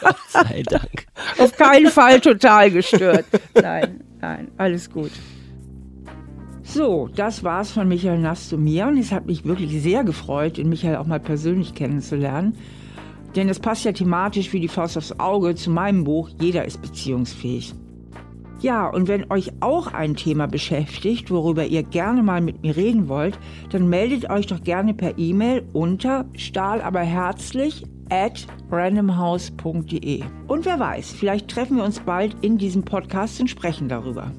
Gott 0.00 0.16
sei 0.28 0.62
Dank. 0.62 1.06
Auf 1.38 1.56
keinen 1.56 1.90
Fall 1.90 2.20
total 2.20 2.70
gestört. 2.70 3.24
Nein, 3.54 4.04
nein, 4.20 4.50
alles 4.58 4.90
gut. 4.90 5.10
So, 6.62 7.08
das 7.14 7.44
war's 7.44 7.70
von 7.70 7.88
Michael 7.88 8.18
Nass 8.18 8.48
zu 8.48 8.58
mir 8.58 8.86
und 8.86 8.98
es 8.98 9.12
hat 9.12 9.26
mich 9.26 9.44
wirklich 9.44 9.82
sehr 9.82 10.04
gefreut, 10.04 10.58
den 10.58 10.68
Michael 10.68 10.96
auch 10.96 11.06
mal 11.06 11.20
persönlich 11.20 11.74
kennenzulernen. 11.74 12.56
Denn 13.36 13.48
es 13.48 13.58
passt 13.58 13.84
ja 13.84 13.92
thematisch 13.92 14.52
wie 14.52 14.60
die 14.60 14.68
Faust 14.68 14.98
aufs 14.98 15.18
Auge 15.18 15.54
zu 15.54 15.70
meinem 15.70 16.04
Buch 16.04 16.30
Jeder 16.40 16.64
ist 16.66 16.80
beziehungsfähig. 16.82 17.74
Ja, 18.64 18.86
und 18.86 19.08
wenn 19.08 19.30
euch 19.30 19.50
auch 19.60 19.92
ein 19.92 20.16
Thema 20.16 20.46
beschäftigt, 20.46 21.30
worüber 21.30 21.66
ihr 21.66 21.82
gerne 21.82 22.22
mal 22.22 22.40
mit 22.40 22.62
mir 22.62 22.74
reden 22.74 23.10
wollt, 23.10 23.38
dann 23.68 23.90
meldet 23.90 24.30
euch 24.30 24.46
doch 24.46 24.64
gerne 24.64 24.94
per 24.94 25.18
E-Mail 25.18 25.68
unter 25.74 26.24
stahlaberherzlich 26.34 27.84
at 28.08 28.46
randomhouse.de. 28.70 30.22
Und 30.46 30.64
wer 30.64 30.80
weiß, 30.80 31.12
vielleicht 31.12 31.48
treffen 31.48 31.76
wir 31.76 31.84
uns 31.84 32.00
bald 32.00 32.36
in 32.40 32.56
diesem 32.56 32.84
Podcast 32.84 33.38
und 33.38 33.48
sprechen 33.48 33.90
darüber. 33.90 34.32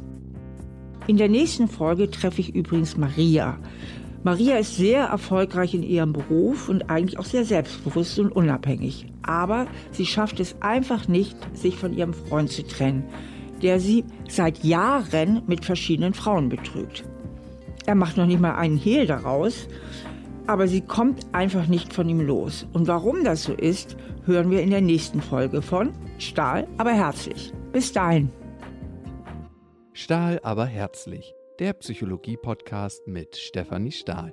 In 1.05 1.17
der 1.17 1.29
nächsten 1.29 1.67
Folge 1.67 2.09
treffe 2.09 2.41
ich 2.41 2.55
übrigens 2.55 2.97
Maria. 2.97 3.59
Maria 4.23 4.55
ist 4.57 4.75
sehr 4.75 5.03
erfolgreich 5.03 5.75
in 5.75 5.83
ihrem 5.83 6.13
Beruf 6.13 6.67
und 6.67 6.89
eigentlich 6.89 7.19
auch 7.19 7.25
sehr 7.25 7.45
selbstbewusst 7.45 8.17
und 8.17 8.31
unabhängig. 8.31 9.05
Aber 9.21 9.67
sie 9.91 10.07
schafft 10.07 10.39
es 10.39 10.59
einfach 10.63 11.07
nicht, 11.07 11.37
sich 11.55 11.75
von 11.75 11.95
ihrem 11.95 12.15
Freund 12.15 12.49
zu 12.49 12.65
trennen 12.65 13.03
der 13.65 13.79
sie 13.79 14.05
seit 14.29 14.63
Jahren 14.63 15.41
mit 15.47 15.65
verschiedenen 15.65 16.13
Frauen 16.13 16.49
betrügt. 16.49 17.03
Er 17.87 17.95
macht 17.95 18.15
noch 18.15 18.27
nicht 18.27 18.39
mal 18.39 18.53
einen 18.53 18.77
Hehl 18.77 19.07
daraus, 19.07 19.67
aber 20.45 20.67
sie 20.67 20.81
kommt 20.81 21.25
einfach 21.31 21.65
nicht 21.65 21.91
von 21.91 22.07
ihm 22.07 22.21
los. 22.21 22.67
Und 22.73 22.87
warum 22.87 23.23
das 23.23 23.41
so 23.41 23.53
ist, 23.53 23.97
hören 24.25 24.51
wir 24.51 24.61
in 24.61 24.69
der 24.69 24.81
nächsten 24.81 25.19
Folge 25.19 25.63
von 25.63 25.93
Stahl, 26.19 26.67
aber 26.77 26.91
herzlich. 26.91 27.53
Bis 27.71 27.91
dahin. 27.91 28.29
Stahl, 29.93 30.39
aber 30.43 30.67
herzlich. 30.67 31.33
Der 31.57 31.73
Psychologie-Podcast 31.73 33.07
mit 33.07 33.35
Stefanie 33.35 33.91
Stahl. 33.91 34.31